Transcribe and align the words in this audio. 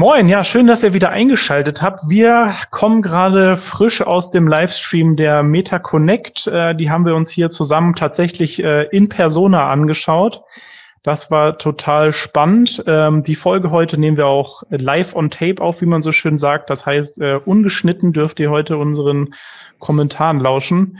Moin, 0.00 0.28
ja, 0.28 0.42
schön, 0.44 0.66
dass 0.66 0.82
ihr 0.82 0.94
wieder 0.94 1.10
eingeschaltet 1.10 1.82
habt. 1.82 2.08
Wir 2.08 2.54
kommen 2.70 3.02
gerade 3.02 3.58
frisch 3.58 4.00
aus 4.00 4.30
dem 4.30 4.48
Livestream 4.48 5.14
der 5.14 5.42
Meta 5.42 5.78
Connect. 5.78 6.46
Äh, 6.46 6.74
die 6.74 6.88
haben 6.90 7.04
wir 7.04 7.14
uns 7.14 7.30
hier 7.30 7.50
zusammen 7.50 7.94
tatsächlich 7.94 8.64
äh, 8.64 8.84
in 8.84 9.10
Persona 9.10 9.70
angeschaut. 9.70 10.40
Das 11.02 11.30
war 11.30 11.58
total 11.58 12.12
spannend. 12.12 12.82
Ähm, 12.86 13.22
die 13.24 13.34
Folge 13.34 13.70
heute 13.72 14.00
nehmen 14.00 14.16
wir 14.16 14.24
auch 14.24 14.62
live 14.70 15.14
on 15.14 15.28
tape 15.28 15.60
auf, 15.60 15.82
wie 15.82 15.86
man 15.86 16.00
so 16.00 16.12
schön 16.12 16.38
sagt. 16.38 16.70
Das 16.70 16.86
heißt, 16.86 17.20
äh, 17.20 17.34
ungeschnitten 17.34 18.14
dürft 18.14 18.40
ihr 18.40 18.50
heute 18.50 18.78
unseren 18.78 19.34
Kommentaren 19.80 20.40
lauschen. 20.40 20.98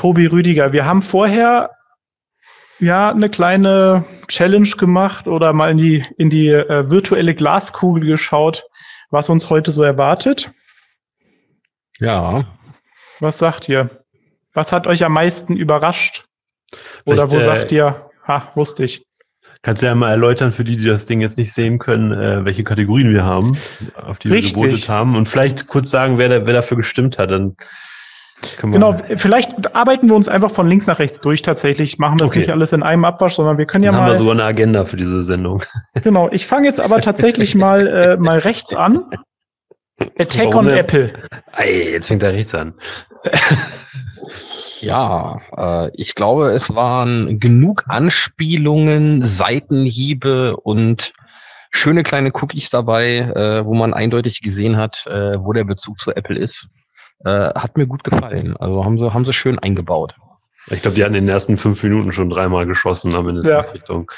Tobi 0.00 0.24
Rüdiger, 0.24 0.72
wir 0.72 0.86
haben 0.86 1.02
vorher 1.02 1.72
ja 2.78 3.10
eine 3.10 3.28
kleine 3.28 4.06
Challenge 4.28 4.70
gemacht 4.78 5.28
oder 5.28 5.52
mal 5.52 5.70
in 5.70 5.76
die 5.76 6.02
in 6.16 6.30
die 6.30 6.48
äh, 6.48 6.90
virtuelle 6.90 7.34
Glaskugel 7.34 8.06
geschaut, 8.06 8.64
was 9.10 9.28
uns 9.28 9.50
heute 9.50 9.72
so 9.72 9.82
erwartet. 9.82 10.52
Ja. 11.98 12.46
Was 13.18 13.38
sagt 13.38 13.68
ihr? 13.68 13.90
Was 14.54 14.72
hat 14.72 14.86
euch 14.86 15.04
am 15.04 15.12
meisten 15.12 15.54
überrascht? 15.54 16.24
Oder 17.04 17.28
Vielleicht, 17.28 17.32
wo 17.32 17.36
äh, 17.36 17.56
sagt 17.56 17.72
ihr, 17.72 18.10
ha, 18.26 18.50
wusste 18.54 18.84
ich. 18.84 19.04
Kannst 19.60 19.82
du 19.82 19.86
ja 19.86 19.94
mal 19.94 20.12
erläutern 20.12 20.52
für 20.52 20.64
die, 20.64 20.78
die 20.78 20.86
das 20.86 21.04
Ding 21.04 21.20
jetzt 21.20 21.36
nicht 21.36 21.52
sehen 21.52 21.78
können, 21.78 22.14
äh, 22.14 22.42
welche 22.46 22.64
Kategorien 22.64 23.12
wir 23.12 23.24
haben, 23.24 23.52
auf 24.02 24.18
die 24.18 24.28
Richtig. 24.28 24.56
wir 24.56 24.62
gebotet 24.62 24.88
haben 24.88 25.14
und 25.14 25.28
vielleicht 25.28 25.66
kurz 25.66 25.90
sagen, 25.90 26.16
wer, 26.16 26.30
da, 26.30 26.46
wer 26.46 26.54
dafür 26.54 26.78
gestimmt 26.78 27.18
hat. 27.18 27.30
Dann 27.30 27.54
Genau, 28.62 28.96
vielleicht 29.16 29.74
arbeiten 29.74 30.08
wir 30.08 30.14
uns 30.14 30.28
einfach 30.28 30.50
von 30.50 30.66
links 30.66 30.86
nach 30.86 30.98
rechts 30.98 31.20
durch 31.20 31.42
tatsächlich, 31.42 31.98
machen 31.98 32.18
das 32.18 32.30
okay. 32.30 32.40
nicht 32.40 32.50
alles 32.50 32.72
in 32.72 32.82
einem 32.82 33.04
Abwasch, 33.04 33.34
sondern 33.34 33.58
wir 33.58 33.66
können 33.66 33.84
ja 33.84 33.90
Dann 33.90 34.00
mal. 34.00 34.06
Haben 34.06 34.12
wir 34.12 34.16
sogar 34.16 34.32
eine 34.32 34.44
Agenda 34.44 34.84
für 34.84 34.96
diese 34.96 35.22
Sendung. 35.22 35.62
Genau, 36.02 36.28
ich 36.30 36.46
fange 36.46 36.66
jetzt 36.66 36.80
aber 36.80 37.00
tatsächlich 37.00 37.54
mal, 37.54 37.86
äh, 37.86 38.16
mal 38.16 38.38
rechts 38.38 38.74
an. 38.74 39.04
Attack 39.98 40.46
Warum 40.46 40.56
on 40.56 40.66
denn? 40.66 40.78
Apple. 40.78 41.12
Ey, 41.52 41.92
jetzt 41.92 42.08
fängt 42.08 42.22
er 42.22 42.32
rechts 42.32 42.54
an. 42.54 42.74
Ja, 44.80 45.40
äh, 45.56 45.90
ich 45.94 46.14
glaube, 46.14 46.52
es 46.52 46.74
waren 46.74 47.38
genug 47.38 47.84
Anspielungen, 47.88 49.20
Seitenhiebe 49.20 50.56
und 50.56 51.12
schöne 51.70 52.02
kleine 52.02 52.32
Cookies 52.34 52.70
dabei, 52.70 53.18
äh, 53.18 53.64
wo 53.64 53.74
man 53.74 53.92
eindeutig 53.92 54.40
gesehen 54.40 54.76
hat, 54.76 55.06
äh, 55.06 55.34
wo 55.38 55.52
der 55.52 55.64
Bezug 55.64 56.00
zu 56.00 56.16
Apple 56.16 56.38
ist. 56.38 56.68
Äh, 57.24 57.50
hat 57.54 57.76
mir 57.76 57.86
gut 57.86 58.04
gefallen. 58.04 58.56
Also 58.56 58.84
haben 58.84 58.98
sie, 58.98 59.12
haben 59.12 59.24
sie 59.24 59.32
schön 59.32 59.58
eingebaut. 59.58 60.14
Ich 60.68 60.82
glaube, 60.82 60.94
die 60.94 61.04
hatten 61.04 61.14
in 61.14 61.26
den 61.26 61.32
ersten 61.32 61.56
fünf 61.56 61.82
Minuten 61.82 62.12
schon 62.12 62.30
dreimal 62.30 62.66
geschossen, 62.66 63.14
am 63.14 63.28
Ende 63.28 63.46
ja. 63.48 63.58
Richtung 63.58 64.10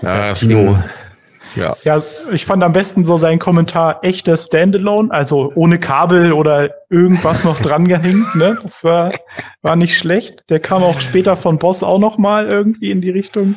ja, 0.00 0.32
Kino. 0.32 0.78
Ja. 1.54 1.76
ja, 1.84 2.02
ich 2.30 2.46
fand 2.46 2.62
am 2.62 2.72
besten 2.72 3.04
so 3.04 3.18
sein 3.18 3.38
Kommentar 3.38 4.02
echter 4.02 4.36
Standalone, 4.38 5.10
also 5.10 5.52
ohne 5.54 5.78
Kabel 5.78 6.32
oder 6.32 6.70
irgendwas 6.88 7.44
noch 7.44 7.60
dran 7.60 7.86
gehängt. 7.86 8.34
Ne? 8.34 8.58
Das 8.62 8.84
war, 8.84 9.12
war 9.60 9.76
nicht 9.76 9.98
schlecht. 9.98 10.44
Der 10.48 10.60
kam 10.60 10.82
auch 10.82 11.00
später 11.00 11.36
von 11.36 11.58
Boss 11.58 11.82
auch 11.82 11.98
noch 11.98 12.16
mal 12.16 12.48
irgendwie 12.48 12.90
in 12.90 13.02
die 13.02 13.10
Richtung. 13.10 13.56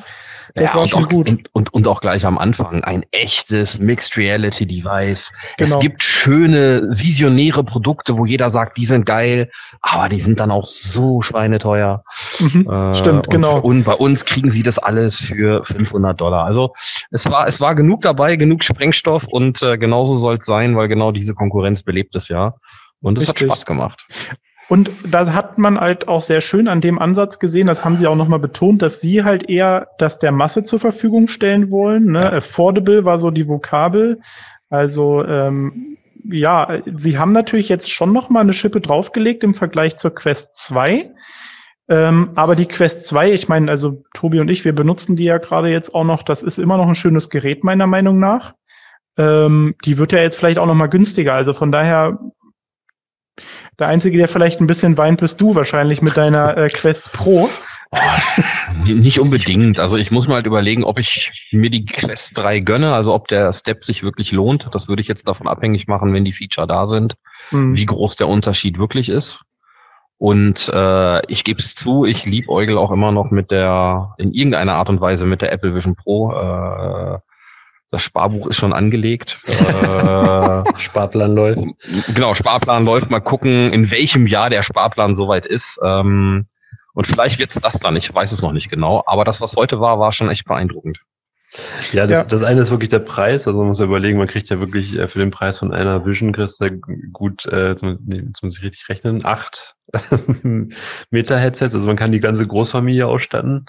Das 0.55 0.71
ja, 0.71 0.79
war 0.79 0.87
schon 0.87 1.03
auch, 1.03 1.09
gut. 1.09 1.29
Und, 1.29 1.49
und, 1.53 1.73
und 1.73 1.87
auch 1.87 1.99
gleich 1.99 2.25
am 2.25 2.37
Anfang 2.37 2.81
ein 2.85 3.05
echtes 3.11 3.77
Mixed 3.77 4.15
Reality 4.15 4.65
Device. 4.65 5.33
Genau. 5.57 5.69
Es 5.69 5.79
gibt 5.79 6.01
schöne, 6.01 6.87
visionäre 6.91 7.65
Produkte, 7.65 8.17
wo 8.17 8.25
jeder 8.25 8.49
sagt, 8.49 8.77
die 8.77 8.85
sind 8.85 9.05
geil, 9.05 9.51
aber 9.81 10.07
die 10.07 10.21
sind 10.21 10.39
dann 10.39 10.51
auch 10.51 10.65
so 10.65 11.21
schweineteuer. 11.21 12.05
Mhm, 12.39 12.69
äh, 12.69 12.95
stimmt, 12.95 13.27
und, 13.27 13.31
genau. 13.31 13.59
Und 13.59 13.83
bei 13.83 13.95
uns 13.95 14.23
kriegen 14.23 14.49
sie 14.49 14.63
das 14.63 14.79
alles 14.79 15.19
für 15.19 15.61
500 15.65 16.19
Dollar. 16.19 16.45
Also 16.45 16.73
es 17.11 17.29
war, 17.29 17.47
es 17.47 17.59
war 17.59 17.75
genug 17.75 18.01
dabei, 18.03 18.37
genug 18.37 18.63
Sprengstoff 18.63 19.27
und 19.27 19.61
äh, 19.61 19.77
genauso 19.77 20.15
soll 20.15 20.37
es 20.37 20.45
sein, 20.45 20.77
weil 20.77 20.87
genau 20.87 21.11
diese 21.11 21.33
Konkurrenz 21.33 21.83
belebt 21.83 22.15
es 22.15 22.29
ja. 22.29 22.53
Und 23.01 23.17
es 23.17 23.27
hat 23.27 23.37
Spaß 23.37 23.65
gemacht. 23.65 24.07
Und 24.67 24.89
da 25.09 25.31
hat 25.33 25.57
man 25.57 25.79
halt 25.79 26.07
auch 26.07 26.21
sehr 26.21 26.41
schön 26.41 26.67
an 26.67 26.81
dem 26.81 26.97
Ansatz 26.97 27.37
gesehen, 27.37 27.67
das 27.67 27.85
haben 27.85 27.95
sie 27.95 28.07
auch 28.07 28.15
nochmal 28.15 28.39
betont, 28.39 28.81
dass 28.81 28.99
sie 28.99 29.23
halt 29.23 29.47
eher 29.47 29.89
das 29.99 30.17
der 30.17 30.31
Masse 30.31 30.63
zur 30.63 30.79
Verfügung 30.79 31.27
stellen 31.27 31.71
wollen. 31.71 32.11
Ne? 32.11 32.21
Ja. 32.21 32.33
Affordable 32.33 33.05
war 33.05 33.17
so 33.17 33.29
die 33.29 33.47
Vokabel. 33.47 34.19
Also 34.69 35.23
ähm, 35.23 35.97
ja, 36.23 36.79
sie 36.95 37.19
haben 37.19 37.31
natürlich 37.31 37.69
jetzt 37.69 37.91
schon 37.91 38.11
nochmal 38.11 38.41
eine 38.41 38.53
Schippe 38.53 38.81
draufgelegt 38.81 39.43
im 39.43 39.53
Vergleich 39.53 39.97
zur 39.97 40.15
Quest 40.15 40.57
2. 40.57 41.11
Ähm, 41.87 42.31
aber 42.33 42.55
die 42.55 42.65
Quest 42.65 43.05
2, 43.05 43.31
ich 43.33 43.47
meine, 43.47 43.69
also 43.69 44.03
Tobi 44.13 44.39
und 44.39 44.49
ich, 44.49 44.65
wir 44.65 44.73
benutzen 44.73 45.15
die 45.15 45.25
ja 45.25 45.37
gerade 45.37 45.69
jetzt 45.69 45.93
auch 45.93 46.03
noch. 46.03 46.23
Das 46.23 46.41
ist 46.41 46.57
immer 46.57 46.77
noch 46.77 46.87
ein 46.87 46.95
schönes 46.95 47.29
Gerät, 47.29 47.63
meiner 47.63 47.85
Meinung 47.85 48.19
nach. 48.19 48.55
Ähm, 49.17 49.75
die 49.85 49.99
wird 49.99 50.11
ja 50.11 50.19
jetzt 50.19 50.37
vielleicht 50.37 50.57
auch 50.57 50.65
noch 50.65 50.73
mal 50.73 50.87
günstiger. 50.87 51.35
Also 51.35 51.53
von 51.53 51.71
daher 51.71 52.19
der 53.79 53.87
Einzige, 53.87 54.17
der 54.17 54.27
vielleicht 54.27 54.61
ein 54.61 54.67
bisschen 54.67 54.97
weint, 54.97 55.19
bist 55.19 55.39
du 55.41 55.55
wahrscheinlich 55.55 56.01
mit 56.01 56.17
deiner 56.17 56.57
äh, 56.57 56.67
Quest 56.67 57.11
Pro. 57.11 57.49
Oh, 57.91 57.97
nicht 58.85 59.19
unbedingt. 59.19 59.79
Also 59.79 59.97
ich 59.97 60.11
muss 60.11 60.27
mal 60.27 60.35
halt 60.35 60.47
überlegen, 60.47 60.83
ob 60.83 60.99
ich 60.99 61.47
mir 61.51 61.69
die 61.69 61.85
Quest 61.85 62.37
3 62.37 62.59
gönne, 62.59 62.93
also 62.93 63.13
ob 63.13 63.27
der 63.27 63.51
Step 63.53 63.83
sich 63.83 64.03
wirklich 64.03 64.31
lohnt. 64.31 64.67
Das 64.71 64.87
würde 64.87 65.01
ich 65.01 65.07
jetzt 65.07 65.27
davon 65.27 65.47
abhängig 65.47 65.87
machen, 65.87 66.13
wenn 66.13 66.25
die 66.25 66.33
Feature 66.33 66.67
da 66.67 66.85
sind, 66.85 67.15
mhm. 67.51 67.75
wie 67.77 67.85
groß 67.85 68.15
der 68.15 68.27
Unterschied 68.27 68.79
wirklich 68.79 69.09
ist. 69.09 69.41
Und 70.17 70.69
äh, 70.73 71.25
ich 71.31 71.43
gebe 71.43 71.59
es 71.59 71.75
zu, 71.75 72.05
ich 72.05 72.25
liebe 72.25 72.49
Eugel 72.49 72.77
auch 72.77 72.91
immer 72.91 73.11
noch 73.11 73.31
mit 73.31 73.51
der, 73.51 74.15
in 74.17 74.33
irgendeiner 74.33 74.75
Art 74.75 74.89
und 74.89 75.01
Weise 75.01 75.25
mit 75.25 75.41
der 75.41 75.51
Apple 75.51 75.75
Vision 75.75 75.95
Pro. 75.95 76.31
Äh, 76.31 77.19
das 77.91 78.03
Sparbuch 78.03 78.47
ist 78.47 78.57
schon 78.57 78.73
angelegt. 78.73 79.39
äh, 79.47 80.63
Sparplan 80.77 81.35
läuft. 81.35 81.67
Genau, 82.13 82.33
Sparplan 82.33 82.85
läuft. 82.85 83.09
Mal 83.09 83.21
gucken, 83.21 83.71
in 83.71 83.91
welchem 83.91 84.27
Jahr 84.27 84.49
der 84.49 84.63
Sparplan 84.63 85.15
soweit 85.15 85.45
ist. 85.45 85.79
Ähm, 85.83 86.47
und 86.93 87.07
vielleicht 87.07 87.39
wird's 87.39 87.59
das 87.61 87.79
dann. 87.79 87.95
Ich 87.95 88.13
weiß 88.13 88.31
es 88.31 88.41
noch 88.41 88.53
nicht 88.53 88.69
genau. 88.69 89.03
Aber 89.05 89.23
das, 89.23 89.41
was 89.41 89.55
heute 89.55 89.79
war, 89.79 89.99
war 89.99 90.11
schon 90.11 90.29
echt 90.29 90.45
beeindruckend. 90.45 90.99
Ja, 91.93 92.07
das, 92.07 92.19
ja. 92.19 92.23
das 92.23 92.43
eine 92.43 92.61
ist 92.61 92.71
wirklich 92.71 92.89
der 92.89 92.99
Preis. 92.99 93.47
Also 93.47 93.59
man 93.59 93.69
muss 93.69 93.79
ja 93.79 93.85
überlegen, 93.85 94.17
man 94.17 94.27
kriegt 94.27 94.49
ja 94.49 94.59
wirklich 94.59 94.97
äh, 94.97 95.07
für 95.07 95.19
den 95.19 95.31
Preis 95.31 95.59
von 95.59 95.73
einer 95.73 96.05
Vision 96.05 96.33
kriegst 96.33 96.59
du 96.59 96.79
gut, 97.11 97.45
äh, 97.45 97.69
jetzt 97.69 97.83
muss 98.43 98.57
ich 98.57 98.63
richtig 98.63 98.89
rechnen, 98.89 99.23
acht 99.25 99.75
Meter 101.11 101.37
Headsets. 101.37 101.75
Also 101.75 101.87
man 101.87 101.95
kann 101.95 102.11
die 102.11 102.19
ganze 102.19 102.45
Großfamilie 102.47 103.07
ausstatten. 103.07 103.65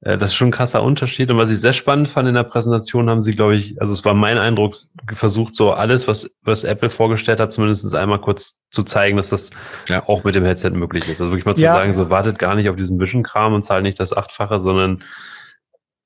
Äh, 0.00 0.16
das 0.18 0.30
ist 0.30 0.36
schon 0.36 0.48
ein 0.48 0.52
krasser 0.52 0.82
Unterschied. 0.82 1.30
Und 1.30 1.38
was 1.38 1.50
ich 1.50 1.60
sehr 1.60 1.72
spannend 1.72 2.08
fand 2.08 2.28
in 2.28 2.34
der 2.34 2.44
Präsentation, 2.44 3.10
haben 3.10 3.20
sie, 3.20 3.32
glaube 3.32 3.56
ich, 3.56 3.80
also 3.80 3.92
es 3.92 4.04
war 4.04 4.14
mein 4.14 4.38
Eindruck, 4.38 4.74
versucht 5.12 5.54
so 5.54 5.72
alles, 5.72 6.08
was, 6.08 6.30
was 6.42 6.64
Apple 6.64 6.90
vorgestellt 6.90 7.40
hat, 7.40 7.52
zumindest 7.52 7.94
einmal 7.94 8.20
kurz 8.20 8.60
zu 8.70 8.82
zeigen, 8.82 9.16
dass 9.16 9.30
das 9.30 9.50
ja. 9.88 10.06
auch 10.08 10.24
mit 10.24 10.34
dem 10.34 10.44
Headset 10.44 10.70
möglich 10.70 11.08
ist. 11.08 11.20
Also 11.20 11.32
wirklich 11.32 11.46
mal 11.46 11.56
zu 11.56 11.62
ja. 11.62 11.72
sagen, 11.72 11.92
so 11.92 12.10
wartet 12.10 12.38
gar 12.38 12.54
nicht 12.54 12.68
auf 12.68 12.76
diesen 12.76 13.00
Vision-Kram 13.00 13.54
und 13.54 13.62
zahlt 13.62 13.82
nicht 13.82 14.00
das 14.00 14.16
Achtfache, 14.16 14.60
sondern 14.60 15.02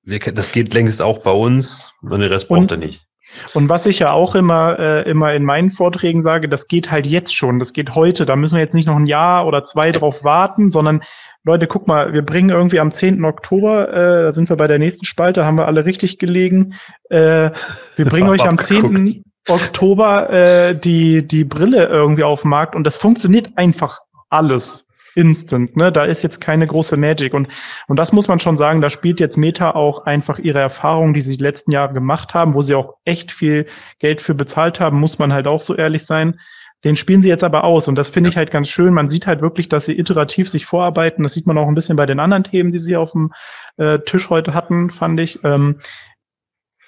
wir, 0.05 0.19
das 0.19 0.53
geht 0.53 0.75
längst 0.75 1.01
auch 1.01 1.19
bei 1.19 1.31
uns 1.31 1.93
und 2.03 2.11
den 2.11 2.23
Rest 2.23 2.49
braucht 2.49 2.71
er 2.73 2.77
nicht. 2.77 3.07
Und 3.55 3.69
was 3.69 3.87
ich 3.87 3.99
ja 3.99 4.13
auch 4.13 4.35
immer, 4.35 4.79
äh, 4.79 5.09
immer 5.11 5.33
in 5.35 5.45
meinen 5.45 5.71
Vorträgen 5.71 6.23
sage, 6.23 6.49
das 6.49 6.69
geht 6.69 6.91
halt 6.91 7.07
jetzt 7.07 7.35
schon, 7.35 7.59
das 7.59 7.73
geht 7.73 7.95
heute. 7.95 8.27
Da 8.27 8.37
müssen 8.37 8.57
wir 8.57 8.63
jetzt 8.63 8.75
nicht 8.75 8.87
noch 8.87 8.97
ein 8.97 9.07
Jahr 9.07 9.47
oder 9.47 9.65
zwei 9.65 9.93
drauf 9.93 10.25
warten, 10.25 10.71
sondern 10.71 11.03
Leute, 11.45 11.67
guck 11.67 11.87
mal, 11.89 12.13
wir 12.13 12.23
bringen 12.23 12.51
irgendwie 12.51 12.81
am 12.81 12.93
10. 12.93 13.25
Oktober, 13.25 13.89
äh, 13.89 14.23
da 14.23 14.33
sind 14.33 14.49
wir 14.49 14.57
bei 14.57 14.67
der 14.67 14.79
nächsten 14.79 15.05
Spalte, 15.05 15.45
haben 15.45 15.57
wir 15.57 15.67
alle 15.67 15.85
richtig 15.85 16.19
gelegen. 16.19 16.75
Äh, 17.11 17.51
wir 17.97 18.05
bringen 18.05 18.29
euch 18.29 18.47
am 18.47 18.59
10. 18.59 19.25
Oktober 19.49 20.31
äh, 20.31 20.75
die, 20.75 21.27
die 21.27 21.45
Brille 21.45 21.87
irgendwie 21.87 22.23
auf 22.23 22.43
den 22.43 22.51
Markt 22.51 22.77
und 22.77 22.85
das 22.85 22.97
funktioniert 22.97 23.51
einfach 23.57 24.01
alles 24.31 24.87
instant. 25.15 25.77
Ne? 25.77 25.93
Da 25.93 26.05
ist 26.05 26.23
jetzt 26.23 26.41
keine 26.41 26.67
große 26.67 26.97
Magic. 26.97 27.35
Und, 27.35 27.49
und 27.89 27.97
das 27.97 28.13
muss 28.13 28.29
man 28.29 28.41
schon 28.41 28.57
sagen, 28.57 28.81
da 28.81 28.89
spielt 28.89 29.21
jetzt 29.21 29.37
Meta 29.37 29.73
auch 29.73 30.05
einfach 30.07 30.39
ihre 30.39 30.61
Erfahrungen, 30.61 31.15
die 31.15 31.23
sie 31.23 31.37
die 31.37 31.45
letzten 31.45 31.71
Jahre 31.73 31.93
gemacht 31.93 32.35
haben, 32.35 32.55
wo 32.55 32.63
sie 32.63 32.75
auch 32.75 32.95
echt 33.05 33.33
viel 33.33 33.67
Geld 33.99 34.21
für 34.21 34.35
bezahlt 34.35 34.81
haben, 34.81 34.99
muss 34.99 35.19
man 35.19 35.33
halt 35.33 35.47
auch 35.47 35.61
so 35.61 35.75
ehrlich 35.75 36.05
sein. 36.05 36.39
Den 36.85 36.97
spielen 36.97 37.23
sie 37.23 37.29
jetzt 37.29 37.45
aber 37.45 37.63
aus 37.63 37.87
und 37.87 37.95
das 37.95 38.11
finde 38.11 38.29
ich 38.29 38.37
halt 38.37 38.51
ganz 38.51 38.69
schön. 38.69 38.93
Man 38.93 39.07
sieht 39.07 39.27
halt 39.29 39.41
wirklich, 39.41 39.69
dass 39.69 39.87
sie 39.87 39.97
iterativ 39.97 40.51
sich 40.51 40.67
vorarbeiten. 40.67 41.23
Das 41.23 41.33
sieht 41.33 41.47
man 41.47 41.57
auch 41.57 41.69
ein 41.69 41.77
bisschen 41.77 41.97
bei 41.97 42.07
den 42.07 42.19
anderen 42.19 42.43
Themen, 42.43 42.73
die 42.73 42.81
sie 42.81 42.97
auf 42.97 43.13
dem 43.13 43.33
äh, 43.77 44.01
Tisch 44.01 44.31
heute 44.31 44.53
hatten, 44.53 44.91
fand 44.91 45.21
ich. 45.21 45.45
Ähm, 45.45 45.79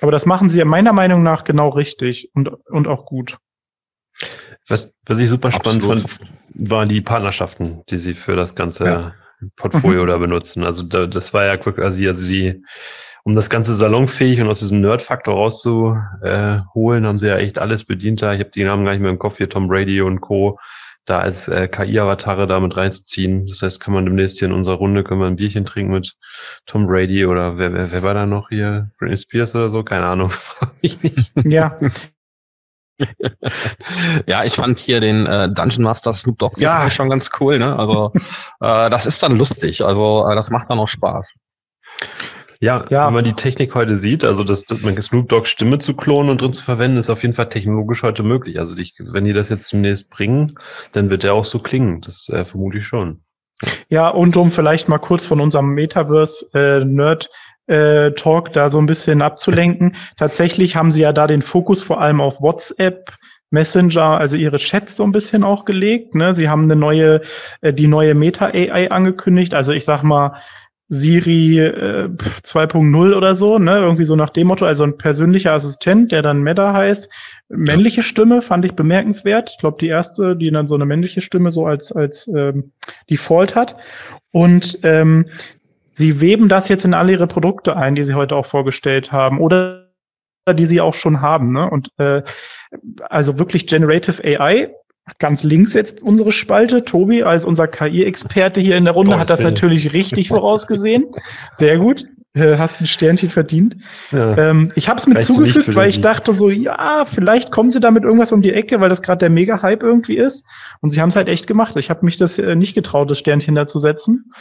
aber 0.00 0.10
das 0.10 0.26
machen 0.26 0.48
sie 0.48 0.64
meiner 0.64 0.92
Meinung 0.92 1.22
nach 1.22 1.44
genau 1.44 1.68
richtig 1.68 2.30
und, 2.34 2.48
und 2.48 2.88
auch 2.88 3.06
gut. 3.06 3.38
Was, 4.68 4.94
was 5.06 5.18
ich 5.18 5.28
super 5.28 5.50
spannend 5.50 5.82
Absolut. 5.82 6.10
fand, 6.10 6.70
waren 6.70 6.88
die 6.88 7.00
Partnerschaften, 7.00 7.82
die 7.90 7.98
sie 7.98 8.14
für 8.14 8.36
das 8.36 8.54
ganze 8.54 8.84
ja. 8.84 9.14
Portfolio 9.56 10.04
mhm. 10.04 10.08
da 10.08 10.18
benutzen. 10.18 10.64
Also 10.64 10.82
da, 10.82 11.06
das 11.06 11.34
war 11.34 11.44
ja 11.44 11.56
quasi, 11.56 12.06
also 12.06 12.26
die, 12.26 12.62
um 13.24 13.34
das 13.34 13.50
ganze 13.50 13.74
salonfähig 13.74 14.40
und 14.40 14.48
aus 14.48 14.60
diesem 14.60 14.80
Nerd-Faktor 14.80 15.34
rauszuholen, 15.34 17.06
haben 17.06 17.18
sie 17.18 17.28
ja 17.28 17.36
echt 17.36 17.58
alles 17.58 17.84
bedient 17.84 18.22
da. 18.22 18.32
Ich 18.32 18.40
habe 18.40 18.50
die 18.50 18.64
Namen 18.64 18.84
gar 18.84 18.92
nicht 18.92 19.00
mehr 19.00 19.10
im 19.10 19.18
Kopf 19.18 19.38
hier, 19.38 19.48
Tom 19.48 19.68
Brady 19.68 20.00
und 20.00 20.20
Co. 20.20 20.58
da 21.04 21.20
als 21.20 21.48
äh, 21.48 21.68
KI-Avatare 21.68 22.46
damit 22.46 22.76
reinzuziehen. 22.76 23.46
Das 23.46 23.62
heißt, 23.62 23.80
kann 23.80 23.94
man 23.94 24.04
demnächst 24.04 24.38
hier 24.38 24.48
in 24.48 24.54
unserer 24.54 24.76
Runde, 24.76 25.04
können 25.04 25.20
wir 25.20 25.26
ein 25.26 25.36
Bierchen 25.36 25.64
trinken 25.64 25.92
mit 25.92 26.14
Tom 26.66 26.86
Brady 26.86 27.26
oder 27.26 27.58
wer, 27.58 27.72
wer, 27.72 27.92
wer 27.92 28.02
war 28.02 28.14
da 28.14 28.26
noch 28.26 28.48
hier? 28.48 28.90
Britney 28.98 29.16
Spears 29.16 29.54
oder 29.54 29.70
so? 29.70 29.82
Keine 29.82 30.06
Ahnung. 30.06 30.32
ich 30.80 31.02
nicht. 31.02 31.32
Ja. 31.44 31.78
ja, 34.26 34.44
ich 34.44 34.54
fand 34.54 34.78
hier 34.78 35.00
den 35.00 35.26
äh, 35.26 35.48
Dungeon 35.50 35.82
Master 35.82 36.12
Snoop 36.12 36.38
Dogg 36.38 36.60
ja. 36.60 36.90
schon 36.90 37.10
ganz 37.10 37.30
cool. 37.40 37.58
Ne? 37.58 37.76
Also 37.76 38.12
äh, 38.60 38.90
das 38.90 39.06
ist 39.06 39.22
dann 39.22 39.36
lustig. 39.36 39.84
Also 39.84 40.26
äh, 40.28 40.34
das 40.34 40.50
macht 40.50 40.70
dann 40.70 40.78
auch 40.78 40.88
Spaß. 40.88 41.34
Ja, 42.60 42.86
ja, 42.88 43.06
wenn 43.06 43.14
man 43.14 43.24
die 43.24 43.34
Technik 43.34 43.74
heute 43.74 43.96
sieht, 43.96 44.24
also 44.24 44.42
das, 44.42 44.64
das 44.64 44.80
Snoop 44.80 45.28
Dogg 45.28 45.46
Stimme 45.46 45.78
zu 45.80 45.94
klonen 45.94 46.30
und 46.30 46.40
drin 46.40 46.52
zu 46.52 46.62
verwenden, 46.62 46.96
ist 46.96 47.10
auf 47.10 47.22
jeden 47.22 47.34
Fall 47.34 47.48
technologisch 47.48 48.02
heute 48.02 48.22
möglich. 48.22 48.58
Also 48.58 48.74
die, 48.74 48.90
wenn 48.98 49.24
die 49.24 49.32
das 49.32 49.48
jetzt 49.48 49.68
zunächst 49.68 50.08
bringen, 50.08 50.54
dann 50.92 51.10
wird 51.10 51.24
der 51.24 51.34
auch 51.34 51.44
so 51.44 51.58
klingen. 51.58 52.00
Das 52.00 52.28
äh, 52.30 52.44
vermute 52.44 52.78
ich 52.78 52.86
schon. 52.86 53.22
Ja, 53.88 54.08
und 54.08 54.36
um 54.36 54.50
vielleicht 54.50 54.88
mal 54.88 54.98
kurz 54.98 55.26
von 55.26 55.40
unserem 55.40 55.70
Metaverse 55.70 56.46
äh, 57.66 58.12
Talk 58.12 58.52
da 58.52 58.70
so 58.70 58.78
ein 58.78 58.86
bisschen 58.86 59.22
abzulenken. 59.22 59.96
Tatsächlich 60.16 60.76
haben 60.76 60.90
sie 60.90 61.02
ja 61.02 61.12
da 61.12 61.26
den 61.26 61.42
Fokus 61.42 61.82
vor 61.82 62.00
allem 62.00 62.20
auf 62.20 62.40
WhatsApp, 62.40 63.12
Messenger, 63.50 64.18
also 64.18 64.36
ihre 64.36 64.58
Chats 64.58 64.96
so 64.96 65.04
ein 65.04 65.12
bisschen 65.12 65.44
auch 65.44 65.64
gelegt. 65.64 66.14
Ne? 66.14 66.34
Sie 66.34 66.48
haben 66.48 66.64
eine 66.64 66.76
neue, 66.76 67.20
äh, 67.60 67.72
die 67.72 67.86
neue 67.86 68.14
Meta 68.14 68.46
AI 68.46 68.90
angekündigt. 68.90 69.54
Also 69.54 69.72
ich 69.72 69.84
sag 69.84 70.02
mal, 70.02 70.36
Siri 70.88 71.58
äh, 71.58 72.08
2.0 72.42 73.16
oder 73.16 73.34
so, 73.34 73.58
ne? 73.58 73.78
Irgendwie 73.78 74.04
so 74.04 74.16
nach 74.16 74.30
dem 74.30 74.48
Motto, 74.48 74.66
also 74.66 74.84
ein 74.84 74.98
persönlicher 74.98 75.52
Assistent, 75.52 76.12
der 76.12 76.20
dann 76.20 76.42
Meta 76.42 76.74
heißt. 76.74 77.08
Männliche 77.48 78.02
Stimme 78.02 78.42
fand 78.42 78.66
ich 78.66 78.74
bemerkenswert. 78.74 79.50
Ich 79.50 79.58
glaube, 79.58 79.78
die 79.80 79.88
erste, 79.88 80.36
die 80.36 80.50
dann 80.50 80.68
so 80.68 80.74
eine 80.74 80.84
männliche 80.84 81.22
Stimme 81.22 81.52
so 81.52 81.66
als, 81.66 81.90
als 81.90 82.28
ähm, 82.28 82.72
Default 83.10 83.54
hat. 83.54 83.76
Und 84.30 84.78
ähm, 84.82 85.26
sie 85.94 86.20
weben 86.20 86.48
das 86.48 86.68
jetzt 86.68 86.84
in 86.84 86.92
alle 86.92 87.12
ihre 87.12 87.26
Produkte 87.26 87.76
ein, 87.76 87.94
die 87.94 88.04
sie 88.04 88.14
heute 88.14 88.36
auch 88.36 88.46
vorgestellt 88.46 89.12
haben. 89.12 89.40
Oder 89.40 89.84
die 90.52 90.66
sie 90.66 90.80
auch 90.80 90.92
schon 90.92 91.22
haben. 91.22 91.48
Ne? 91.48 91.70
Und 91.70 91.88
äh, 91.98 92.22
also 93.08 93.38
wirklich 93.38 93.66
Generative 93.66 94.22
AI 94.22 94.74
ganz 95.18 95.42
links 95.42 95.74
jetzt 95.74 96.02
unsere 96.02 96.32
Spalte. 96.32 96.84
Tobi 96.84 97.22
als 97.22 97.44
unser 97.44 97.68
KI-Experte 97.68 98.60
hier 98.60 98.76
in 98.76 98.84
der 98.84 98.94
Runde 98.94 99.12
Boah, 99.12 99.20
hat 99.20 99.30
das 99.30 99.40
Bild. 99.40 99.54
natürlich 99.54 99.92
richtig 99.92 100.28
vorausgesehen. 100.28 101.06
Sehr 101.52 101.78
gut. 101.78 102.06
Äh, 102.32 102.56
hast 102.56 102.80
ein 102.80 102.86
Sternchen 102.86 103.30
verdient. 103.30 103.76
Ja. 104.10 104.36
Ähm, 104.36 104.72
ich 104.74 104.88
habe 104.88 104.98
es 104.98 105.06
mit 105.06 105.22
zugefügt, 105.22 105.76
weil 105.76 105.88
ich 105.88 106.00
dachte 106.00 106.32
so, 106.32 106.50
ja, 106.50 107.04
vielleicht 107.04 107.52
kommen 107.52 107.70
sie 107.70 107.80
damit 107.80 108.02
irgendwas 108.02 108.32
um 108.32 108.42
die 108.42 108.52
Ecke, 108.52 108.80
weil 108.80 108.88
das 108.88 109.02
gerade 109.02 109.18
der 109.18 109.30
Mega-Hype 109.30 109.82
irgendwie 109.82 110.16
ist. 110.16 110.44
Und 110.80 110.90
sie 110.90 111.00
haben 111.00 111.10
es 111.10 111.16
halt 111.16 111.28
echt 111.28 111.46
gemacht. 111.46 111.76
Ich 111.76 111.90
habe 111.90 112.04
mich 112.04 112.16
das 112.16 112.38
äh, 112.38 112.56
nicht 112.56 112.74
getraut, 112.74 113.10
das 113.10 113.18
Sternchen 113.18 113.54
da 113.54 113.66
zu 113.66 113.78
setzen. 113.78 114.32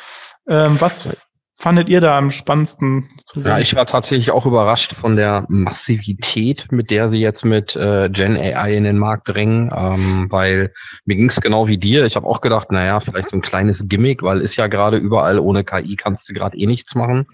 Ähm, 0.47 0.77
was 0.79 1.07
fandet 1.55 1.89
ihr 1.89 2.01
da 2.01 2.17
am 2.17 2.29
spannendsten 2.29 3.09
zu 3.25 3.39
sehen? 3.39 3.51
Ja, 3.51 3.59
ich 3.59 3.75
war 3.75 3.85
tatsächlich 3.85 4.31
auch 4.31 4.45
überrascht 4.45 4.93
von 4.93 5.15
der 5.15 5.45
Massivität, 5.49 6.71
mit 6.71 6.89
der 6.89 7.07
sie 7.07 7.21
jetzt 7.21 7.45
mit 7.45 7.75
äh, 7.75 8.09
Gen 8.09 8.35
AI 8.35 8.75
in 8.75 8.83
den 8.83 8.97
Markt 8.97 9.29
drängen, 9.29 9.71
ähm, 9.75 10.27
weil 10.29 10.73
mir 11.05 11.15
ging 11.15 11.29
es 11.29 11.41
genau 11.41 11.67
wie 11.67 11.77
dir. 11.77 12.05
Ich 12.05 12.15
habe 12.15 12.27
auch 12.27 12.41
gedacht, 12.41 12.71
naja, 12.71 12.99
vielleicht 12.99 13.29
so 13.29 13.37
ein 13.37 13.41
kleines 13.41 13.87
Gimmick, 13.87 14.23
weil 14.23 14.41
ist 14.41 14.55
ja 14.55 14.67
gerade 14.67 14.97
überall 14.97 15.39
ohne 15.39 15.63
KI 15.63 15.95
kannst 15.95 16.29
du 16.29 16.33
gerade 16.33 16.57
eh 16.57 16.65
nichts 16.65 16.95
machen. 16.95 17.27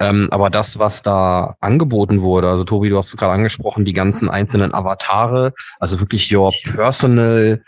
Ähm, 0.00 0.28
aber 0.32 0.50
das, 0.50 0.78
was 0.78 1.02
da 1.02 1.54
angeboten 1.60 2.22
wurde, 2.22 2.48
also 2.48 2.64
Tobi, 2.64 2.88
du 2.88 2.96
hast 2.96 3.08
es 3.08 3.16
gerade 3.16 3.34
angesprochen, 3.34 3.84
die 3.84 3.92
ganzen 3.92 4.28
einzelnen 4.28 4.74
Avatare, 4.74 5.52
also 5.78 6.00
wirklich 6.00 6.34
your 6.34 6.52
personal 6.74 7.62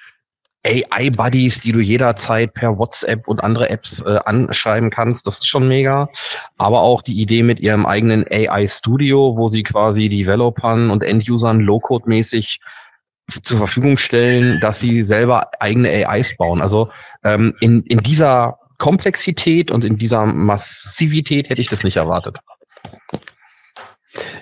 AI-Buddies, 0.66 1.60
die 1.60 1.72
du 1.72 1.80
jederzeit 1.80 2.54
per 2.54 2.78
WhatsApp 2.78 3.28
und 3.28 3.42
andere 3.42 3.70
Apps 3.70 4.00
äh, 4.00 4.18
anschreiben 4.24 4.90
kannst. 4.90 5.26
Das 5.26 5.34
ist 5.34 5.48
schon 5.48 5.68
mega. 5.68 6.08
Aber 6.56 6.80
auch 6.80 7.02
die 7.02 7.20
Idee 7.20 7.42
mit 7.42 7.60
ihrem 7.60 7.86
eigenen 7.86 8.24
AI-Studio, 8.30 9.36
wo 9.36 9.48
sie 9.48 9.62
quasi 9.62 10.08
Developern 10.08 10.90
und 10.90 11.02
Endusern 11.02 11.60
Low-Code-mäßig 11.60 12.60
zur 13.42 13.58
Verfügung 13.58 13.96
stellen, 13.96 14.60
dass 14.60 14.80
sie 14.80 15.02
selber 15.02 15.50
eigene 15.60 15.88
AIs 16.08 16.36
bauen. 16.36 16.60
Also 16.60 16.90
ähm, 17.22 17.54
in, 17.60 17.82
in 17.82 17.98
dieser 17.98 18.58
Komplexität 18.78 19.70
und 19.70 19.84
in 19.84 19.96
dieser 19.96 20.26
Massivität 20.26 21.48
hätte 21.48 21.60
ich 21.60 21.68
das 21.68 21.84
nicht 21.84 21.96
erwartet. 21.96 22.38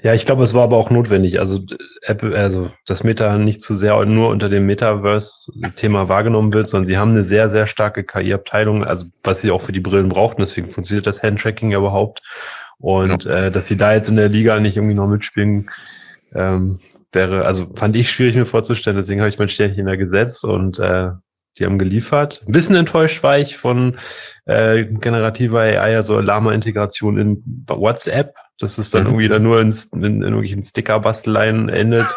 Ja, 0.02 0.12
ich 0.12 0.26
glaube, 0.26 0.42
es 0.42 0.54
war 0.54 0.64
aber 0.64 0.76
auch 0.76 0.90
notwendig. 0.90 1.38
Also 1.38 1.60
Apple, 2.02 2.36
also 2.36 2.70
das 2.86 3.04
Meta 3.04 3.38
nicht 3.38 3.60
zu 3.60 3.74
sehr 3.74 4.04
nur 4.04 4.28
unter 4.28 4.48
dem 4.48 4.66
Metaverse-Thema 4.66 6.08
wahrgenommen 6.08 6.52
wird, 6.52 6.68
sondern 6.68 6.86
sie 6.86 6.98
haben 6.98 7.12
eine 7.12 7.22
sehr, 7.22 7.48
sehr 7.48 7.66
starke 7.66 8.04
KI-Abteilung, 8.04 8.84
also 8.84 9.06
was 9.22 9.40
sie 9.40 9.50
auch 9.50 9.62
für 9.62 9.72
die 9.72 9.80
Brillen 9.80 10.08
brauchten. 10.08 10.42
Deswegen 10.42 10.70
funktioniert 10.70 11.06
das 11.06 11.22
Handtracking 11.22 11.70
ja 11.70 11.78
überhaupt. 11.78 12.22
Und 12.78 13.24
ja. 13.24 13.46
äh, 13.46 13.50
dass 13.50 13.66
sie 13.66 13.76
da 13.76 13.94
jetzt 13.94 14.08
in 14.10 14.16
der 14.16 14.28
Liga 14.28 14.58
nicht 14.60 14.76
irgendwie 14.76 14.94
noch 14.94 15.06
mitspielen, 15.06 15.70
ähm, 16.34 16.80
wäre, 17.12 17.44
also 17.44 17.66
fand 17.74 17.96
ich 17.96 18.10
schwierig 18.10 18.36
mir 18.36 18.46
vorzustellen. 18.46 18.96
Deswegen 18.96 19.20
habe 19.20 19.28
ich 19.28 19.38
mein 19.38 19.48
Sternchen 19.48 19.86
da 19.86 19.96
gesetzt 19.96 20.44
und 20.44 20.78
äh, 20.78 21.10
die 21.58 21.66
haben 21.66 21.78
geliefert. 21.78 22.42
Ein 22.46 22.52
bisschen 22.52 22.76
enttäuscht 22.76 23.22
war 23.22 23.38
ich 23.38 23.56
von 23.56 23.96
äh, 24.46 24.84
generativer 24.84 25.60
AI, 25.60 25.96
also 25.96 26.18
Lama-Integration 26.18 27.18
in 27.18 27.64
WhatsApp. 27.68 28.34
Dass 28.62 28.78
es 28.78 28.90
dann 28.90 29.02
mhm. 29.04 29.08
irgendwie 29.08 29.28
dann 29.28 29.42
nur 29.42 29.60
in, 29.60 29.74
in, 29.92 30.02
in 30.02 30.22
irgendwelchen 30.22 30.62
Sticker-Basteleien 30.62 31.68
endet. 31.68 32.14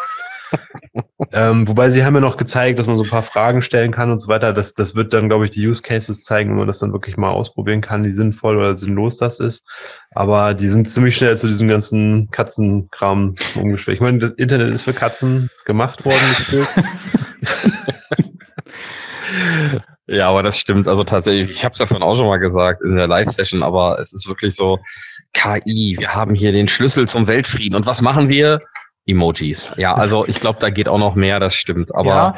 ähm, 1.32 1.66
wobei 1.66 1.90
sie 1.90 2.04
haben 2.04 2.14
ja 2.14 2.20
noch 2.20 2.36
gezeigt, 2.36 2.78
dass 2.78 2.86
man 2.86 2.96
so 2.96 3.04
ein 3.04 3.10
paar 3.10 3.22
Fragen 3.22 3.62
stellen 3.62 3.90
kann 3.90 4.10
und 4.10 4.18
so 4.20 4.28
weiter. 4.28 4.52
Das, 4.52 4.74
das 4.74 4.94
wird 4.94 5.12
dann, 5.12 5.28
glaube 5.28 5.44
ich, 5.44 5.50
die 5.50 5.66
Use 5.66 5.82
Cases 5.82 6.22
zeigen, 6.22 6.50
wenn 6.50 6.58
man 6.58 6.66
das 6.66 6.78
dann 6.78 6.92
wirklich 6.92 7.16
mal 7.16 7.30
ausprobieren 7.30 7.80
kann, 7.80 8.04
wie 8.04 8.12
sinnvoll 8.12 8.56
oder 8.56 8.76
sinnlos 8.76 9.16
das 9.16 9.40
ist. 9.40 9.64
Aber 10.12 10.54
die 10.54 10.68
sind 10.68 10.88
ziemlich 10.88 11.16
schnell 11.16 11.36
zu 11.36 11.48
diesem 11.48 11.68
ganzen 11.68 12.28
Katzenkram 12.30 13.34
umgeschwenkt. 13.56 13.96
Ich 13.96 14.02
meine, 14.02 14.18
das 14.18 14.30
Internet 14.30 14.72
ist 14.72 14.82
für 14.82 14.92
Katzen 14.94 15.50
gemacht 15.64 16.04
worden. 16.04 16.66
Ja, 20.08 20.28
aber 20.28 20.44
das 20.44 20.58
stimmt. 20.58 20.86
Also 20.86 21.02
tatsächlich, 21.02 21.50
ich 21.50 21.64
habe 21.64 21.72
es 21.72 21.80
ja 21.80 21.86
vorhin 21.86 22.04
auch 22.04 22.14
schon 22.14 22.26
mal 22.26 22.38
gesagt 22.38 22.80
in 22.82 22.94
der 22.94 23.08
Live-Session, 23.08 23.64
aber 23.64 23.98
es 24.00 24.12
ist 24.12 24.28
wirklich 24.28 24.54
so, 24.54 24.78
KI, 25.36 25.96
wir 25.98 26.14
haben 26.14 26.34
hier 26.34 26.52
den 26.52 26.66
Schlüssel 26.66 27.06
zum 27.06 27.26
Weltfrieden. 27.26 27.76
Und 27.76 27.86
was 27.86 28.02
machen 28.02 28.28
wir? 28.28 28.62
Emojis. 29.06 29.70
Ja, 29.76 29.94
also 29.94 30.26
ich 30.26 30.40
glaube, 30.40 30.58
da 30.60 30.70
geht 30.70 30.88
auch 30.88 30.98
noch 30.98 31.14
mehr, 31.14 31.38
das 31.38 31.54
stimmt. 31.54 31.94
Aber 31.94 32.08
ja. 32.08 32.34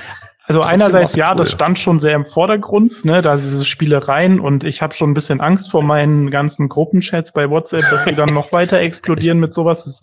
Also 0.49 0.63
einerseits 0.63 1.15
ja, 1.15 1.35
das 1.35 1.53
stand 1.53 1.79
schon 1.79 2.01
sehr 2.01 2.15
im 2.15 2.25
Vordergrund, 2.25 3.05
ne, 3.05 3.21
da 3.21 3.37
diese 3.37 3.67
Spielereien 3.67 4.41
und 4.41 4.65
ich 4.65 4.81
habe 4.81 4.95
schon 4.95 5.11
ein 5.11 5.15
bisschen 5.15 5.43
Angst 5.43 5.71
vor 5.71 5.83
meinen 5.83 6.31
ganzen 6.31 6.71
Gruppenchats 6.71 7.33
bei 7.33 7.51
WhatsApp, 7.51 7.85
dass 7.91 8.07
sie 8.07 8.15
dann 8.15 8.33
noch 8.33 8.51
weiter 8.51 8.79
explodieren 8.81 9.41
mit 9.41 9.53
sowas. 9.53 9.85
Das 9.85 10.01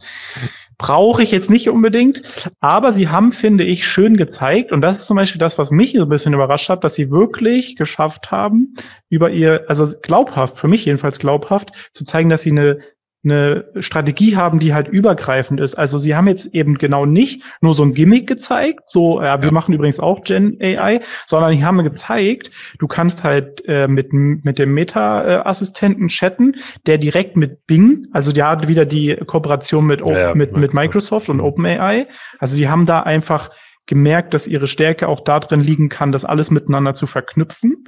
brauche 0.77 1.24
ich 1.24 1.32
jetzt 1.32 1.50
nicht 1.50 1.70
unbedingt, 1.70 2.22
aber 2.60 2.91
sie 2.91 3.10
haben, 3.10 3.32
finde 3.32 3.63
ich, 3.63 3.88
schön 3.88 4.17
gezeigt 4.17 4.72
und 4.72 4.82
das 4.82 5.00
ist 5.00 5.08
zum 5.08 5.17
Beispiel 5.17 5.39
das, 5.39 5.58
was 5.58 5.72
mich 5.72 5.94
so 5.94 6.03
ein 6.03 6.10
bisschen 6.10 6.34
überrascht 6.34 6.70
hat, 6.70 6.84
dass 6.84 6.96
sie 6.96 7.12
wirklich 7.12 7.75
geschafft 7.75 8.32
haben, 8.32 8.75
über 9.10 9.29
ihr, 9.29 9.65
also 9.67 9.86
glaubhaft, 10.01 10.58
für 10.58 10.67
mich 10.67 10.86
jedenfalls 10.86 11.20
glaubhaft, 11.20 11.72
zu 11.94 12.03
zeigen, 12.03 12.29
dass 12.29 12.41
sie 12.41 12.51
eine 12.51 12.79
eine 13.25 13.65
Strategie 13.79 14.38
haben, 14.38 14.60
die 14.60 14.74
halt 14.74 14.88
übergreifend 14.88 15.60
ist. 15.60 15.75
Also 15.75 15.98
sie 15.98 16.15
haben 16.15 16.27
jetzt 16.27 16.53
eben 16.53 16.77
genau 16.77 17.05
nicht 17.05 17.44
nur 17.62 17.74
so 17.74 17.84
ein 17.84 17.94
Gimmick 17.94 18.27
gezeigt, 18.27 18.89
so, 18.89 19.22
ja, 19.22 19.41
wir 19.41 19.48
ja. 19.48 19.51
machen 19.51 19.74
übrigens 19.74 20.00
auch 20.00 20.24
Gen 20.24 20.58
AI, 20.62 21.01
sondern 21.25 21.51
die 21.51 21.65
haben 21.65 21.84
gezeigt, 21.84 22.51
du 22.79 22.88
kannst 22.88 23.24
halt 23.24 23.63
äh, 23.67 23.88
mit, 23.88 24.13
mit 24.13 24.60
dem 24.60 24.74
Meta-Assistenten 24.74 26.08
chatten, 26.08 26.55
der 26.86 26.98
direkt 26.98 27.36
mit 27.36 27.65
Bing, 27.67 28.08
also 28.13 28.32
die 28.32 28.44
hat 28.44 28.67
wieder 28.67 28.86
die 28.86 29.15
Kooperation 29.25 29.86
mit, 29.86 30.05
ja, 30.05 30.17
ja, 30.17 30.36
mit, 30.36 30.55
mit 30.55 30.74
Microsoft 30.74 31.29
und 31.29 31.41
OpenAI. 31.41 32.08
Also 32.39 32.55
sie 32.55 32.70
haben 32.70 32.86
da 32.86 33.01
einfach 33.01 33.50
gemerkt, 33.86 34.34
dass 34.34 34.48
ihre 34.48 34.68
Stärke 34.68 35.08
auch 35.08 35.22
darin 35.22 35.62
liegen 35.62 35.89
kann, 35.89 36.12
das 36.12 36.25
alles 36.25 36.51
miteinander 36.51 36.94
zu 36.94 37.08
verknüpfen. 37.08 37.86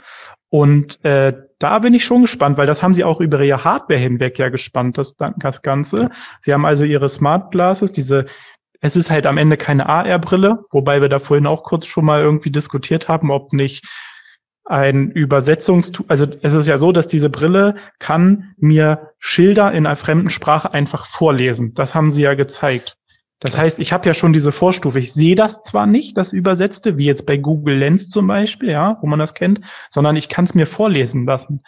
Und 0.49 1.03
äh, 1.03 1.33
da 1.59 1.79
bin 1.79 1.93
ich 1.93 2.05
schon 2.05 2.21
gespannt, 2.21 2.57
weil 2.57 2.67
das 2.67 2.83
haben 2.83 2.93
sie 2.93 3.03
auch 3.03 3.19
über 3.19 3.41
ihre 3.41 3.63
Hardware 3.63 3.99
hinweg 3.99 4.37
ja 4.39 4.49
gespannt, 4.49 4.97
das, 4.97 5.15
das 5.15 5.61
Ganze. 5.61 6.09
Sie 6.39 6.53
haben 6.53 6.65
also 6.65 6.85
ihre 6.85 7.09
Smart 7.09 7.51
Glasses, 7.51 7.91
diese, 7.91 8.25
es 8.79 8.95
ist 8.95 9.09
halt 9.09 9.25
am 9.25 9.37
Ende 9.37 9.57
keine 9.57 9.87
AR-Brille, 9.87 10.63
wobei 10.71 11.01
wir 11.01 11.09
da 11.09 11.19
vorhin 11.19 11.47
auch 11.47 11.63
kurz 11.63 11.87
schon 11.87 12.05
mal 12.05 12.21
irgendwie 12.21 12.51
diskutiert 12.51 13.09
haben, 13.09 13.31
ob 13.31 13.53
nicht 13.53 13.85
ein 14.65 15.11
Übersetzungstool, 15.11 16.05
also 16.09 16.25
es 16.41 16.53
ist 16.53 16.67
ja 16.67 16.77
so, 16.77 16.91
dass 16.91 17.07
diese 17.07 17.29
Brille 17.29 17.75
kann 17.99 18.53
mir 18.57 19.13
Schilder 19.17 19.71
in 19.71 19.85
einer 19.85 19.95
fremden 19.95 20.29
Sprache 20.29 20.73
einfach 20.73 21.05
vorlesen. 21.05 21.73
Das 21.73 21.95
haben 21.95 22.09
sie 22.09 22.23
ja 22.23 22.33
gezeigt. 22.33 22.97
Das 23.39 23.57
heißt, 23.57 23.79
ich 23.79 23.93
habe 23.93 24.07
ja 24.07 24.13
schon 24.13 24.33
diese 24.33 24.51
Vorstufe. 24.51 24.97
Ich 24.97 25.13
sehe 25.13 25.35
das 25.35 25.61
zwar 25.61 25.85
nicht, 25.85 26.17
das 26.17 26.33
Übersetzte, 26.33 26.97
wie 26.97 27.05
jetzt 27.05 27.25
bei 27.25 27.37
Google 27.37 27.77
Lens 27.77 28.09
zum 28.09 28.27
Beispiel, 28.27 28.71
ja, 28.71 28.97
wo 29.01 29.07
man 29.07 29.19
das 29.19 29.35
kennt, 29.35 29.61
sondern 29.89 30.15
ich 30.15 30.27
kann 30.27 30.45
es 30.45 30.55
mir 30.55 30.65
vorlesen 30.65 31.25
lassen. 31.25 31.61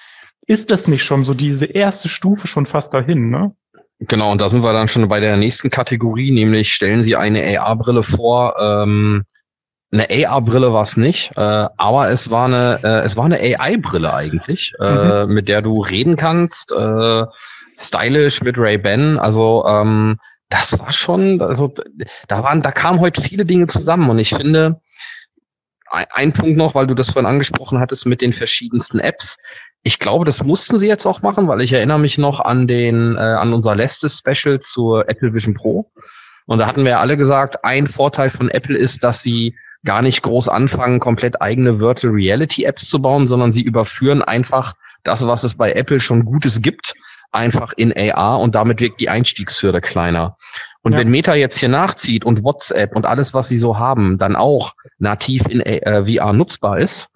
Ist 0.47 0.71
das 0.71 0.87
nicht 0.87 1.03
schon 1.03 1.23
so 1.23 1.35
diese 1.35 1.65
erste 1.65 2.09
Stufe 2.09 2.47
schon 2.47 2.65
fast 2.65 2.93
dahin, 2.93 3.29
ne? 3.29 3.53
Genau, 3.99 4.31
und 4.31 4.41
da 4.41 4.49
sind 4.49 4.63
wir 4.63 4.73
dann 4.73 4.87
schon 4.87 5.07
bei 5.09 5.19
der 5.19 5.35
nächsten 5.37 5.69
Kategorie, 5.69 6.31
nämlich 6.31 6.73
stellen 6.73 7.01
Sie 7.01 7.15
eine 7.15 7.59
AR-Brille 7.59 8.01
vor, 8.01 8.55
ähm, 8.57 9.25
eine 9.91 10.07
AR-Brille 10.09 10.71
war 10.71 10.83
es 10.83 10.97
nicht, 10.97 11.31
äh, 11.35 11.41
aber 11.77 12.09
es 12.09 12.29
war 12.29 12.45
eine, 12.45 12.79
äh, 12.83 13.05
es 13.05 13.17
war 13.17 13.25
eine 13.25 13.39
AI-Brille 13.39 14.13
eigentlich, 14.13 14.73
äh, 14.79 15.25
mhm. 15.25 15.33
mit 15.33 15.49
der 15.49 15.61
du 15.61 15.81
reden 15.81 16.15
kannst, 16.15 16.71
äh, 16.71 17.25
stylisch 17.77 18.41
mit 18.41 18.57
Ray-Ban. 18.57 19.17
Also 19.17 19.65
ähm, 19.67 20.17
das 20.49 20.79
war 20.79 20.91
schon, 20.91 21.41
also 21.41 21.73
da 22.27 22.43
waren, 22.43 22.61
da 22.61 22.71
kamen 22.71 22.99
heute 22.99 23.21
viele 23.21 23.45
Dinge 23.45 23.67
zusammen 23.67 24.09
und 24.09 24.19
ich 24.19 24.29
finde, 24.29 24.81
ein, 25.91 26.33
Punkt 26.33 26.57
noch, 26.57 26.75
weil 26.75 26.87
du 26.87 26.93
das 26.93 27.09
vorhin 27.09 27.29
angesprochen 27.29 27.79
hattest 27.79 28.05
mit 28.05 28.21
den 28.21 28.33
verschiedensten 28.33 28.99
Apps. 28.99 29.37
Ich 29.81 29.97
glaube, 29.97 30.25
das 30.25 30.43
mussten 30.43 30.77
sie 30.77 30.87
jetzt 30.87 31.05
auch 31.05 31.21
machen, 31.21 31.47
weil 31.47 31.61
ich 31.61 31.73
erinnere 31.73 31.99
mich 31.99 32.17
noch 32.17 32.39
an 32.39 32.67
den, 32.67 33.15
äh, 33.15 33.19
an 33.19 33.53
unser 33.53 33.75
letztes 33.75 34.19
Special 34.19 34.59
zur 34.59 35.09
Apple 35.09 35.33
Vision 35.33 35.53
Pro. 35.53 35.91
Und 36.45 36.59
da 36.59 36.67
hatten 36.67 36.83
wir 36.83 36.91
ja 36.91 36.99
alle 36.99 37.17
gesagt, 37.17 37.63
ein 37.63 37.87
Vorteil 37.87 38.29
von 38.29 38.49
Apple 38.49 38.77
ist, 38.77 39.03
dass 39.03 39.23
sie 39.23 39.55
gar 39.85 40.01
nicht 40.01 40.21
groß 40.23 40.49
anfangen, 40.49 40.99
komplett 40.99 41.41
eigene 41.41 41.79
Virtual 41.79 42.13
Reality 42.13 42.65
Apps 42.65 42.89
zu 42.89 43.01
bauen, 43.01 43.27
sondern 43.27 43.51
sie 43.51 43.61
überführen 43.61 44.21
einfach 44.21 44.73
das, 45.03 45.25
was 45.25 45.43
es 45.43 45.55
bei 45.55 45.71
Apple 45.71 45.99
schon 45.99 46.25
Gutes 46.25 46.61
gibt, 46.61 46.93
einfach 47.31 47.73
in 47.75 47.93
AR 47.95 48.39
und 48.39 48.55
damit 48.55 48.81
wirkt 48.81 48.99
die 48.99 49.09
Einstiegshürde 49.09 49.81
kleiner. 49.81 50.37
Und 50.81 50.93
ja. 50.93 50.99
wenn 50.99 51.09
Meta 51.09 51.35
jetzt 51.35 51.57
hier 51.57 51.69
nachzieht 51.69 52.25
und 52.25 52.43
WhatsApp 52.43 52.95
und 52.95 53.05
alles, 53.05 53.33
was 53.33 53.49
sie 53.49 53.57
so 53.57 53.77
haben, 53.77 54.17
dann 54.17 54.35
auch 54.35 54.73
nativ 54.97 55.47
in 55.47 55.61
äh, 55.61 56.05
VR 56.05 56.33
nutzbar 56.33 56.79
ist, 56.79 57.11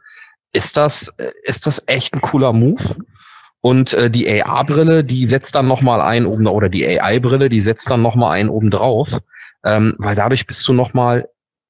ist 0.52 0.78
das, 0.78 1.10
äh, 1.18 1.32
ist 1.44 1.66
das 1.66 1.84
echt 1.88 2.14
ein 2.14 2.22
cooler 2.22 2.54
Move. 2.54 2.98
Und 3.62 3.94
äh, 3.94 4.10
die 4.10 4.44
AR-Brille, 4.44 5.06
die 5.06 5.26
setzt 5.26 5.56
dann 5.56 5.68
nochmal 5.68 6.02
ein 6.02 6.26
oben, 6.26 6.46
oder 6.48 6.68
die 6.68 6.86
AI-Brille, 6.86 7.48
die 7.48 7.62
setzt 7.62 7.90
dann 7.90 8.02
nochmal 8.02 8.34
ein 8.34 8.50
oben 8.50 8.70
drauf, 8.70 9.20
ähm, 9.64 9.96
weil 9.98 10.16
dadurch 10.16 10.46
bist 10.46 10.68
du 10.68 10.74
nochmal 10.74 11.30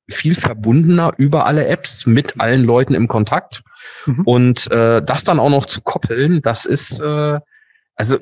viel 0.09 0.33
verbundener 0.33 1.13
über 1.17 1.45
alle 1.45 1.67
Apps 1.67 2.05
mit 2.05 2.39
allen 2.41 2.63
Leuten 2.63 2.95
im 2.95 3.07
Kontakt. 3.07 3.63
Mhm. 4.07 4.21
Und 4.25 4.71
äh, 4.71 5.03
das 5.03 5.23
dann 5.23 5.39
auch 5.39 5.51
noch 5.51 5.67
zu 5.67 5.81
koppeln, 5.81 6.41
das 6.41 6.65
ist, 6.65 6.99
äh, 6.99 7.39
also 7.95 8.17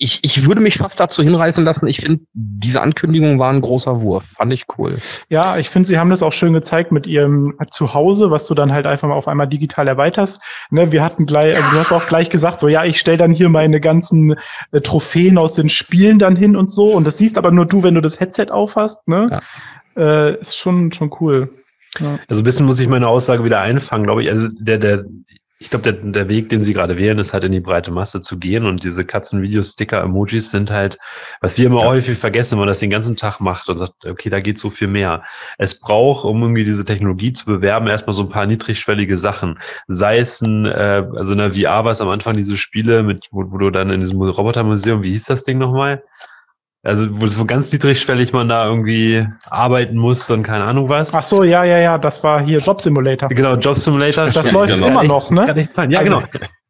ich, 0.00 0.20
ich 0.22 0.46
würde 0.46 0.60
mich 0.60 0.78
fast 0.78 0.98
dazu 0.98 1.22
hinreißen 1.22 1.64
lassen. 1.64 1.86
Ich 1.86 2.00
finde, 2.00 2.24
diese 2.32 2.80
Ankündigung 2.80 3.38
war 3.38 3.50
ein 3.50 3.60
großer 3.60 4.00
Wurf. 4.00 4.24
Fand 4.36 4.52
ich 4.52 4.64
cool. 4.78 4.96
Ja, 5.28 5.58
ich 5.58 5.68
finde, 5.68 5.86
sie 5.86 5.98
haben 5.98 6.10
das 6.10 6.22
auch 6.22 6.32
schön 6.32 6.52
gezeigt 6.52 6.90
mit 6.90 7.06
ihrem 7.06 7.54
Zuhause, 7.70 8.30
was 8.30 8.46
du 8.46 8.54
dann 8.54 8.72
halt 8.72 8.86
einfach 8.86 9.08
mal 9.08 9.14
auf 9.14 9.28
einmal 9.28 9.46
digital 9.46 9.86
erweiterst. 9.86 10.42
Ne, 10.70 10.90
wir 10.90 11.04
hatten 11.04 11.26
gleich, 11.26 11.54
also 11.54 11.70
du 11.70 11.78
hast 11.78 11.92
auch 11.92 12.06
gleich 12.06 12.30
gesagt, 12.30 12.60
so 12.60 12.68
ja, 12.68 12.84
ich 12.84 12.98
stelle 12.98 13.18
dann 13.18 13.32
hier 13.32 13.48
meine 13.48 13.80
ganzen 13.80 14.36
äh, 14.72 14.80
Trophäen 14.80 15.38
aus 15.38 15.54
den 15.54 15.68
Spielen 15.68 16.18
dann 16.18 16.34
hin 16.34 16.56
und 16.56 16.70
so. 16.70 16.92
Und 16.92 17.06
das 17.06 17.18
siehst 17.18 17.38
aber 17.38 17.50
nur 17.50 17.66
du, 17.66 17.82
wenn 17.82 17.94
du 17.94 18.00
das 18.00 18.18
Headset 18.18 18.46
aufhast. 18.50 19.06
Ne? 19.06 19.28
Ja 19.30 19.40
äh, 19.96 20.38
ist 20.40 20.56
schon, 20.56 20.92
schon 20.92 21.10
cool. 21.20 21.50
Ja. 21.98 22.18
Also 22.28 22.42
ein 22.42 22.44
bisschen 22.44 22.66
muss 22.66 22.80
ich 22.80 22.88
meine 22.88 23.08
Aussage 23.08 23.44
wieder 23.44 23.60
einfangen, 23.60 24.04
glaube 24.04 24.22
ich. 24.22 24.30
Also 24.30 24.48
der, 24.58 24.78
der, 24.78 25.04
ich 25.62 25.68
glaube, 25.68 25.92
der, 25.92 25.92
der 25.92 26.30
Weg, 26.30 26.48
den 26.48 26.62
sie 26.62 26.72
gerade 26.72 26.96
wählen, 26.96 27.18
ist 27.18 27.34
halt 27.34 27.44
in 27.44 27.52
die 27.52 27.60
breite 27.60 27.90
Masse 27.90 28.22
zu 28.22 28.38
gehen. 28.38 28.64
Und 28.64 28.82
diese 28.82 29.04
Katzen-Videos-Sticker-Emojis 29.04 30.50
sind 30.50 30.70
halt, 30.70 30.98
was 31.42 31.58
wir 31.58 31.66
immer 31.66 31.82
ja. 31.82 31.86
häufig 31.86 32.18
vergessen, 32.18 32.52
wenn 32.52 32.60
man 32.60 32.68
das 32.68 32.78
den 32.78 32.88
ganzen 32.88 33.14
Tag 33.14 33.40
macht 33.40 33.68
und 33.68 33.76
sagt, 33.76 34.06
okay, 34.06 34.30
da 34.30 34.40
geht 34.40 34.58
so 34.58 34.70
viel 34.70 34.88
mehr. 34.88 35.22
Es 35.58 35.78
braucht, 35.78 36.24
um 36.24 36.40
irgendwie 36.40 36.64
diese 36.64 36.86
Technologie 36.86 37.34
zu 37.34 37.44
bewerben, 37.44 37.88
erstmal 37.88 38.14
so 38.14 38.22
ein 38.22 38.30
paar 38.30 38.46
niedrigschwellige 38.46 39.18
Sachen. 39.18 39.58
Sei 39.86 40.18
es 40.18 40.40
ein, 40.40 40.64
äh, 40.64 41.06
also 41.14 41.32
in 41.32 41.38
der 41.38 41.52
VR 41.52 41.84
war 41.84 41.90
es 41.90 42.00
am 42.00 42.08
Anfang 42.08 42.38
diese 42.38 42.56
Spiele 42.56 43.02
mit, 43.02 43.28
wo, 43.30 43.44
wo 43.52 43.58
du 43.58 43.68
dann 43.68 43.90
in 43.90 44.00
diesem 44.00 44.22
Robotermuseum, 44.22 45.02
wie 45.02 45.10
hieß 45.10 45.26
das 45.26 45.42
Ding 45.42 45.58
nochmal? 45.58 46.02
Also, 46.82 47.20
wo 47.20 47.26
so 47.26 47.44
ganz 47.44 47.70
niedrigschwellig 47.72 48.32
man 48.32 48.48
da 48.48 48.66
irgendwie 48.66 49.26
arbeiten 49.50 49.96
muss 49.96 50.30
und 50.30 50.42
keine 50.44 50.64
Ahnung 50.64 50.88
was. 50.88 51.14
Ach 51.14 51.22
so, 51.22 51.44
ja, 51.44 51.62
ja, 51.64 51.78
ja, 51.78 51.98
das 51.98 52.22
war 52.24 52.42
hier 52.42 52.58
Job 52.58 52.80
Simulator. 52.80 53.28
Genau, 53.28 53.54
Job 53.56 53.76
Simulator. 53.76 54.30
Das 54.30 54.50
läuft 54.50 54.74
genau. 54.74 54.86
immer 54.86 55.02
noch, 55.02 55.30
ne? 55.30 55.66
Ja, 55.90 55.98
also, 55.98 56.22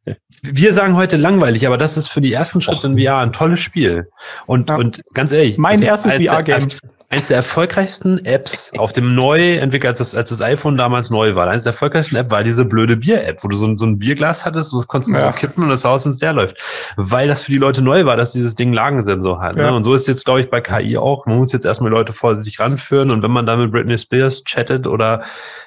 genau. 0.04 0.16
Wir 0.42 0.72
sagen 0.72 0.96
heute 0.96 1.16
langweilig, 1.16 1.66
aber 1.66 1.76
das 1.76 1.96
ist 1.96 2.08
für 2.08 2.20
die 2.20 2.32
ersten 2.32 2.60
Schritte 2.60 2.88
in 2.88 2.98
VR 2.98 3.18
ein 3.18 3.32
tolles 3.32 3.60
Spiel. 3.60 4.08
Und, 4.46 4.70
ja. 4.70 4.76
und 4.76 5.02
ganz 5.12 5.30
ehrlich. 5.30 5.58
Mein 5.58 5.80
erstes 5.82 6.14
VR-Game 6.14 6.66
eins 7.10 7.26
der 7.26 7.38
erfolgreichsten 7.38 8.24
Apps 8.24 8.70
auf 8.78 8.92
dem 8.92 9.16
neu 9.16 9.56
entwickelt, 9.56 9.88
als 9.88 9.98
das, 9.98 10.14
als 10.14 10.28
das 10.28 10.40
iPhone 10.40 10.76
damals 10.76 11.10
neu 11.10 11.34
war. 11.34 11.48
Eins 11.48 11.64
der 11.64 11.72
erfolgreichsten 11.72 12.14
App 12.14 12.30
war 12.30 12.44
diese 12.44 12.64
blöde 12.64 12.96
Bier-App, 12.96 13.42
wo 13.42 13.48
du 13.48 13.56
so, 13.56 13.76
so 13.76 13.84
ein 13.84 13.98
Bierglas 13.98 14.44
hattest, 14.44 14.72
das 14.72 14.86
konntest 14.86 15.14
du 15.14 15.18
ja. 15.18 15.26
so 15.26 15.32
kippen 15.32 15.64
und 15.64 15.70
das 15.70 15.84
Haus 15.84 16.06
ins 16.06 16.20
Leer 16.20 16.32
läuft. 16.32 16.62
Weil 16.96 17.26
das 17.26 17.42
für 17.42 17.50
die 17.50 17.58
Leute 17.58 17.82
neu 17.82 18.04
war, 18.04 18.16
dass 18.16 18.30
dieses 18.30 18.54
Ding 18.54 18.72
Lagensensor 18.72 19.40
hat. 19.42 19.56
Ne? 19.56 19.62
Ja. 19.62 19.70
Ne? 19.70 19.76
Und 19.76 19.82
so 19.82 19.92
ist 19.92 20.06
jetzt, 20.06 20.24
glaube 20.24 20.40
ich, 20.40 20.50
bei 20.50 20.60
KI 20.60 20.96
auch. 20.98 21.26
Man 21.26 21.38
muss 21.38 21.52
jetzt 21.52 21.66
erstmal 21.66 21.90
Leute 21.90 22.12
vorsichtig 22.12 22.60
ranführen 22.60 23.10
und 23.10 23.24
wenn 23.24 23.32
man 23.32 23.44
dann 23.44 23.60
mit 23.60 23.72
Britney 23.72 23.98
Spears 23.98 24.44
chattet 24.44 24.86
oder 24.86 25.22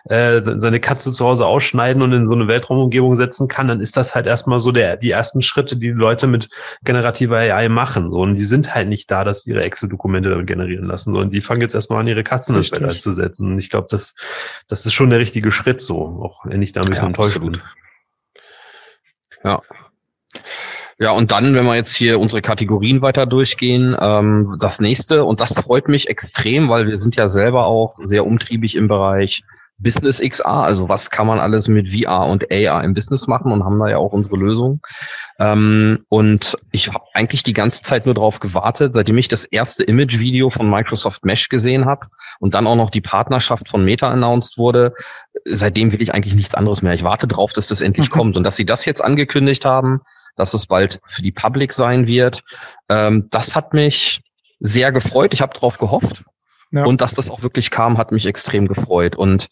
äh, 0.05 0.41
seine 0.41 0.79
Katze 0.79 1.11
zu 1.11 1.25
Hause 1.25 1.45
ausschneiden 1.45 2.01
und 2.01 2.13
in 2.13 2.25
so 2.25 2.35
eine 2.35 2.47
Weltraumumgebung 2.47 3.15
setzen 3.15 3.49
kann, 3.49 3.67
dann 3.67 3.81
ist 3.81 3.97
das 3.97 4.15
halt 4.15 4.27
erstmal 4.27 4.61
so 4.61 4.71
der, 4.71 4.95
die 4.95 5.11
ersten 5.11 5.41
Schritte, 5.41 5.75
die, 5.75 5.87
die 5.87 5.99
Leute 5.99 6.25
mit 6.27 6.49
generativer 6.85 7.35
AI 7.35 7.67
machen. 7.67 8.11
So, 8.11 8.21
und 8.21 8.35
die 8.35 8.43
sind 8.43 8.73
halt 8.73 8.87
nicht 8.87 9.11
da, 9.11 9.25
dass 9.25 9.45
ihre 9.45 9.61
Excel-Dokumente 9.61 10.29
damit 10.29 10.47
generieren 10.47 10.85
lassen. 10.85 11.13
So, 11.13 11.19
und 11.19 11.32
die 11.33 11.41
fangen 11.41 11.61
jetzt 11.61 11.75
erstmal 11.75 11.99
an, 11.99 12.07
ihre 12.07 12.23
Katzen 12.23 12.55
ins 12.55 12.69
Bett 12.69 12.83
einzusetzen. 12.83 13.51
Und 13.51 13.59
ich 13.59 13.69
glaube, 13.69 13.87
das, 13.89 14.15
das 14.67 14.85
ist 14.85 14.93
schon 14.93 15.09
der 15.09 15.19
richtige 15.19 15.51
Schritt 15.51 15.81
so, 15.81 16.21
auch 16.23 16.45
wenn 16.45 16.61
ich 16.61 16.71
da 16.71 16.81
ein 16.81 16.89
bisschen 16.89 17.03
ja, 17.03 17.07
enttäuscht 17.07 17.39
bin. 17.39 17.59
Ja. 19.43 19.61
Ja, 20.99 21.11
und 21.11 21.31
dann, 21.31 21.55
wenn 21.55 21.65
wir 21.65 21.75
jetzt 21.75 21.95
hier 21.95 22.19
unsere 22.19 22.41
Kategorien 22.41 23.01
weiter 23.01 23.25
durchgehen, 23.25 23.97
ähm, 23.99 24.55
das 24.59 24.79
nächste, 24.79 25.25
und 25.25 25.41
das 25.41 25.59
freut 25.59 25.89
mich 25.89 26.07
extrem, 26.07 26.69
weil 26.69 26.87
wir 26.87 26.97
sind 26.97 27.15
ja 27.15 27.27
selber 27.27 27.65
auch 27.65 27.97
sehr 28.01 28.25
umtriebig 28.25 28.75
im 28.75 28.87
Bereich 28.87 29.43
Business 29.83 30.19
XR, 30.19 30.47
also 30.47 30.89
was 30.89 31.09
kann 31.09 31.27
man 31.27 31.39
alles 31.39 31.67
mit 31.67 31.89
VR 31.89 32.25
und 32.25 32.51
AR 32.51 32.83
im 32.83 32.93
Business 32.93 33.27
machen 33.27 33.51
und 33.51 33.63
haben 33.63 33.79
da 33.79 33.87
ja 33.87 33.97
auch 33.97 34.13
unsere 34.13 34.37
Lösung. 34.37 34.81
Ähm, 35.39 36.05
und 36.09 36.55
ich 36.71 36.91
habe 36.93 37.05
eigentlich 37.13 37.43
die 37.43 37.53
ganze 37.53 37.81
Zeit 37.81 38.05
nur 38.05 38.15
darauf 38.15 38.39
gewartet, 38.39 38.93
seitdem 38.93 39.17
ich 39.17 39.27
das 39.27 39.45
erste 39.45 39.83
Image-Video 39.83 40.49
von 40.49 40.69
Microsoft 40.69 41.25
Mesh 41.25 41.49
gesehen 41.49 41.85
habe 41.85 42.07
und 42.39 42.53
dann 42.55 42.65
auch 42.65 42.75
noch 42.75 42.89
die 42.89 43.01
Partnerschaft 43.01 43.67
von 43.67 43.83
Meta 43.83 44.09
announced 44.09 44.57
wurde. 44.57 44.93
Seitdem 45.45 45.91
will 45.91 46.01
ich 46.01 46.13
eigentlich 46.13 46.35
nichts 46.35 46.55
anderes 46.55 46.81
mehr. 46.81 46.93
Ich 46.93 47.03
warte 47.03 47.27
drauf, 47.27 47.53
dass 47.53 47.67
das 47.67 47.81
endlich 47.81 48.09
mhm. 48.09 48.13
kommt 48.13 48.37
und 48.37 48.43
dass 48.43 48.55
sie 48.55 48.65
das 48.65 48.85
jetzt 48.85 49.03
angekündigt 49.03 49.65
haben, 49.65 50.01
dass 50.35 50.53
es 50.53 50.67
bald 50.67 50.99
für 51.05 51.21
die 51.21 51.31
Public 51.31 51.73
sein 51.73 52.07
wird. 52.07 52.41
Ähm, 52.89 53.27
das 53.29 53.55
hat 53.55 53.73
mich 53.73 54.21
sehr 54.59 54.91
gefreut. 54.91 55.33
Ich 55.33 55.41
habe 55.41 55.53
darauf 55.53 55.77
gehofft. 55.77 56.23
Ja. 56.73 56.85
Und 56.85 57.01
dass 57.01 57.13
das 57.13 57.29
auch 57.29 57.43
wirklich 57.43 57.69
kam, 57.69 57.97
hat 57.97 58.11
mich 58.11 58.25
extrem 58.25 58.67
gefreut. 58.67 59.15
Und 59.15 59.47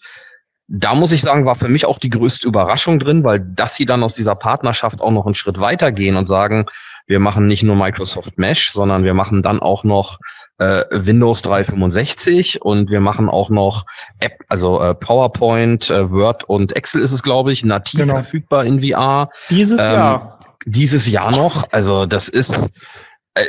da 0.67 0.95
muss 0.95 1.11
ich 1.11 1.21
sagen, 1.21 1.45
war 1.45 1.55
für 1.55 1.69
mich 1.69 1.85
auch 1.85 1.99
die 1.99 2.09
größte 2.09 2.47
Überraschung 2.47 2.99
drin, 2.99 3.23
weil 3.23 3.39
dass 3.39 3.75
sie 3.75 3.85
dann 3.85 4.03
aus 4.03 4.15
dieser 4.15 4.35
Partnerschaft 4.35 5.01
auch 5.01 5.11
noch 5.11 5.25
einen 5.25 5.35
Schritt 5.35 5.59
weitergehen 5.59 6.15
und 6.15 6.25
sagen, 6.25 6.65
wir 7.07 7.19
machen 7.19 7.45
nicht 7.45 7.63
nur 7.63 7.75
Microsoft 7.75 8.37
Mesh, 8.37 8.71
sondern 8.71 9.03
wir 9.03 9.13
machen 9.13 9.43
dann 9.43 9.59
auch 9.59 9.83
noch 9.83 10.17
äh, 10.57 10.83
Windows 10.91 11.41
365 11.41 12.61
und 12.61 12.89
wir 12.89 13.01
machen 13.01 13.29
auch 13.29 13.49
noch 13.49 13.85
App, 14.19 14.39
also 14.47 14.81
äh, 14.81 14.95
PowerPoint, 14.95 15.89
äh, 15.89 16.09
Word 16.09 16.45
und 16.45 16.75
Excel 16.75 17.01
ist 17.01 17.11
es, 17.11 17.21
glaube 17.21 17.51
ich, 17.51 17.65
nativ 17.65 17.99
genau. 17.99 18.13
verfügbar 18.13 18.65
in 18.65 18.81
VR. 18.81 19.29
Dieses 19.49 19.79
ähm, 19.79 19.93
Jahr. 19.93 20.39
Dieses 20.65 21.07
Jahr 21.07 21.35
noch. 21.35 21.67
Also 21.71 22.05
das 22.05 22.29
ist 22.29 22.71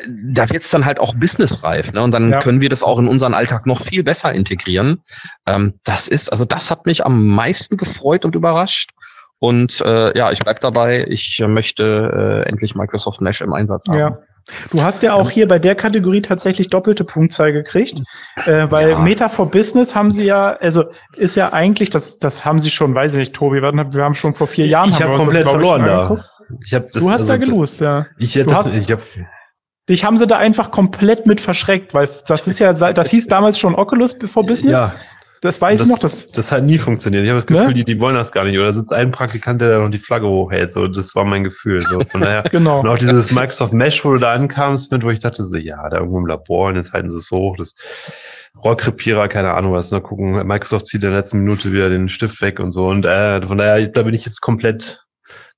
da 0.09 0.49
wird's 0.51 0.71
dann 0.71 0.85
halt 0.85 1.01
auch 1.01 1.15
businessreif, 1.15 1.93
ne? 1.93 2.03
Und 2.03 2.13
dann 2.13 2.31
ja. 2.31 2.39
können 2.39 2.61
wir 2.61 2.69
das 2.69 2.85
auch 2.85 2.99
in 2.99 3.09
unseren 3.09 3.35
Alltag 3.35 3.67
noch 3.67 3.81
viel 3.81 4.05
besser 4.05 4.33
integrieren. 4.33 5.03
Ähm, 5.47 5.75
das 5.85 6.07
ist, 6.09 6.29
also 6.29 6.45
das 6.45 6.71
hat 6.71 6.87
mich 6.87 7.05
am 7.05 7.27
meisten 7.27 7.77
gefreut 7.77 8.25
und 8.25 8.37
überrascht. 8.37 8.91
Und 9.41 9.81
äh, 9.81 10.17
ja, 10.17 10.31
ich 10.31 10.39
bleib 10.39 10.61
dabei. 10.61 11.05
Ich 11.09 11.43
möchte 11.45 12.45
äh, 12.45 12.49
endlich 12.49 12.77
Microsoft 12.77 13.21
Mesh 13.21 13.41
im 13.41 13.53
Einsatz 13.53 13.89
haben. 13.89 13.99
Ja. 13.99 14.19
Du 14.71 14.83
hast 14.83 15.03
ja 15.03 15.15
auch 15.15 15.31
hier 15.31 15.49
bei 15.49 15.59
der 15.59 15.75
Kategorie 15.75 16.21
tatsächlich 16.21 16.69
doppelte 16.69 17.05
Punktzahl 17.05 17.53
gekriegt, 17.53 18.03
äh, 18.45 18.67
weil 18.71 18.91
ja. 18.91 18.99
Meta 18.99 19.29
for 19.29 19.51
Business 19.51 19.95
haben 19.95 20.11
sie 20.11 20.25
ja, 20.25 20.55
also 20.55 20.85
ist 21.17 21.37
ja 21.37 21.53
eigentlich, 21.53 21.91
das, 21.91 22.19
das 22.19 22.45
haben 22.45 22.59
sie 22.59 22.71
schon, 22.71 22.95
weiß 22.95 23.15
ich 23.15 23.19
nicht, 23.19 23.35
Tobi, 23.35 23.63
wir 23.63 24.05
haben 24.05 24.15
schon 24.15 24.33
vor 24.33 24.47
vier 24.47 24.67
Jahren. 24.67 24.91
Ich 24.91 25.03
habe 25.03 25.17
komplett 25.17 25.45
das, 25.45 25.53
verloren 25.53 25.87
da. 25.87 26.25
Ich 26.65 26.75
hab 26.75 26.91
das, 26.91 27.03
du 27.03 27.11
hast 27.11 27.23
also, 27.23 27.33
da 27.33 27.37
gelost, 27.39 27.81
ja. 27.81 28.07
Ich 28.19 28.37
hast, 28.37 28.73
ich 28.73 28.91
hab, 28.91 29.01
Dich 29.89 30.05
haben 30.05 30.17
sie 30.17 30.27
da 30.27 30.39
einfach 30.39 30.71
komplett 30.71 31.27
mit 31.27 31.41
verschreckt, 31.41 31.93
weil 31.93 32.09
das 32.27 32.47
ist 32.47 32.59
ja, 32.61 32.73
das 32.73 33.11
hieß 33.11 33.27
damals 33.27 33.59
schon 33.59 33.75
Oculus 33.75 34.17
for 34.27 34.47
Business. 34.47 34.79
Ja. 34.79 34.95
Das 35.43 35.61
weiß 35.61 35.81
das, 35.81 35.89
ich 35.89 35.93
noch. 35.93 35.99
Das, 35.99 36.29
das 36.29 36.53
hat 36.53 36.63
nie 36.63 36.79
funktioniert. 36.79 37.25
Ich 37.25 37.29
habe 37.29 37.39
das 37.39 37.49
Gefühl, 37.49 37.67
ne? 37.67 37.75
die, 37.75 37.85
die 37.85 38.01
wollen 38.01 38.15
das 38.15 38.31
gar 38.31 38.45
nicht. 38.45 38.57
Oder 38.57 38.67
da 38.67 38.73
sitzt 38.73 38.93
ein 38.93 39.11
Praktikant, 39.11 39.61
der 39.61 39.71
da 39.71 39.79
noch 39.81 39.91
die 39.91 39.99
Flagge 39.99 40.29
hochhält. 40.29 40.71
So, 40.71 40.87
das 40.87 41.17
war 41.17 41.25
mein 41.25 41.43
Gefühl. 41.43 41.81
So, 41.81 42.01
von 42.09 42.21
daher. 42.21 42.43
genau. 42.51 42.79
Und 42.79 42.89
auch 42.89 42.97
dieses 42.97 43.33
Microsoft 43.33 43.73
Mesh, 43.73 44.05
wo 44.05 44.13
du 44.13 44.19
da 44.19 44.33
ankamst, 44.35 44.93
mit, 44.93 45.03
wo 45.03 45.11
ich 45.11 45.19
dachte 45.19 45.43
so, 45.43 45.57
ja, 45.57 45.89
da 45.89 45.97
irgendwo 45.97 46.19
im 46.19 46.27
Labor 46.27 46.69
und 46.69 46.77
jetzt 46.77 46.93
halten 46.93 47.09
sie 47.09 47.17
es 47.17 47.33
hoch. 47.33 47.57
Das 47.57 47.75
Rohrkrepierer, 48.63 49.27
keine 49.27 49.53
Ahnung 49.55 49.73
was. 49.73 49.91
Na 49.91 49.99
gucken, 49.99 50.47
Microsoft 50.47 50.87
zieht 50.87 51.03
in 51.03 51.11
der 51.11 51.19
letzten 51.19 51.41
Minute 51.41 51.73
wieder 51.73 51.91
den 51.91 52.09
Stift 52.09 52.41
weg 52.41 52.61
und 52.61 52.71
so. 52.71 52.87
Und 52.87 53.05
äh, 53.05 53.43
von 53.43 53.59
daher, 53.59 53.89
da 53.89 54.05
bin 54.05 54.15
ich 54.15 54.25
jetzt 54.25 54.43
komplett 54.43 55.07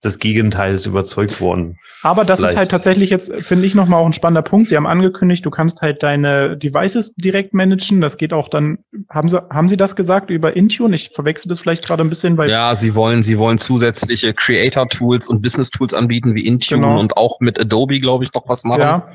des 0.05 0.19
Gegenteils 0.19 0.87
überzeugt 0.87 1.41
worden. 1.41 1.79
Aber 2.03 2.25
das 2.25 2.41
Vielleicht. 2.41 2.53
ist 2.53 2.59
halt 2.59 2.71
tatsächlich 2.71 3.11
jetzt, 3.11 3.33
finde 3.43 3.67
ich, 3.67 3.75
nochmal 3.75 4.01
auch 4.01 4.07
ein 4.07 4.13
spannender 4.13 4.43
Punkt. 4.43 4.69
Sie 4.69 4.77
haben 4.77 4.87
angekündigt, 4.87 5.45
du 5.45 5.51
kannst 5.51 5.81
halt 5.81 6.03
deine 6.03 6.57
Devices 6.57 7.15
direkt 7.15 7.55
managen. 7.55 8.01
Das 8.01 8.19
geht 8.19 8.33
auch 8.33 8.49
dann, 8.49 8.79
haben 9.09 9.29
Sie, 9.29 9.41
haben 9.51 9.69
Sie 9.69 9.77
das 9.77 9.97
gesagt 9.97 10.31
über 10.31 10.55
Intune? 10.55 10.95
Ich 10.95 11.11
verwechsel 11.15 11.49
das 11.49 11.61
vielleicht 11.61 11.85
gerade 11.85 12.03
ein 12.03 12.09
bisschen, 12.09 12.37
weil. 12.37 12.51
Ja, 12.51 12.75
Sie 12.75 12.95
wollen, 12.95 13.23
Sie 13.23 13.39
wollen 13.39 13.59
zusätzliche 13.59 14.35
Creator-Tools 14.35 15.29
und 15.29 15.43
Business-Tools 15.43 15.95
anbieten 15.95 16.35
wie 16.35 16.47
Intune 16.47 16.83
genau. 16.83 17.01
und 17.01 17.17
auch 17.17 17.41
mit 17.41 17.59
Adobe, 17.59 18.01
glaube 18.01 18.25
ich, 18.25 18.35
noch 18.35 18.49
was 18.49 18.65
machen. 18.65 18.81
Ja. 18.81 19.09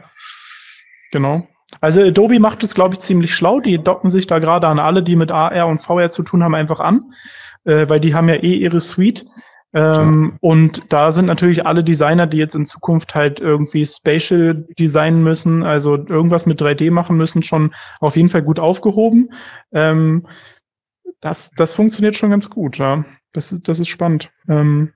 Genau. 1.12 1.48
Also 1.82 2.02
Adobe 2.02 2.40
macht 2.40 2.64
es, 2.64 2.74
glaube 2.74 2.96
ich, 2.96 3.00
ziemlich 3.00 3.34
schlau. 3.34 3.60
Die 3.60 3.78
docken 3.78 4.10
sich 4.10 4.28
da 4.28 4.40
gerade 4.40 4.68
an 4.68 4.80
alle, 4.80 5.04
die 5.04 5.16
mit 5.16 5.32
AR 5.32 5.68
und 5.68 5.80
VR 5.80 6.10
zu 6.10 6.24
tun 6.24 6.44
haben, 6.44 6.56
einfach 6.56 6.80
an, 6.80 7.14
äh, 7.66 7.88
weil 7.88 8.00
die 8.00 8.14
haben 8.14 8.28
ja 8.30 8.36
eh 8.36 8.56
ihre 8.56 8.80
Suite. 8.80 9.26
Ähm, 9.74 10.32
ja. 10.32 10.38
Und 10.42 10.84
da 10.90 11.12
sind 11.12 11.26
natürlich 11.26 11.66
alle 11.66 11.84
Designer, 11.84 12.28
die 12.28 12.38
jetzt 12.38 12.56
in 12.56 12.66
Zukunft 12.66 13.14
halt 13.16 13.40
irgendwie 13.40 13.86
Spatial 13.86 14.66
designen 14.80 15.24
müssen, 15.24 15.64
also 15.64 15.96
irgendwas 15.96 16.46
mit 16.46 16.62
3D 16.62 16.92
machen 16.92 17.18
müssen, 17.18 17.44
schon 17.44 17.74
auf 18.00 18.16
jeden 18.16 18.30
Fall 18.30 18.42
gut 18.42 18.60
aufgehoben. 18.60 19.32
Ähm, 19.72 20.28
das, 21.22 21.52
das 21.56 21.74
funktioniert 21.74 22.16
schon 22.16 22.30
ganz 22.30 22.50
gut, 22.50 22.78
ja. 22.78 23.06
Das 23.34 23.52
ist, 23.52 23.68
das 23.68 23.80
ist 23.80 23.90
spannend. 23.90 24.32
Ähm, 24.48 24.94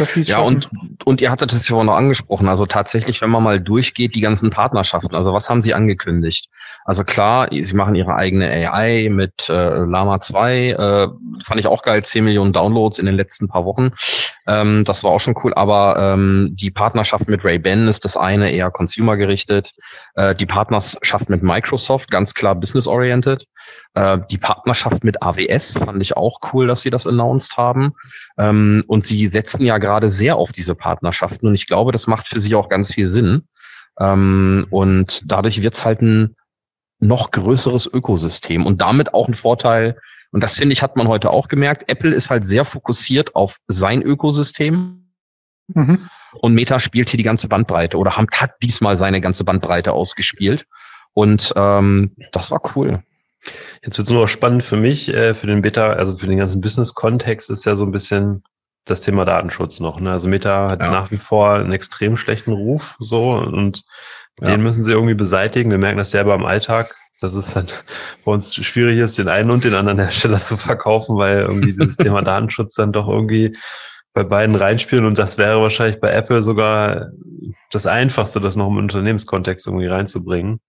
dass 0.00 0.12
die 0.12 0.22
ja, 0.22 0.40
und, 0.40 0.68
und 1.04 1.20
ihr 1.20 1.30
hattet 1.30 1.52
es 1.52 1.68
ja 1.68 1.76
auch 1.76 1.84
noch 1.84 1.96
angesprochen. 1.96 2.48
Also 2.48 2.66
tatsächlich, 2.66 3.20
wenn 3.20 3.30
man 3.30 3.42
mal 3.42 3.60
durchgeht, 3.60 4.14
die 4.14 4.20
ganzen 4.20 4.50
Partnerschaften. 4.50 5.14
Also 5.14 5.32
was 5.32 5.48
haben 5.48 5.60
sie 5.60 5.74
angekündigt? 5.74 6.48
Also 6.84 7.04
klar, 7.04 7.48
sie 7.50 7.74
machen 7.74 7.94
ihre 7.94 8.14
eigene 8.14 8.48
AI 8.48 9.08
mit 9.10 9.48
äh, 9.48 9.52
Lama 9.78 10.20
2. 10.20 10.70
Äh, 10.70 11.08
fand 11.42 11.60
ich 11.60 11.66
auch 11.66 11.82
geil, 11.82 12.04
10 12.04 12.24
Millionen 12.24 12.52
Downloads 12.52 12.98
in 12.98 13.06
den 13.06 13.14
letzten 13.14 13.48
paar 13.48 13.64
Wochen. 13.64 13.92
Ähm, 14.46 14.84
das 14.84 15.02
war 15.04 15.10
auch 15.10 15.20
schon 15.20 15.34
cool. 15.42 15.54
Aber 15.54 15.96
ähm, 15.98 16.54
die 16.58 16.70
Partnerschaft 16.70 17.28
mit 17.28 17.44
Ray-Ban 17.44 17.88
ist 17.88 18.04
das 18.04 18.16
eine 18.16 18.52
eher 18.52 18.70
consumer-gerichtet. 18.70 19.72
Äh, 20.14 20.34
die 20.34 20.46
Partnerschaft 20.46 21.30
mit 21.30 21.42
Microsoft, 21.42 22.10
ganz 22.10 22.34
klar 22.34 22.54
business-oriented. 22.54 23.46
Äh, 23.94 24.18
die 24.30 24.38
Partnerschaft 24.38 25.04
mit 25.04 25.22
AWS 25.22 25.78
fand 25.78 26.02
ich 26.02 26.16
auch 26.16 26.38
cool, 26.52 26.66
dass 26.66 26.82
sie 26.82 26.90
das 26.90 27.06
announced 27.06 27.56
haben. 27.56 27.92
Ähm, 28.38 28.84
und 28.86 29.04
sie 29.04 29.26
setzen 29.28 29.64
ja 29.64 29.78
gerade 29.84 30.08
sehr 30.08 30.36
auf 30.36 30.50
diese 30.50 30.74
Partnerschaften 30.74 31.46
und 31.46 31.54
ich 31.54 31.66
glaube, 31.66 31.92
das 31.92 32.06
macht 32.06 32.26
für 32.26 32.40
sie 32.40 32.54
auch 32.54 32.68
ganz 32.68 32.94
viel 32.94 33.06
Sinn. 33.06 33.42
Ähm, 34.00 34.66
und 34.70 35.30
dadurch 35.30 35.62
wird 35.62 35.74
es 35.74 35.84
halt 35.84 36.00
ein 36.00 36.36
noch 37.00 37.30
größeres 37.30 37.86
Ökosystem 37.86 38.64
und 38.64 38.80
damit 38.80 39.12
auch 39.12 39.28
ein 39.28 39.34
Vorteil. 39.34 39.98
Und 40.32 40.42
das 40.42 40.56
finde 40.56 40.72
ich, 40.72 40.82
hat 40.82 40.96
man 40.96 41.06
heute 41.06 41.30
auch 41.30 41.48
gemerkt. 41.48 41.84
Apple 41.88 42.14
ist 42.14 42.30
halt 42.30 42.46
sehr 42.46 42.64
fokussiert 42.64 43.36
auf 43.36 43.58
sein 43.68 44.02
Ökosystem. 44.02 45.12
Mhm. 45.68 46.08
Und 46.40 46.54
Meta 46.54 46.78
spielt 46.78 47.10
hier 47.10 47.18
die 47.18 47.24
ganze 47.24 47.48
Bandbreite 47.48 47.98
oder 47.98 48.16
hat 48.16 48.50
diesmal 48.62 48.96
seine 48.96 49.20
ganze 49.20 49.44
Bandbreite 49.44 49.92
ausgespielt. 49.92 50.66
Und 51.12 51.52
ähm, 51.56 52.12
das 52.32 52.50
war 52.50 52.60
cool. 52.74 53.02
Jetzt 53.84 53.98
wird 53.98 54.08
es 54.08 54.12
nur 54.12 54.26
spannend 54.26 54.62
für 54.62 54.76
mich, 54.78 55.08
äh, 55.12 55.34
für 55.34 55.46
den 55.46 55.60
Beta, 55.60 55.92
also 55.92 56.16
für 56.16 56.26
den 56.26 56.38
ganzen 56.38 56.62
Business-Kontext 56.62 57.50
ist 57.50 57.66
ja 57.66 57.76
so 57.76 57.84
ein 57.84 57.92
bisschen 57.92 58.42
das 58.84 59.00
Thema 59.00 59.24
Datenschutz 59.24 59.80
noch. 59.80 60.00
Ne? 60.00 60.10
Also 60.10 60.28
Meta 60.28 60.70
hat 60.70 60.80
ja. 60.80 60.90
nach 60.90 61.10
wie 61.10 61.16
vor 61.16 61.54
einen 61.54 61.72
extrem 61.72 62.16
schlechten 62.16 62.52
Ruf 62.52 62.96
so 62.98 63.32
und 63.32 63.82
ja. 64.40 64.48
den 64.48 64.62
müssen 64.62 64.82
sie 64.82 64.92
irgendwie 64.92 65.14
beseitigen. 65.14 65.70
Wir 65.70 65.78
merken 65.78 65.98
das 65.98 66.10
selber 66.10 66.34
im 66.34 66.44
Alltag, 66.44 66.94
dass 67.20 67.34
es 67.34 67.56
halt 67.56 67.84
bei 68.24 68.32
uns 68.32 68.54
schwierig 68.54 68.98
ist, 68.98 69.18
den 69.18 69.28
einen 69.28 69.50
und 69.50 69.64
den 69.64 69.74
anderen 69.74 69.98
Hersteller 70.00 70.38
zu 70.38 70.56
verkaufen, 70.56 71.16
weil 71.16 71.40
irgendwie 71.40 71.72
dieses 71.72 71.96
Thema 71.96 72.22
Datenschutz 72.22 72.74
dann 72.74 72.92
doch 72.92 73.08
irgendwie 73.08 73.52
bei 74.12 74.22
beiden 74.22 74.54
reinspielen 74.54 75.06
und 75.06 75.18
das 75.18 75.38
wäre 75.38 75.60
wahrscheinlich 75.60 76.00
bei 76.00 76.10
Apple 76.10 76.42
sogar 76.42 77.08
das 77.72 77.86
Einfachste, 77.86 78.38
das 78.38 78.54
noch 78.54 78.68
im 78.68 78.76
Unternehmenskontext 78.76 79.66
irgendwie 79.66 79.88
reinzubringen. 79.88 80.60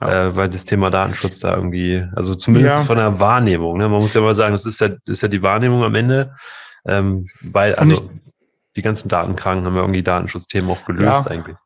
Ja. 0.00 0.28
Äh, 0.28 0.36
weil 0.36 0.48
das 0.48 0.64
Thema 0.64 0.90
Datenschutz 0.90 1.40
da 1.40 1.54
irgendwie, 1.54 2.04
also 2.16 2.34
zumindest 2.34 2.74
ja. 2.74 2.84
von 2.84 2.96
der 2.96 3.20
Wahrnehmung, 3.20 3.76
ne? 3.76 3.88
man 3.88 4.00
muss 4.00 4.14
ja 4.14 4.22
mal 4.22 4.34
sagen, 4.34 4.52
das 4.52 4.64
ist 4.64 4.80
ja, 4.80 4.88
das 4.88 4.98
ist 5.04 5.20
ja 5.20 5.28
die 5.28 5.42
Wahrnehmung 5.42 5.84
am 5.84 5.94
Ende, 5.94 6.34
ähm, 6.86 7.28
weil, 7.42 7.74
also 7.74 8.10
die 8.76 8.82
ganzen 8.82 9.08
Datenkranken 9.08 9.66
haben 9.66 9.76
ja 9.76 9.82
irgendwie 9.82 10.02
Datenschutzthemen 10.02 10.70
auch 10.70 10.84
gelöst 10.84 11.26
ja. 11.26 11.30
eigentlich. 11.30 11.56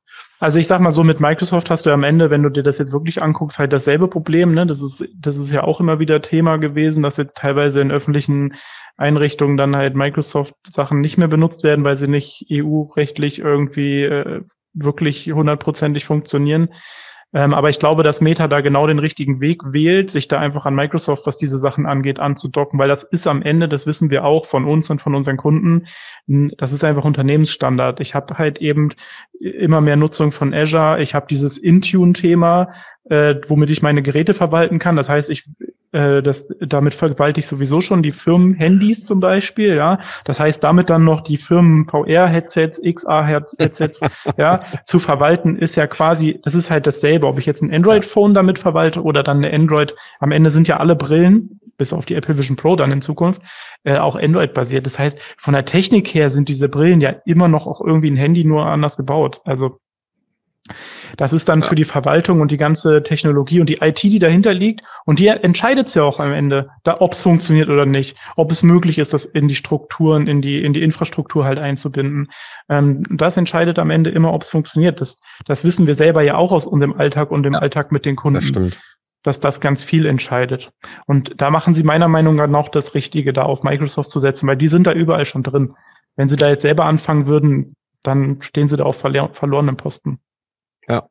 Also 0.40 0.60
ich 0.60 0.68
sag 0.68 0.80
mal 0.80 0.92
so, 0.92 1.02
mit 1.02 1.20
Microsoft 1.20 1.68
hast 1.68 1.86
du 1.86 1.90
am 1.90 2.04
Ende, 2.04 2.30
wenn 2.30 2.44
du 2.44 2.48
dir 2.48 2.62
das 2.62 2.78
jetzt 2.78 2.92
wirklich 2.92 3.20
anguckst, 3.22 3.58
halt 3.58 3.72
dasselbe 3.72 4.06
Problem. 4.06 4.54
Ne? 4.54 4.66
Das 4.66 4.80
ist, 4.82 5.04
das 5.16 5.36
ist 5.36 5.50
ja 5.50 5.64
auch 5.64 5.80
immer 5.80 5.98
wieder 5.98 6.22
Thema 6.22 6.58
gewesen, 6.58 7.02
dass 7.02 7.16
jetzt 7.16 7.36
teilweise 7.36 7.80
in 7.80 7.90
öffentlichen 7.90 8.54
Einrichtungen 8.96 9.56
dann 9.56 9.74
halt 9.74 9.96
Microsoft-Sachen 9.96 11.00
nicht 11.00 11.18
mehr 11.18 11.28
benutzt 11.28 11.64
werden, 11.64 11.84
weil 11.84 11.96
sie 11.96 12.08
nicht 12.08 12.46
EU-rechtlich 12.52 13.40
irgendwie 13.40 14.04
äh, 14.04 14.42
wirklich 14.74 15.32
hundertprozentig 15.32 16.04
funktionieren. 16.04 16.68
Ähm, 17.34 17.52
aber 17.52 17.68
ich 17.68 17.78
glaube, 17.78 18.02
dass 18.02 18.22
Meta 18.22 18.48
da 18.48 18.62
genau 18.62 18.86
den 18.86 18.98
richtigen 18.98 19.40
Weg 19.40 19.60
wählt, 19.66 20.10
sich 20.10 20.28
da 20.28 20.38
einfach 20.38 20.64
an 20.64 20.74
Microsoft, 20.74 21.26
was 21.26 21.36
diese 21.36 21.58
Sachen 21.58 21.84
angeht, 21.84 22.20
anzudocken, 22.20 22.78
weil 22.78 22.88
das 22.88 23.02
ist 23.02 23.26
am 23.26 23.42
Ende, 23.42 23.68
das 23.68 23.86
wissen 23.86 24.10
wir 24.10 24.24
auch 24.24 24.46
von 24.46 24.64
uns 24.64 24.88
und 24.88 25.02
von 25.02 25.14
unseren 25.14 25.36
Kunden, 25.36 25.86
das 26.26 26.72
ist 26.72 26.84
einfach 26.84 27.04
Unternehmensstandard. 27.04 28.00
Ich 28.00 28.14
habe 28.14 28.38
halt 28.38 28.58
eben 28.60 28.90
immer 29.38 29.80
mehr 29.82 29.96
Nutzung 29.96 30.32
von 30.32 30.54
Azure. 30.54 31.02
Ich 31.02 31.14
habe 31.14 31.26
dieses 31.28 31.58
Intune-Thema, 31.58 32.72
äh, 33.04 33.34
womit 33.46 33.70
ich 33.70 33.82
meine 33.82 34.02
Geräte 34.02 34.32
verwalten 34.32 34.78
kann. 34.78 34.96
Das 34.96 35.08
heißt, 35.08 35.28
ich 35.30 35.48
äh, 35.92 36.22
das, 36.22 36.46
damit 36.60 36.94
verwalte 36.94 37.40
ich 37.40 37.46
sowieso 37.46 37.80
schon 37.80 38.02
die 38.02 38.12
Firmen-Handys 38.12 39.04
zum 39.06 39.20
Beispiel, 39.20 39.74
ja. 39.74 39.98
Das 40.24 40.40
heißt, 40.40 40.62
damit 40.62 40.90
dann 40.90 41.04
noch 41.04 41.22
die 41.22 41.36
Firmen-VR-Headsets, 41.36 42.80
XR-Headsets, 42.82 44.00
ja, 44.36 44.60
zu 44.84 44.98
verwalten, 44.98 45.56
ist 45.56 45.76
ja 45.76 45.86
quasi, 45.86 46.40
das 46.44 46.54
ist 46.54 46.70
halt 46.70 46.86
dasselbe, 46.86 47.26
ob 47.26 47.38
ich 47.38 47.46
jetzt 47.46 47.62
ein 47.62 47.72
Android-Phone 47.72 48.34
damit 48.34 48.58
verwalte 48.58 49.02
oder 49.02 49.22
dann 49.22 49.38
eine 49.38 49.54
Android, 49.54 49.94
am 50.20 50.32
Ende 50.32 50.50
sind 50.50 50.68
ja 50.68 50.78
alle 50.78 50.96
Brillen, 50.96 51.60
bis 51.78 51.92
auf 51.92 52.04
die 52.04 52.14
Apple 52.14 52.36
Vision 52.36 52.56
Pro 52.56 52.76
dann 52.76 52.90
in 52.90 53.00
Zukunft, 53.00 53.40
äh, 53.84 53.96
auch 53.96 54.16
Android-basiert. 54.16 54.84
Das 54.84 54.98
heißt, 54.98 55.18
von 55.38 55.54
der 55.54 55.64
Technik 55.64 56.12
her 56.12 56.28
sind 56.28 56.48
diese 56.48 56.68
Brillen 56.68 57.00
ja 57.00 57.14
immer 57.24 57.48
noch 57.48 57.66
auch 57.66 57.80
irgendwie 57.80 58.10
ein 58.10 58.16
Handy 58.16 58.44
nur 58.44 58.66
anders 58.66 58.96
gebaut. 58.96 59.40
Also 59.44 59.80
das 61.16 61.32
ist 61.32 61.48
dann 61.48 61.60
ja. 61.60 61.66
für 61.66 61.74
die 61.74 61.84
Verwaltung 61.84 62.40
und 62.40 62.50
die 62.50 62.56
ganze 62.56 63.02
Technologie 63.02 63.60
und 63.60 63.68
die 63.68 63.78
IT, 63.80 64.02
die 64.02 64.18
dahinter 64.18 64.54
liegt. 64.54 64.84
Und 65.04 65.18
die 65.18 65.28
entscheidet 65.28 65.94
ja 65.94 66.04
auch 66.04 66.20
am 66.20 66.32
Ende, 66.32 66.70
ob 66.84 67.12
es 67.12 67.20
funktioniert 67.20 67.68
oder 67.68 67.86
nicht, 67.86 68.16
ob 68.36 68.50
es 68.52 68.62
möglich 68.62 68.98
ist, 68.98 69.14
das 69.14 69.24
in 69.24 69.48
die 69.48 69.54
Strukturen, 69.54 70.26
in 70.26 70.42
die, 70.42 70.62
in 70.62 70.72
die 70.72 70.82
Infrastruktur 70.82 71.44
halt 71.44 71.58
einzubinden. 71.58 72.28
Ähm, 72.68 73.02
das 73.10 73.36
entscheidet 73.36 73.78
am 73.78 73.90
Ende 73.90 74.10
immer, 74.10 74.32
ob 74.32 74.42
es 74.42 74.50
funktioniert. 74.50 75.00
Das, 75.00 75.18
das 75.46 75.64
wissen 75.64 75.86
wir 75.86 75.94
selber 75.94 76.22
ja 76.22 76.36
auch 76.36 76.52
aus 76.52 76.66
unserem 76.66 76.94
Alltag 76.94 77.30
und 77.30 77.42
dem 77.42 77.54
ja, 77.54 77.58
Alltag 77.60 77.92
mit 77.92 78.04
den 78.04 78.16
Kunden. 78.16 78.36
Das 78.36 78.44
stimmt. 78.44 78.78
Dass 79.24 79.40
das 79.40 79.60
ganz 79.60 79.82
viel 79.82 80.06
entscheidet. 80.06 80.70
Und 81.06 81.40
da 81.40 81.50
machen 81.50 81.74
sie 81.74 81.82
meiner 81.82 82.08
Meinung 82.08 82.36
nach 82.36 82.46
noch 82.46 82.68
das 82.68 82.94
Richtige, 82.94 83.32
da 83.32 83.42
auf 83.42 83.62
Microsoft 83.62 84.10
zu 84.10 84.20
setzen, 84.20 84.46
weil 84.46 84.56
die 84.56 84.68
sind 84.68 84.86
da 84.86 84.92
überall 84.92 85.24
schon 85.24 85.42
drin. 85.42 85.74
Wenn 86.16 86.28
sie 86.28 86.36
da 86.36 86.48
jetzt 86.48 86.62
selber 86.62 86.84
anfangen 86.84 87.26
würden, 87.26 87.74
dann 88.02 88.40
stehen 88.40 88.68
sie 88.68 88.76
da 88.76 88.84
auf 88.84 88.98
verlorenen 88.98 89.76
Posten. 89.76 90.20
Ja. 90.88 91.08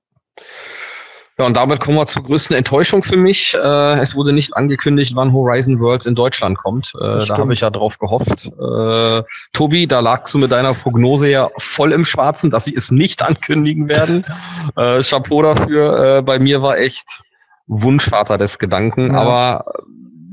Ja, 1.39 1.45
und 1.45 1.55
damit 1.55 1.79
kommen 1.79 1.97
wir 1.97 2.07
zur 2.07 2.23
größten 2.23 2.55
Enttäuschung 2.55 3.03
für 3.03 3.15
mich. 3.15 3.53
Äh, 3.53 3.99
es 3.99 4.15
wurde 4.15 4.33
nicht 4.33 4.55
angekündigt, 4.55 5.15
wann 5.15 5.33
Horizon 5.33 5.79
Worlds 5.79 6.07
in 6.07 6.15
Deutschland 6.15 6.57
kommt. 6.57 6.93
Äh, 6.99 7.25
da 7.27 7.37
habe 7.37 7.53
ich 7.53 7.61
ja 7.61 7.69
drauf 7.69 7.99
gehofft. 7.99 8.47
Äh, 8.47 9.21
Tobi, 9.53 9.85
da 9.85 9.99
lagst 9.99 10.33
du 10.33 10.39
mit 10.39 10.51
deiner 10.51 10.73
Prognose 10.73 11.29
ja 11.29 11.49
voll 11.59 11.91
im 11.91 12.05
Schwarzen, 12.05 12.49
dass 12.49 12.65
sie 12.65 12.75
es 12.75 12.89
nicht 12.89 13.21
ankündigen 13.21 13.87
werden. 13.87 14.25
äh, 14.75 15.03
Chapeau 15.03 15.43
dafür. 15.43 16.17
Äh, 16.17 16.21
bei 16.23 16.39
mir 16.39 16.63
war 16.63 16.79
echt 16.79 17.21
Wunschvater 17.67 18.39
des 18.39 18.57
Gedanken, 18.57 19.13
ja. 19.13 19.19
aber 19.19 19.65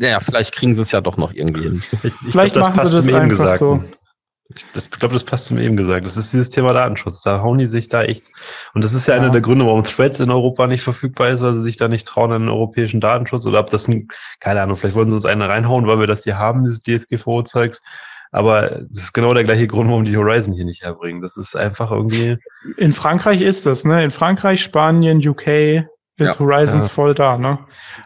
ja, 0.01 0.21
vielleicht 0.21 0.55
kriegen 0.55 0.75
sie 0.75 0.83
es 0.83 0.93
ja 0.93 1.03
doch 1.03 1.19
noch 1.19 1.35
irgendwie 1.35 1.63
hin. 1.63 1.83
Ich, 2.03 2.05
ich 2.05 2.33
vielleicht 2.33 2.55
glaub, 2.55 2.75
machen 2.75 2.89
sie 2.89 2.97
das 2.97 3.09
einfach 3.09 3.29
gesagt. 3.29 3.59
so. 3.59 3.85
Das, 4.75 4.85
ich 4.85 4.91
glaube, 4.91 5.15
das 5.15 5.25
passt 5.25 5.47
zu 5.47 5.55
mir 5.55 5.63
eben 5.63 5.77
gesagt. 5.77 6.07
Das 6.07 6.17
ist 6.17 6.33
dieses 6.33 6.51
Thema 6.51 6.73
Datenschutz. 6.75 7.23
Da 7.23 7.41
hauen 7.41 7.59
die 7.59 7.67
sich 7.67 7.89
da 7.89 8.03
echt. 8.03 8.31
Und 8.75 8.85
das 8.85 8.93
ist 8.93 9.07
ja, 9.07 9.15
ja. 9.15 9.23
einer 9.23 9.31
der 9.31 9.41
Gründe, 9.41 9.65
warum 9.65 9.83
Threads 9.83 10.21
in 10.21 10.31
Europa 10.31 10.67
nicht 10.67 10.83
verfügbar 10.83 11.31
ist, 11.31 11.43
weil 11.43 11.55
sie 11.55 11.63
sich 11.63 11.77
da 11.77 11.89
nicht 11.89 12.07
trauen 12.07 12.31
an 12.31 12.43
den 12.43 12.51
europäischen 12.51 13.01
Datenschutz. 13.01 13.47
Oder 13.47 13.61
ob 13.61 13.71
das, 13.71 13.89
ein, 13.89 14.09
keine 14.41 14.61
Ahnung, 14.61 14.77
vielleicht 14.77 14.97
wollen 14.97 15.09
sie 15.09 15.17
uns 15.17 15.25
eine 15.25 15.49
reinhauen, 15.49 15.87
weil 15.87 15.99
wir 15.99 16.07
das 16.07 16.25
hier 16.25 16.39
haben, 16.39 16.65
dieses 16.65 16.81
DSGVO-Zeugs. 16.81 17.83
Aber 18.33 18.83
das 18.91 19.05
ist 19.05 19.13
genau 19.13 19.33
der 19.33 19.45
gleiche 19.45 19.67
Grund, 19.67 19.89
warum 19.89 20.05
die 20.05 20.17
Horizon 20.17 20.55
hier 20.55 20.65
nicht 20.65 20.83
herbringen. 20.83 21.23
Das 21.23 21.37
ist 21.37 21.57
einfach 21.57 21.91
irgendwie. 21.91 22.37
In 22.77 22.93
Frankreich 22.93 23.41
ist 23.41 23.65
das, 23.65 23.85
ne? 23.85 24.05
In 24.05 24.11
Frankreich, 24.11 24.61
Spanien, 24.61 25.27
UK, 25.27 25.87
ist 26.19 26.35
ja. 26.35 26.39
Horizons 26.39 26.85
ja. 26.85 26.91
voll 26.91 27.15
da, 27.15 27.37
ne? 27.39 27.59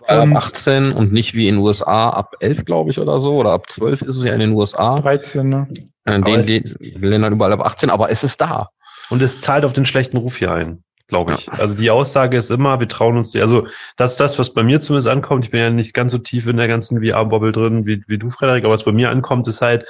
Ab 0.06 0.22
um, 0.22 0.36
18 0.36 0.92
und 0.92 1.12
nicht 1.12 1.34
wie 1.34 1.48
in 1.48 1.56
den 1.56 1.64
USA 1.64 2.10
ab 2.10 2.36
11, 2.40 2.64
glaube 2.64 2.90
ich, 2.90 2.98
oder 2.98 3.18
so. 3.18 3.36
Oder 3.36 3.52
ab 3.52 3.68
12 3.68 4.02
ist 4.02 4.16
es 4.16 4.24
ja 4.24 4.32
in 4.32 4.40
den 4.40 4.52
USA. 4.52 5.00
13, 5.00 5.48
ne? 5.48 5.68
In 6.06 6.22
den, 6.22 6.42
den 6.42 7.02
Ländern 7.02 7.34
überall 7.34 7.52
ab 7.52 7.64
18, 7.64 7.90
aber 7.90 8.10
es 8.10 8.24
ist 8.24 8.40
da. 8.40 8.70
Und 9.10 9.20
es 9.20 9.40
zahlt 9.40 9.64
auf 9.64 9.74
den 9.74 9.84
schlechten 9.84 10.16
Ruf 10.16 10.38
hier 10.38 10.52
ein, 10.52 10.82
glaube 11.06 11.34
ich. 11.34 11.46
Ja. 11.46 11.52
Also 11.54 11.74
die 11.74 11.90
Aussage 11.90 12.36
ist 12.36 12.50
immer, 12.50 12.80
wir 12.80 12.88
trauen 12.88 13.16
uns, 13.16 13.36
also 13.36 13.66
das 13.96 14.12
ist 14.12 14.20
das, 14.20 14.38
was 14.38 14.54
bei 14.54 14.62
mir 14.62 14.80
zumindest 14.80 15.08
ankommt. 15.08 15.44
Ich 15.44 15.50
bin 15.50 15.60
ja 15.60 15.70
nicht 15.70 15.92
ganz 15.92 16.12
so 16.12 16.18
tief 16.18 16.46
in 16.46 16.56
der 16.56 16.68
ganzen 16.68 17.02
VR-Bobble 17.02 17.52
drin 17.52 17.86
wie, 17.86 18.02
wie 18.06 18.18
du, 18.18 18.30
Frederik, 18.30 18.64
aber 18.64 18.72
was 18.72 18.84
bei 18.84 18.92
mir 18.92 19.10
ankommt, 19.10 19.48
ist 19.48 19.60
halt, 19.60 19.86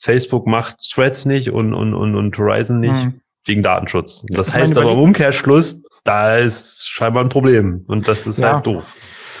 Facebook 0.00 0.46
macht 0.46 0.76
Threads 0.92 1.24
nicht 1.24 1.50
und, 1.50 1.74
und, 1.74 1.94
und, 1.94 2.14
und 2.14 2.38
Horizon 2.38 2.80
nicht 2.80 3.02
hm. 3.02 3.20
wegen 3.44 3.62
Datenschutz. 3.62 4.24
Das 4.28 4.52
heißt 4.52 4.78
aber 4.78 4.92
im 4.92 4.98
Umkehrschluss, 4.98 5.82
da 6.08 6.38
ist 6.38 6.88
scheinbar 6.88 7.22
ein 7.22 7.28
Problem 7.28 7.84
und 7.86 8.08
das 8.08 8.26
ist 8.26 8.38
ja. 8.38 8.54
halt 8.54 8.66
doof. 8.66 8.94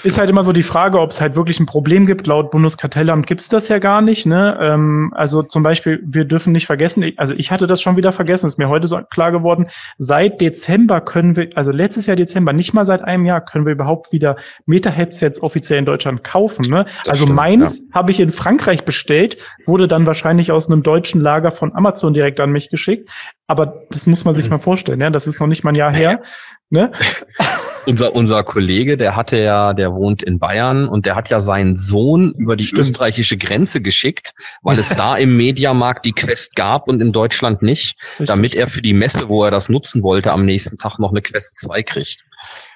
Ist 0.04 0.18
halt 0.18 0.30
immer 0.30 0.42
so 0.42 0.52
die 0.52 0.62
Frage, 0.62 1.00
ob 1.00 1.10
es 1.10 1.20
halt 1.20 1.34
wirklich 1.34 1.58
ein 1.58 1.66
Problem 1.66 2.06
gibt. 2.06 2.26
Laut 2.26 2.50
Bundeskartellamt 2.50 3.26
gibt 3.26 3.40
es 3.40 3.48
das 3.48 3.68
ja 3.68 3.78
gar 3.78 4.00
nicht. 4.00 4.26
Ne? 4.26 4.56
Ähm, 4.60 5.12
also 5.14 5.42
zum 5.42 5.62
Beispiel, 5.62 6.00
wir 6.04 6.24
dürfen 6.24 6.52
nicht 6.52 6.66
vergessen, 6.66 7.04
also 7.16 7.34
ich 7.34 7.50
hatte 7.50 7.66
das 7.66 7.82
schon 7.82 7.96
wieder 7.96 8.12
vergessen, 8.12 8.46
ist 8.46 8.58
mir 8.58 8.68
heute 8.68 8.86
so 8.86 9.00
klar 9.10 9.32
geworden, 9.32 9.66
seit 9.96 10.40
Dezember 10.40 11.00
können 11.00 11.36
wir, 11.36 11.50
also 11.54 11.72
letztes 11.72 12.06
Jahr 12.06 12.16
Dezember, 12.16 12.52
nicht 12.52 12.74
mal 12.74 12.84
seit 12.84 13.02
einem 13.02 13.26
Jahr, 13.26 13.40
können 13.40 13.66
wir 13.66 13.72
überhaupt 13.72 14.12
wieder 14.12 14.36
Meta-Headsets 14.66 15.42
offiziell 15.42 15.80
in 15.80 15.84
Deutschland 15.84 16.22
kaufen. 16.22 16.66
Ne? 16.70 16.86
Also 17.06 17.24
stimmt, 17.24 17.36
meins 17.36 17.78
ja. 17.78 17.94
habe 17.94 18.12
ich 18.12 18.20
in 18.20 18.30
Frankreich 18.30 18.84
bestellt, 18.84 19.38
wurde 19.66 19.88
dann 19.88 20.06
wahrscheinlich 20.06 20.52
aus 20.52 20.70
einem 20.70 20.82
deutschen 20.82 21.20
Lager 21.20 21.50
von 21.50 21.74
Amazon 21.74 22.14
direkt 22.14 22.38
an 22.40 22.50
mich 22.50 22.70
geschickt. 22.70 23.10
Aber 23.48 23.82
das 23.90 24.06
muss 24.06 24.24
man 24.24 24.34
sich 24.34 24.44
mhm. 24.44 24.52
mal 24.52 24.58
vorstellen, 24.58 25.00
ja, 25.00 25.10
das 25.10 25.26
ist 25.26 25.40
noch 25.40 25.46
nicht 25.48 25.64
mal 25.64 25.72
ein 25.72 25.76
Jahr 25.76 25.92
her. 25.92 26.22
Ne? 26.70 26.92
unser, 27.88 28.14
unser 28.14 28.44
Kollege, 28.44 28.96
der 28.96 29.16
hatte 29.16 29.38
ja, 29.38 29.72
der 29.72 29.94
wohnt 29.94 30.22
in 30.22 30.38
Bayern 30.38 30.88
und 30.88 31.06
der 31.06 31.16
hat 31.16 31.30
ja 31.30 31.40
seinen 31.40 31.74
Sohn 31.74 32.32
über 32.36 32.54
die 32.54 32.66
Stimmt. 32.66 32.80
österreichische 32.80 33.36
Grenze 33.36 33.80
geschickt, 33.80 34.34
weil 34.62 34.78
es 34.78 34.88
da 34.96 35.16
im 35.16 35.36
Mediamarkt 35.36 36.04
die 36.04 36.12
Quest 36.12 36.54
gab 36.54 36.86
und 36.88 37.00
in 37.00 37.12
Deutschland 37.12 37.62
nicht, 37.62 37.98
Richtig. 38.12 38.28
damit 38.28 38.54
er 38.54 38.68
für 38.68 38.82
die 38.82 38.92
Messe, 38.92 39.28
wo 39.28 39.44
er 39.44 39.50
das 39.50 39.68
nutzen 39.68 40.02
wollte, 40.02 40.32
am 40.32 40.44
nächsten 40.44 40.76
Tag 40.76 40.98
noch 40.98 41.10
eine 41.10 41.22
Quest 41.22 41.58
2 41.60 41.82
kriegt. 41.82 42.24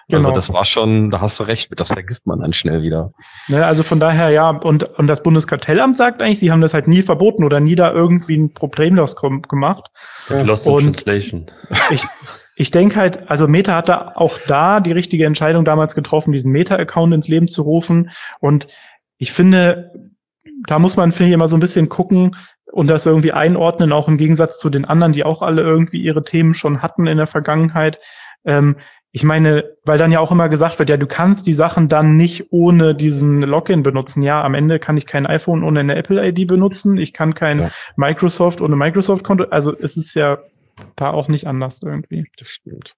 Also 0.09 0.29
genau. 0.29 0.29
Also 0.29 0.33
das 0.33 0.53
war 0.53 0.65
schon, 0.65 1.11
da 1.11 1.21
hast 1.21 1.39
du 1.39 1.45
recht 1.45 1.71
mit, 1.71 1.79
das 1.79 1.93
vergisst 1.93 2.27
man 2.27 2.41
dann 2.41 2.53
schnell 2.53 2.83
wieder. 2.83 3.13
Ne, 3.49 3.65
also 3.65 3.83
von 3.83 4.01
daher, 4.01 4.31
ja, 4.31 4.51
und, 4.51 4.85
und 4.99 5.07
das 5.07 5.23
Bundeskartellamt 5.23 5.97
sagt 5.97 6.21
eigentlich, 6.21 6.41
sie 6.41 6.51
haben 6.51 6.61
das 6.61 6.75
halt 6.75 6.89
nie 6.89 7.03
verboten 7.03 7.45
oder 7.45 7.61
nie 7.61 7.75
da 7.75 7.93
irgendwie 7.93 8.37
ein 8.37 8.53
Problem 8.53 8.97
daraus 8.97 9.15
gemacht. 9.17 9.91
Lost 10.29 10.67
in 10.67 10.79
Translation. 10.79 11.47
Ich, 11.91 12.05
ich 12.63 12.71
denke 12.71 12.95
halt, 12.95 13.29
also 13.29 13.49
Meta 13.49 13.75
hat 13.75 13.89
da 13.89 14.13
auch 14.15 14.39
da 14.47 14.79
die 14.79 14.93
richtige 14.93 15.27
Entscheidung 15.27 15.65
damals 15.65 15.97
getroffen, 15.97 16.31
diesen 16.31 16.53
Meta-Account 16.53 17.13
ins 17.13 17.27
Leben 17.27 17.49
zu 17.49 17.63
rufen. 17.63 18.11
Und 18.39 18.69
ich 19.19 19.33
finde, 19.33 19.91
da 20.69 20.79
muss 20.79 20.97
man, 20.97 21.11
finde 21.11 21.31
ich, 21.31 21.35
immer 21.35 21.49
so 21.49 21.57
ein 21.57 21.61
bisschen 21.61 21.89
gucken 21.89 22.37
und 22.73 22.87
das 22.87 23.05
irgendwie 23.05 23.33
einordnen, 23.33 23.91
auch 23.91 24.07
im 24.07 24.17
Gegensatz 24.17 24.61
zu 24.61 24.71
den 24.71 24.85
anderen, 24.85 25.13
die 25.13 25.25
auch 25.25 25.43
alle 25.43 25.61
irgendwie 25.61 26.01
ihre 26.01 26.23
Themen 26.23 26.55
schon 26.55 26.83
hatten 26.83 27.09
in 27.09 27.19
der 27.19 27.27
Vergangenheit. 27.27 27.99
Ähm, 28.45 28.77
ich 29.11 29.25
meine, 29.25 29.65
weil 29.85 29.99
dann 29.99 30.13
ja 30.13 30.21
auch 30.21 30.31
immer 30.31 30.49
gesagt 30.49 30.79
wird, 30.79 30.89
ja, 30.89 30.97
du 30.97 31.09
kannst 31.09 31.49
die 31.49 31.53
Sachen 31.55 31.89
dann 31.89 32.15
nicht 32.15 32.53
ohne 32.53 32.95
diesen 32.95 33.43
Login 33.43 33.83
benutzen. 33.83 34.23
Ja, 34.23 34.41
am 34.45 34.55
Ende 34.55 34.79
kann 34.79 34.97
ich 34.97 35.07
kein 35.07 35.27
iPhone 35.27 35.65
ohne 35.65 35.81
eine 35.81 35.97
Apple-ID 35.97 36.47
benutzen. 36.47 36.97
Ich 36.97 37.13
kann 37.13 37.35
kein 37.35 37.59
ja. 37.59 37.71
Microsoft 37.97 38.61
ohne 38.61 38.77
Microsoft-Konto. 38.77 39.47
Also 39.51 39.77
es 39.77 39.97
ist 39.97 40.15
ja 40.15 40.39
da 40.97 41.11
auch 41.11 41.29
nicht 41.29 41.47
anders 41.47 41.81
irgendwie. 41.83 42.27
Das 42.39 42.49
stimmt. 42.49 42.95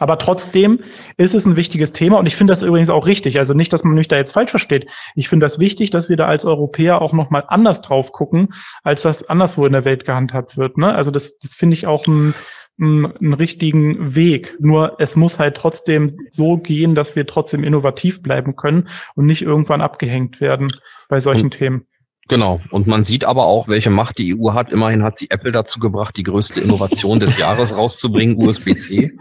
Aber 0.00 0.16
trotzdem 0.16 0.80
ist 1.18 1.34
es 1.34 1.46
ein 1.46 1.56
wichtiges 1.56 1.92
Thema 1.92 2.18
und 2.18 2.26
ich 2.26 2.34
finde 2.34 2.52
das 2.52 2.62
übrigens 2.62 2.88
auch 2.88 3.06
richtig. 3.06 3.38
Also 3.38 3.52
nicht, 3.52 3.72
dass 3.72 3.84
man 3.84 3.94
mich 3.94 4.08
da 4.08 4.16
jetzt 4.16 4.32
falsch 4.32 4.50
versteht. 4.50 4.90
Ich 5.14 5.28
finde 5.28 5.44
das 5.44 5.60
wichtig, 5.60 5.90
dass 5.90 6.08
wir 6.08 6.16
da 6.16 6.26
als 6.26 6.46
Europäer 6.46 7.02
auch 7.02 7.12
nochmal 7.12 7.44
anders 7.48 7.82
drauf 7.82 8.10
gucken, 8.10 8.54
als 8.82 9.02
das 9.02 9.28
anderswo 9.28 9.66
in 9.66 9.72
der 9.72 9.84
Welt 9.84 10.06
gehandhabt 10.06 10.56
wird. 10.56 10.78
Ne? 10.78 10.92
Also 10.94 11.10
das, 11.10 11.38
das 11.38 11.54
finde 11.54 11.74
ich 11.74 11.86
auch 11.86 12.06
ein, 12.06 12.34
ein, 12.80 13.14
einen 13.14 13.34
richtigen 13.34 14.14
Weg. 14.14 14.56
Nur 14.58 14.96
es 14.98 15.16
muss 15.16 15.38
halt 15.38 15.56
trotzdem 15.58 16.10
so 16.30 16.56
gehen, 16.56 16.94
dass 16.94 17.14
wir 17.14 17.26
trotzdem 17.26 17.62
innovativ 17.62 18.22
bleiben 18.22 18.56
können 18.56 18.88
und 19.16 19.26
nicht 19.26 19.42
irgendwann 19.42 19.82
abgehängt 19.82 20.40
werden 20.40 20.68
bei 21.10 21.20
solchen 21.20 21.46
und, 21.46 21.58
Themen. 21.58 21.86
Genau. 22.30 22.60
Und 22.70 22.86
man 22.86 23.02
sieht 23.02 23.24
aber 23.24 23.46
auch, 23.46 23.66
welche 23.66 23.90
Macht 23.90 24.18
die 24.18 24.38
EU 24.38 24.54
hat. 24.54 24.70
Immerhin 24.72 25.02
hat 25.02 25.16
sie 25.16 25.28
Apple 25.30 25.50
dazu 25.50 25.80
gebracht, 25.80 26.16
die 26.16 26.22
größte 26.22 26.60
Innovation 26.60 27.18
des 27.18 27.36
Jahres 27.36 27.76
rauszubringen, 27.76 28.36
USB-C. 28.36 29.12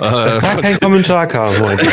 Das 0.00 0.38
äh, 0.38 0.40
kann 0.40 0.62
kein 0.62 0.80
Kommentar 0.80 1.28
heute. 1.60 1.86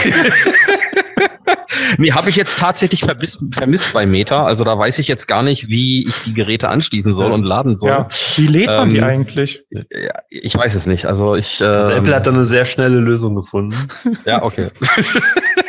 nee, 1.98 2.12
habe 2.12 2.30
ich 2.30 2.36
jetzt 2.38 2.58
tatsächlich 2.58 3.02
vermisst, 3.02 3.44
vermisst 3.52 3.94
bei 3.94 4.06
Meta. 4.06 4.46
Also 4.46 4.64
da 4.64 4.80
weiß 4.80 4.98
ich 5.00 5.08
jetzt 5.08 5.28
gar 5.28 5.44
nicht, 5.44 5.68
wie 5.68 6.08
ich 6.08 6.16
die 6.24 6.34
Geräte 6.34 6.70
anschließen 6.70 7.14
soll 7.14 7.32
und 7.32 7.44
laden 7.44 7.76
soll. 7.76 7.90
Ja. 7.92 8.08
Wie 8.38 8.48
lädt 8.48 8.68
man 8.68 8.88
ähm, 8.88 8.96
die 8.96 9.02
eigentlich? 9.02 9.64
Ja, 9.70 10.22
ich 10.30 10.56
weiß 10.56 10.74
es 10.76 10.88
nicht. 10.88 11.06
Also 11.06 11.36
ich. 11.36 11.62
Also 11.62 11.92
Apple 11.92 12.16
hat 12.16 12.26
da 12.26 12.32
eine 12.32 12.46
sehr 12.46 12.66
schnelle 12.66 13.00
Lösung 13.00 13.36
gefunden. 13.36 13.76
ja, 14.26 14.42
okay. 14.42 14.70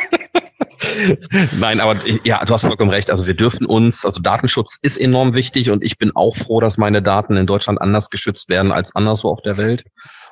Nein, 1.59 1.79
aber 1.79 1.95
ja, 2.23 2.43
du 2.43 2.53
hast 2.53 2.65
vollkommen 2.65 2.91
recht. 2.91 3.11
Also 3.11 3.27
wir 3.27 3.33
dürfen 3.33 3.65
uns, 3.65 4.05
also 4.05 4.21
Datenschutz 4.21 4.77
ist 4.81 4.97
enorm 4.97 5.33
wichtig 5.33 5.69
und 5.69 5.83
ich 5.83 5.97
bin 5.97 6.11
auch 6.15 6.35
froh, 6.35 6.59
dass 6.59 6.77
meine 6.77 7.01
Daten 7.01 7.35
in 7.37 7.45
Deutschland 7.45 7.81
anders 7.81 8.09
geschützt 8.09 8.49
werden 8.49 8.71
als 8.71 8.95
anderswo 8.95 9.29
auf 9.29 9.41
der 9.41 9.57
Welt. 9.57 9.85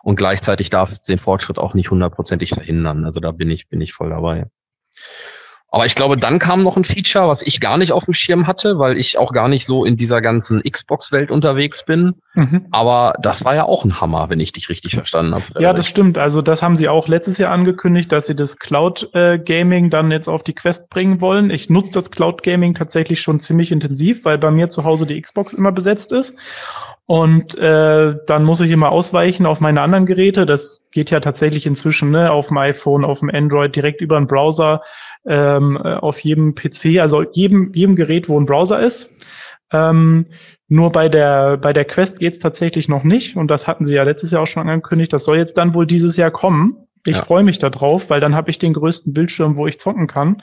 Und 0.03 0.15
gleichzeitig 0.15 0.69
darf 0.69 0.91
es 0.91 1.01
den 1.01 1.17
Fortschritt 1.17 1.57
auch 1.57 1.73
nicht 1.73 1.91
hundertprozentig 1.91 2.51
verhindern. 2.51 3.05
Also 3.05 3.19
da 3.19 3.31
bin 3.31 3.49
ich, 3.49 3.67
bin 3.67 3.81
ich 3.81 3.93
voll 3.93 4.09
dabei. 4.09 4.45
Aber 5.69 5.85
ich 5.85 5.95
glaube, 5.95 6.15
dann 6.15 6.39
kam 6.39 6.63
noch 6.63 6.77
ein 6.77 6.85
Feature, 6.85 7.27
was 7.27 7.45
ich 7.45 7.59
gar 7.59 7.77
nicht 7.77 7.91
auf 7.91 8.05
dem 8.05 8.13
Schirm 8.13 8.47
hatte, 8.47 8.79
weil 8.79 8.97
ich 8.97 9.17
auch 9.17 9.33
gar 9.33 9.49
nicht 9.49 9.65
so 9.65 9.83
in 9.83 9.97
dieser 9.97 10.21
ganzen 10.21 10.63
Xbox-Welt 10.63 11.29
unterwegs 11.29 11.83
bin. 11.83 12.15
Mhm. 12.35 12.67
Aber 12.71 13.15
das 13.21 13.43
war 13.43 13.53
ja 13.53 13.65
auch 13.65 13.83
ein 13.83 13.99
Hammer, 13.99 14.29
wenn 14.29 14.39
ich 14.39 14.53
dich 14.53 14.69
richtig 14.69 14.95
verstanden 14.95 15.35
habe. 15.35 15.43
Ja, 15.59 15.73
das 15.73 15.87
stimmt. 15.87 16.17
Also 16.17 16.41
das 16.41 16.63
haben 16.63 16.77
sie 16.77 16.87
auch 16.87 17.09
letztes 17.09 17.37
Jahr 17.37 17.51
angekündigt, 17.51 18.11
dass 18.13 18.27
sie 18.27 18.35
das 18.35 18.57
Cloud 18.57 19.09
äh, 19.13 19.39
Gaming 19.39 19.89
dann 19.89 20.09
jetzt 20.09 20.29
auf 20.29 20.41
die 20.43 20.53
Quest 20.53 20.89
bringen 20.89 21.19
wollen. 21.19 21.49
Ich 21.49 21.69
nutze 21.69 21.91
das 21.91 22.11
Cloud 22.11 22.43
Gaming 22.43 22.73
tatsächlich 22.73 23.21
schon 23.21 23.41
ziemlich 23.41 23.73
intensiv, 23.73 24.23
weil 24.23 24.37
bei 24.37 24.51
mir 24.51 24.69
zu 24.69 24.85
Hause 24.85 25.05
die 25.05 25.21
Xbox 25.21 25.51
immer 25.51 25.73
besetzt 25.73 26.13
ist. 26.13 26.37
Und 27.07 27.57
äh, 27.57 28.15
dann 28.27 28.43
muss 28.43 28.59
ich 28.59 28.69
immer 28.69 28.91
ausweichen 28.91 29.45
auf 29.45 29.61
meine 29.61 29.79
anderen 29.81 30.05
Geräte. 30.05 30.45
Das 30.45 30.83
geht 30.91 31.09
ja 31.09 31.21
tatsächlich 31.21 31.65
inzwischen 31.65 32.11
ne, 32.11 32.31
auf 32.31 32.49
dem 32.49 32.57
iPhone, 32.57 33.05
auf 33.05 33.19
dem 33.21 33.29
Android, 33.29 33.73
direkt 33.73 34.01
über 34.01 34.17
einen 34.17 34.27
Browser, 34.27 34.81
ähm, 35.25 35.79
äh, 35.81 35.93
auf 35.95 36.19
jedem 36.19 36.53
PC, 36.53 36.99
also 36.99 37.23
jedem, 37.31 37.71
jedem 37.73 37.95
Gerät, 37.95 38.27
wo 38.27 38.37
ein 38.37 38.45
Browser 38.45 38.81
ist. 38.81 39.09
Ähm, 39.71 40.25
nur 40.67 40.91
bei 40.91 41.07
der, 41.07 41.55
bei 41.55 41.71
der 41.71 41.85
Quest 41.85 42.19
geht's 42.19 42.39
tatsächlich 42.39 42.89
noch 42.89 43.05
nicht. 43.05 43.37
Und 43.37 43.47
das 43.47 43.67
hatten 43.67 43.85
sie 43.85 43.95
ja 43.95 44.03
letztes 44.03 44.31
Jahr 44.31 44.41
auch 44.41 44.47
schon 44.47 44.67
angekündigt. 44.67 45.13
Das 45.13 45.23
soll 45.23 45.37
jetzt 45.37 45.57
dann 45.57 45.73
wohl 45.73 45.87
dieses 45.87 46.17
Jahr 46.17 46.31
kommen. 46.31 46.75
Ich 47.05 47.15
ja. 47.15 47.21
freue 47.21 47.43
mich 47.43 47.57
darauf, 47.57 48.09
weil 48.09 48.19
dann 48.19 48.35
habe 48.35 48.49
ich 48.49 48.59
den 48.59 48.73
größten 48.73 49.13
Bildschirm, 49.13 49.55
wo 49.55 49.65
ich 49.65 49.79
zocken 49.79 50.07
kann. 50.07 50.41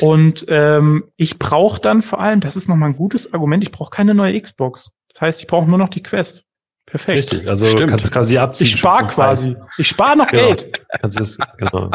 Und 0.00 0.44
ähm, 0.48 1.04
ich 1.16 1.38
brauche 1.38 1.80
dann 1.80 2.02
vor 2.02 2.20
allem, 2.20 2.40
das 2.40 2.54
ist 2.54 2.68
nochmal 2.68 2.90
ein 2.90 2.96
gutes 2.96 3.32
Argument, 3.32 3.62
ich 3.62 3.70
brauche 3.70 3.90
keine 3.90 4.14
neue 4.14 4.38
Xbox. 4.38 4.92
Das 5.16 5.22
heißt, 5.22 5.40
ich 5.40 5.46
brauche 5.46 5.66
nur 5.66 5.78
noch 5.78 5.88
die 5.88 6.02
Quest. 6.02 6.44
Perfekt. 6.84 7.18
Richtig, 7.18 7.48
also 7.48 7.64
Stimmt. 7.64 7.90
kannst 7.90 8.12
quasi 8.12 8.36
abziehen. 8.36 8.66
Ich 8.66 8.72
spare 8.72 9.06
quasi. 9.06 9.56
Ich 9.78 9.88
spare 9.88 10.14
noch 10.14 10.28
genau. 10.28 10.48
Geld. 10.48 10.80
Kannst 11.00 11.18
es, 11.18 11.38
genau. 11.56 11.90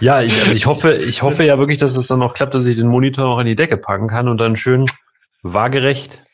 Ja, 0.00 0.22
ich, 0.22 0.40
also 0.40 0.52
ich 0.52 0.64
hoffe, 0.64 0.94
ich 0.94 1.20
hoffe 1.20 1.44
ja 1.44 1.58
wirklich, 1.58 1.78
dass 1.78 1.94
es 1.94 2.06
dann 2.06 2.18
noch 2.18 2.32
klappt, 2.32 2.54
dass 2.54 2.64
ich 2.64 2.76
den 2.76 2.88
Monitor 2.88 3.26
noch 3.26 3.38
in 3.40 3.46
die 3.46 3.56
Decke 3.56 3.76
packen 3.76 4.08
kann 4.08 4.26
und 4.26 4.38
dann 4.38 4.56
schön 4.56 4.86
waagerecht 5.42 6.24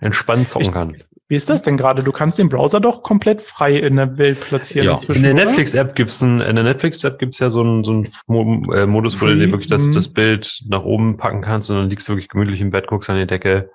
entspannt 0.00 0.48
zocken 0.48 0.72
kann. 0.72 0.96
Wie 1.28 1.36
ist 1.36 1.50
das 1.50 1.60
denn 1.60 1.76
gerade? 1.76 2.02
Du 2.02 2.10
kannst 2.10 2.38
den 2.38 2.48
Browser 2.48 2.80
doch 2.80 3.02
komplett 3.02 3.42
frei 3.42 3.76
in 3.76 3.96
der 3.96 4.16
Welt 4.16 4.40
platzieren. 4.40 4.86
Ja. 4.86 5.14
in 5.14 5.22
der 5.22 5.34
Netflix-App 5.34 5.94
gibt's 5.94 6.22
ein, 6.22 6.40
in 6.40 6.56
der 6.56 6.64
Netflix-App 6.64 7.18
gibt's 7.18 7.38
ja 7.38 7.50
so 7.50 7.60
einen, 7.60 7.84
so 7.84 7.92
einen 7.92 8.72
äh, 8.72 8.86
Modus, 8.86 9.20
wo 9.20 9.26
du 9.26 9.36
dir 9.36 9.50
wirklich 9.52 9.68
das, 9.68 9.88
mhm. 9.88 9.92
das 9.92 10.08
Bild 10.08 10.62
nach 10.66 10.84
oben 10.84 11.18
packen 11.18 11.42
kannst 11.42 11.70
und 11.70 11.76
dann 11.76 11.90
liegst 11.90 12.08
du 12.08 12.14
wirklich 12.14 12.30
gemütlich 12.30 12.62
im 12.62 12.70
Bett, 12.70 12.86
guckst 12.86 13.10
an 13.10 13.18
die 13.18 13.26
Decke 13.26 13.70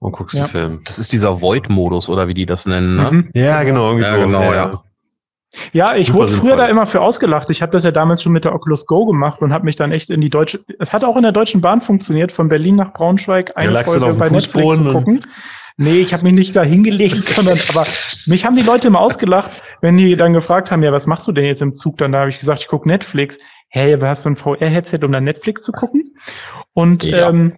und 0.00 0.12
guckst 0.12 0.34
ja. 0.34 0.40
das 0.42 0.50
Film. 0.50 0.80
Das 0.84 0.98
ist 0.98 1.12
dieser 1.12 1.40
Void-Modus 1.40 2.08
oder 2.08 2.26
wie 2.26 2.34
die 2.34 2.46
das 2.46 2.66
nennen, 2.66 2.96
ne? 2.96 3.10
Mhm. 3.12 3.30
Ja, 3.34 3.62
genau, 3.62 3.88
irgendwie 3.88 4.06
ja, 4.06 4.14
so. 4.14 4.20
Genau, 4.20 4.42
ja. 4.42 4.52
ja. 4.52 4.82
Ja, 5.72 5.96
ich 5.96 6.06
Super 6.06 6.18
wurde 6.20 6.28
früher 6.28 6.40
sinnvoll. 6.40 6.56
da 6.58 6.68
immer 6.68 6.86
für 6.86 7.00
ausgelacht. 7.00 7.50
Ich 7.50 7.60
habe 7.60 7.72
das 7.72 7.82
ja 7.82 7.90
damals 7.90 8.22
schon 8.22 8.32
mit 8.32 8.44
der 8.44 8.54
Oculus 8.54 8.86
Go 8.86 9.04
gemacht 9.04 9.42
und 9.42 9.52
habe 9.52 9.64
mich 9.64 9.74
dann 9.74 9.90
echt 9.90 10.10
in 10.10 10.20
die 10.20 10.30
deutsche. 10.30 10.60
Es 10.78 10.92
hat 10.92 11.02
auch 11.02 11.16
in 11.16 11.24
der 11.24 11.32
Deutschen 11.32 11.60
Bahn 11.60 11.80
funktioniert, 11.80 12.30
von 12.30 12.48
Berlin 12.48 12.76
nach 12.76 12.92
Braunschweig 12.92 13.56
eine 13.56 13.72
ja, 13.72 13.82
Folge 13.82 14.14
bei 14.14 14.28
Netflix 14.28 14.76
zu 14.76 14.84
gucken. 14.84 15.26
Nee, 15.76 15.98
ich 15.98 16.12
habe 16.12 16.24
mich 16.24 16.34
nicht 16.34 16.54
da 16.54 16.62
hingelegt, 16.62 17.16
sondern 17.24 17.58
aber 17.70 17.84
mich 18.26 18.44
haben 18.44 18.54
die 18.54 18.62
Leute 18.62 18.86
immer 18.86 19.00
ausgelacht, 19.00 19.50
wenn 19.80 19.96
die 19.96 20.14
dann 20.14 20.34
gefragt 20.34 20.70
haben, 20.70 20.82
ja, 20.82 20.92
was 20.92 21.06
machst 21.06 21.26
du 21.26 21.32
denn 21.32 21.46
jetzt 21.46 21.62
im 21.62 21.72
Zug? 21.72 21.98
Dann 21.98 22.12
da 22.12 22.20
habe 22.20 22.30
ich 22.30 22.38
gesagt, 22.38 22.60
ich 22.60 22.68
gucke 22.68 22.86
Netflix. 22.88 23.38
Hey, 23.70 23.98
hast 24.00 24.24
du 24.24 24.30
ein 24.30 24.36
VR-Headset, 24.36 24.98
um 25.02 25.10
dann 25.10 25.24
Netflix 25.24 25.62
zu 25.62 25.72
gucken? 25.72 26.14
Und 26.74 27.04
ja. 27.04 27.28
ähm, 27.28 27.56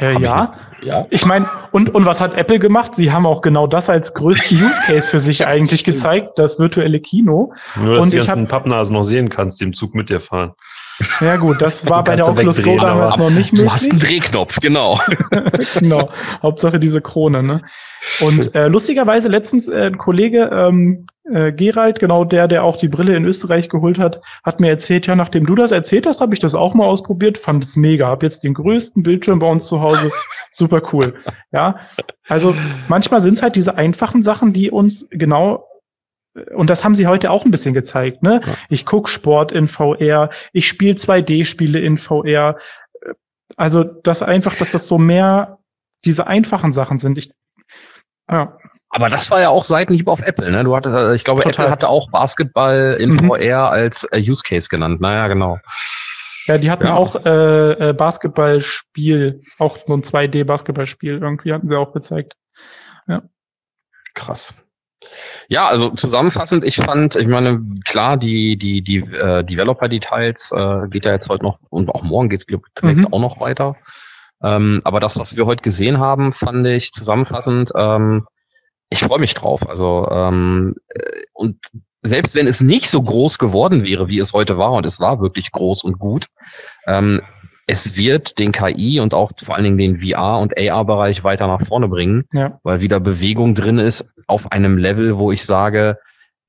äh, 0.00 0.18
ja. 0.20 0.52
Ja. 0.82 1.06
Ich 1.10 1.24
meine, 1.24 1.48
und, 1.74 1.92
und 1.92 2.06
was 2.06 2.20
hat 2.20 2.34
Apple 2.34 2.60
gemacht? 2.60 2.94
Sie 2.94 3.10
haben 3.10 3.26
auch 3.26 3.40
genau 3.40 3.66
das 3.66 3.90
als 3.90 4.14
größten 4.14 4.56
Use 4.64 4.80
Case 4.86 5.10
für 5.10 5.18
sich 5.18 5.44
eigentlich 5.44 5.82
gezeigt, 5.82 6.38
das 6.38 6.60
virtuelle 6.60 7.00
Kino. 7.00 7.52
Nur, 7.74 7.96
dass 7.96 8.04
und 8.04 8.12
du 8.12 8.20
die 8.20 8.26
ganzen 8.26 8.46
Pappnasen 8.46 8.94
noch 8.94 9.02
sehen 9.02 9.28
kannst, 9.28 9.60
die 9.60 9.64
im 9.64 9.72
Zug 9.72 9.92
mit 9.92 10.08
dir 10.08 10.20
fahren. 10.20 10.52
Ja 11.20 11.34
gut, 11.34 11.60
das 11.60 11.84
war 11.90 12.04
bei 12.04 12.14
der 12.14 12.28
Oculus 12.28 12.62
Go 12.62 12.78
damals 12.78 13.16
noch 13.16 13.30
nicht 13.30 13.52
möglich. 13.52 13.68
Du 13.68 13.74
hast 13.74 13.90
einen 13.90 13.98
Drehknopf, 13.98 14.60
genau. 14.60 15.00
genau, 15.80 16.10
Hauptsache 16.44 16.78
diese 16.78 17.00
Krone. 17.00 17.42
Ne? 17.42 17.62
Und 18.20 18.54
äh, 18.54 18.68
lustigerweise 18.68 19.28
letztens 19.28 19.66
äh, 19.68 19.86
ein 19.86 19.98
Kollege, 19.98 20.50
ähm, 20.52 21.06
äh, 21.24 21.52
Gerald, 21.52 22.00
genau 22.00 22.24
der, 22.24 22.48
der 22.48 22.64
auch 22.64 22.76
die 22.76 22.88
Brille 22.88 23.16
in 23.16 23.24
Österreich 23.24 23.68
geholt 23.68 23.98
hat, 23.98 24.20
hat 24.44 24.60
mir 24.60 24.68
erzählt, 24.68 25.06
ja, 25.06 25.16
nachdem 25.16 25.46
du 25.46 25.54
das 25.54 25.72
erzählt 25.72 26.06
hast, 26.06 26.20
habe 26.20 26.34
ich 26.34 26.40
das 26.40 26.54
auch 26.54 26.74
mal 26.74 26.86
ausprobiert, 26.86 27.38
fand 27.38 27.64
es 27.64 27.76
mega, 27.76 28.08
habe 28.08 28.26
jetzt 28.26 28.44
den 28.44 28.54
größten 28.54 29.02
Bildschirm 29.02 29.38
bei 29.38 29.50
uns 29.50 29.66
zu 29.66 29.80
Hause, 29.80 30.12
super 30.50 30.82
cool. 30.92 31.14
Ja, 31.50 31.63
also 32.28 32.54
manchmal 32.88 33.20
sind 33.20 33.34
es 33.34 33.42
halt 33.42 33.56
diese 33.56 33.76
einfachen 33.76 34.22
Sachen, 34.22 34.52
die 34.52 34.70
uns 34.70 35.08
genau 35.10 35.66
und 36.54 36.68
das 36.68 36.82
haben 36.82 36.94
sie 36.94 37.06
heute 37.06 37.30
auch 37.30 37.44
ein 37.44 37.50
bisschen 37.50 37.74
gezeigt, 37.74 38.22
ne? 38.22 38.40
Ja. 38.44 38.52
Ich 38.68 38.84
guck 38.84 39.08
Sport 39.08 39.52
in 39.52 39.68
VR, 39.68 40.30
ich 40.52 40.66
spiele 40.66 40.94
2D-Spiele 40.94 41.78
in 41.78 41.96
VR. 41.96 42.56
Also 43.56 43.84
das 43.84 44.22
einfach, 44.22 44.54
dass 44.56 44.72
das 44.72 44.86
so 44.86 44.98
mehr 44.98 45.58
diese 46.04 46.26
einfachen 46.26 46.72
Sachen 46.72 46.98
sind. 46.98 47.18
Ich, 47.18 47.32
ja. 48.30 48.58
Aber 48.90 49.08
das 49.08 49.30
war 49.30 49.40
ja 49.40 49.48
auch 49.48 49.64
Seitenhieb 49.64 50.08
auf 50.08 50.22
Apple, 50.22 50.50
ne? 50.50 50.64
Du 50.64 50.74
hattest, 50.76 50.94
äh, 50.94 51.14
ich 51.14 51.24
glaube, 51.24 51.42
Total. 51.42 51.66
Apple 51.66 51.72
hatte 51.72 51.88
auch 51.88 52.10
Basketball 52.10 52.96
in 52.98 53.10
mhm. 53.10 53.28
VR 53.28 53.70
als 53.70 54.04
äh, 54.10 54.20
Use 54.20 54.42
Case 54.44 54.68
genannt. 54.68 55.00
Naja, 55.00 55.28
genau. 55.28 55.58
Ja, 56.46 56.58
die 56.58 56.70
hatten 56.70 56.86
ja. 56.86 56.94
auch 56.94 57.16
äh, 57.24 57.90
äh 57.90 57.92
Basketballspiel, 57.92 59.42
auch 59.58 59.78
so 59.86 59.94
ein 59.94 60.02
2D-Basketballspiel 60.02 61.18
irgendwie 61.18 61.52
hatten 61.52 61.68
sie 61.68 61.78
auch 61.78 61.92
gezeigt. 61.92 62.36
Ja. 63.06 63.22
Krass. 64.14 64.56
Ja, 65.48 65.66
also 65.66 65.90
zusammenfassend, 65.90 66.64
ich 66.64 66.76
fand, 66.76 67.16
ich 67.16 67.26
meine, 67.26 67.62
klar, 67.84 68.16
die, 68.16 68.56
die, 68.56 68.82
die 68.82 68.98
äh, 68.98 69.44
Developer-Details 69.44 70.52
äh, 70.52 70.88
geht 70.88 71.04
ja 71.04 71.12
jetzt 71.12 71.28
heute 71.28 71.44
noch 71.44 71.58
und 71.68 71.90
auch 71.90 72.02
morgen 72.02 72.28
geht's 72.28 72.46
glaube 72.46 72.64
ich, 72.76 72.82
mhm. 72.82 73.12
auch 73.12 73.20
noch 73.20 73.40
weiter. 73.40 73.76
Ähm, 74.42 74.80
aber 74.84 75.00
das, 75.00 75.18
was 75.18 75.36
wir 75.36 75.46
heute 75.46 75.62
gesehen 75.62 75.98
haben, 75.98 76.32
fand 76.32 76.66
ich 76.66 76.92
zusammenfassend, 76.92 77.72
ähm, 77.76 78.26
ich 78.90 79.00
freue 79.00 79.18
mich 79.18 79.34
drauf. 79.34 79.68
Also 79.68 80.08
ähm, 80.10 80.74
äh, 80.88 81.22
und 81.32 81.58
selbst 82.04 82.34
wenn 82.34 82.46
es 82.46 82.60
nicht 82.60 82.88
so 82.88 83.02
groß 83.02 83.38
geworden 83.38 83.82
wäre, 83.82 84.08
wie 84.08 84.18
es 84.18 84.32
heute 84.32 84.58
war, 84.58 84.72
und 84.72 84.86
es 84.86 85.00
war 85.00 85.20
wirklich 85.20 85.50
groß 85.50 85.82
und 85.82 85.98
gut, 85.98 86.26
ähm, 86.86 87.22
es 87.66 87.96
wird 87.96 88.38
den 88.38 88.52
KI 88.52 89.00
und 89.00 89.14
auch 89.14 89.30
vor 89.42 89.54
allen 89.54 89.64
Dingen 89.64 89.78
den 89.78 89.96
VR- 89.96 90.40
und 90.40 90.56
AR-Bereich 90.56 91.24
weiter 91.24 91.46
nach 91.46 91.62
vorne 91.62 91.88
bringen, 91.88 92.24
ja. 92.32 92.60
weil 92.62 92.82
wieder 92.82 93.00
Bewegung 93.00 93.54
drin 93.54 93.78
ist 93.78 94.06
auf 94.26 94.52
einem 94.52 94.76
Level, 94.76 95.16
wo 95.16 95.32
ich 95.32 95.44
sage, 95.44 95.98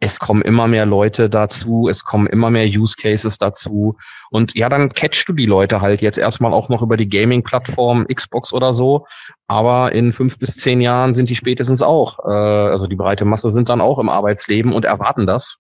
es 0.06 0.20
kommen 0.20 0.44
immer 0.44 0.68
mehr 0.68 0.86
Leute 0.86 1.30
dazu, 1.32 1.88
es 1.90 2.04
kommen 2.04 2.28
immer 2.28 2.52
mehr 2.52 2.66
Use 2.66 2.96
Cases 2.96 3.38
dazu. 3.40 3.98
Und 4.30 4.56
ja, 4.56 4.70
dann 4.70 4.90
catchst 4.90 5.28
du 5.28 5.34
die 5.34 5.48
Leute 5.48 5.82
halt 5.82 6.02
jetzt 6.02 6.20
erstmal 6.20 6.54
auch 6.54 6.70
noch 6.70 6.84
über 6.84 6.96
die 6.96 7.10
Gaming-Plattform 7.10 8.06
Xbox 8.06 8.54
oder 8.54 8.72
so. 8.72 9.08
Aber 9.48 9.94
in 9.94 10.14
fünf 10.14 10.38
bis 10.38 10.58
zehn 10.58 10.80
Jahren 10.80 11.16
sind 11.16 11.30
die 11.30 11.36
spätestens 11.36 11.82
auch, 11.82 12.20
äh, 12.20 12.30
also 12.30 12.86
die 12.86 12.96
breite 12.96 13.26
Masse 13.26 13.50
sind 13.50 13.68
dann 13.68 13.82
auch 13.82 13.98
im 13.98 14.10
Arbeitsleben 14.10 14.74
und 14.74 14.86
erwarten 14.86 15.26
das. 15.26 15.58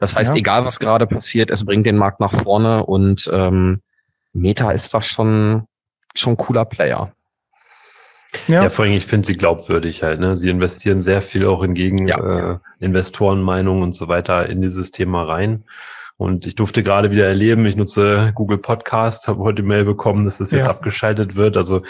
Das 0.00 0.16
heißt, 0.16 0.32
ja. 0.32 0.38
egal 0.38 0.64
was 0.64 0.80
gerade 0.80 1.06
passiert, 1.06 1.50
es 1.50 1.64
bringt 1.64 1.86
den 1.86 1.96
Markt 1.96 2.18
nach 2.18 2.32
vorne 2.32 2.84
und 2.84 3.30
ähm, 3.32 3.80
Meta 4.32 4.72
ist 4.72 4.92
da 4.92 5.00
schon, 5.02 5.66
schon 6.16 6.36
cooler 6.36 6.64
Player. 6.64 7.12
Ja. 8.48 8.64
ja, 8.64 8.70
vor 8.70 8.84
allem, 8.84 8.94
ich 8.94 9.06
finde 9.06 9.26
sie 9.26 9.34
glaubwürdig 9.34 10.02
halt. 10.02 10.20
Ne? 10.20 10.36
Sie 10.36 10.50
investieren 10.50 11.00
sehr 11.00 11.22
viel 11.22 11.46
auch 11.46 11.62
hingegen 11.62 12.08
ja. 12.08 12.52
äh, 12.52 12.58
Investorenmeinungen 12.80 13.82
und 13.82 13.92
so 13.94 14.08
weiter 14.08 14.48
in 14.48 14.60
dieses 14.60 14.90
Thema 14.90 15.24
rein. 15.24 15.64
Und 16.16 16.46
ich 16.46 16.54
durfte 16.54 16.84
gerade 16.84 17.10
wieder 17.10 17.26
erleben, 17.26 17.66
ich 17.66 17.74
nutze 17.74 18.30
Google 18.36 18.58
Podcast, 18.58 19.26
habe 19.26 19.42
heute 19.42 19.64
Mail 19.64 19.84
bekommen, 19.84 20.24
dass 20.24 20.38
das 20.38 20.52
jetzt 20.52 20.66
ja. 20.66 20.70
abgeschaltet 20.70 21.34
wird. 21.34 21.56
Also 21.56 21.82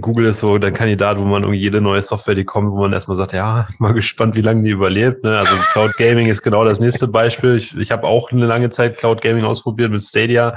Google 0.00 0.26
ist 0.26 0.40
so 0.40 0.58
der 0.58 0.70
Kandidat, 0.70 1.18
wo 1.18 1.24
man 1.24 1.44
irgendwie 1.44 1.60
jede 1.60 1.80
neue 1.80 2.02
Software, 2.02 2.34
die 2.34 2.44
kommt, 2.44 2.72
wo 2.72 2.80
man 2.80 2.92
erstmal 2.92 3.16
sagt, 3.16 3.32
ja, 3.32 3.66
mal 3.78 3.94
gespannt, 3.94 4.36
wie 4.36 4.42
lange 4.42 4.62
die 4.62 4.70
überlebt. 4.70 5.24
Ne? 5.24 5.38
Also 5.38 5.54
Cloud 5.72 5.96
Gaming 5.96 6.26
ist 6.26 6.42
genau 6.42 6.64
das 6.64 6.78
nächste 6.78 7.08
Beispiel. 7.08 7.56
Ich, 7.56 7.76
ich 7.76 7.90
habe 7.90 8.04
auch 8.04 8.32
eine 8.32 8.46
lange 8.46 8.68
Zeit 8.68 8.98
Cloud 8.98 9.22
Gaming 9.22 9.44
ausprobiert 9.44 9.90
mit 9.90 10.02
Stadia 10.02 10.56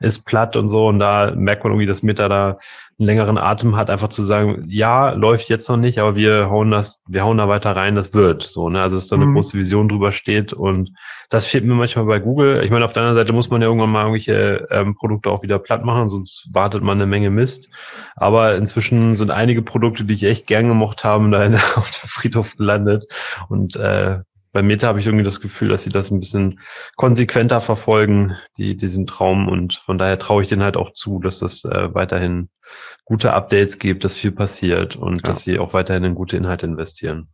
ist 0.00 0.26
platt 0.26 0.56
und 0.56 0.68
so. 0.68 0.88
Und 0.88 0.98
da 0.98 1.32
merkt 1.36 1.62
man 1.62 1.72
irgendwie, 1.72 1.86
dass 1.86 2.02
Meta 2.02 2.28
da 2.28 2.58
einen 2.98 3.06
längeren 3.06 3.38
Atem 3.38 3.76
hat, 3.76 3.88
einfach 3.88 4.08
zu 4.08 4.22
sagen, 4.22 4.60
ja, 4.66 5.10
läuft 5.10 5.48
jetzt 5.48 5.68
noch 5.68 5.78
nicht, 5.78 5.98
aber 5.98 6.16
wir 6.16 6.50
hauen 6.50 6.70
das, 6.70 7.00
wir 7.08 7.24
hauen 7.24 7.38
da 7.38 7.48
weiter 7.48 7.74
rein, 7.74 7.94
das 7.94 8.12
wird 8.12 8.42
so, 8.42 8.68
ne? 8.68 8.82
Also 8.82 8.96
dass 8.96 9.08
da 9.08 9.16
eine 9.16 9.26
mhm. 9.26 9.34
große 9.34 9.56
Vision 9.56 9.88
drüber 9.88 10.12
steht 10.12 10.52
und 10.52 10.90
das 11.30 11.46
fehlt 11.46 11.64
mir 11.64 11.74
manchmal 11.74 12.04
bei 12.04 12.18
Google. 12.18 12.62
Ich 12.62 12.70
meine, 12.70 12.84
auf 12.84 12.92
der 12.92 13.02
anderen 13.02 13.24
Seite 13.24 13.32
muss 13.32 13.48
man 13.48 13.62
ja 13.62 13.68
irgendwann 13.68 13.90
mal 13.90 14.02
irgendwelche 14.02 14.66
ähm, 14.70 14.96
Produkte 14.96 15.30
auch 15.30 15.42
wieder 15.42 15.58
platt 15.58 15.84
machen, 15.84 16.08
sonst 16.08 16.50
wartet 16.52 16.82
man 16.82 16.98
eine 16.98 17.06
Menge 17.06 17.30
Mist. 17.30 17.70
Aber 18.16 18.54
inzwischen 18.54 19.16
sind 19.16 19.30
einige 19.30 19.62
Produkte, 19.62 20.04
die 20.04 20.14
ich 20.14 20.24
echt 20.24 20.46
gern 20.46 20.68
gemocht 20.68 21.04
habe, 21.04 21.30
da 21.30 21.44
auf 21.76 21.90
der 21.90 22.08
Friedhof 22.08 22.56
gelandet 22.56 23.06
und 23.48 23.76
äh, 23.76 24.18
bei 24.52 24.62
Meta 24.62 24.88
habe 24.88 24.98
ich 24.98 25.06
irgendwie 25.06 25.24
das 25.24 25.40
Gefühl, 25.40 25.68
dass 25.68 25.84
sie 25.84 25.90
das 25.90 26.10
ein 26.10 26.20
bisschen 26.20 26.60
konsequenter 26.96 27.60
verfolgen, 27.60 28.36
die, 28.56 28.76
diesen 28.76 29.06
Traum. 29.06 29.48
Und 29.48 29.74
von 29.74 29.96
daher 29.96 30.18
traue 30.18 30.42
ich 30.42 30.48
denen 30.48 30.62
halt 30.62 30.76
auch 30.76 30.92
zu, 30.92 31.20
dass 31.20 31.40
es 31.42 31.64
äh, 31.64 31.94
weiterhin 31.94 32.48
gute 33.04 33.32
Updates 33.32 33.78
gibt, 33.78 34.04
dass 34.04 34.14
viel 34.14 34.32
passiert 34.32 34.96
und 34.96 35.16
ja. 35.16 35.28
dass 35.28 35.42
sie 35.42 35.58
auch 35.58 35.72
weiterhin 35.72 36.04
in 36.04 36.14
gute 36.14 36.36
Inhalte 36.36 36.66
investieren. 36.66 37.28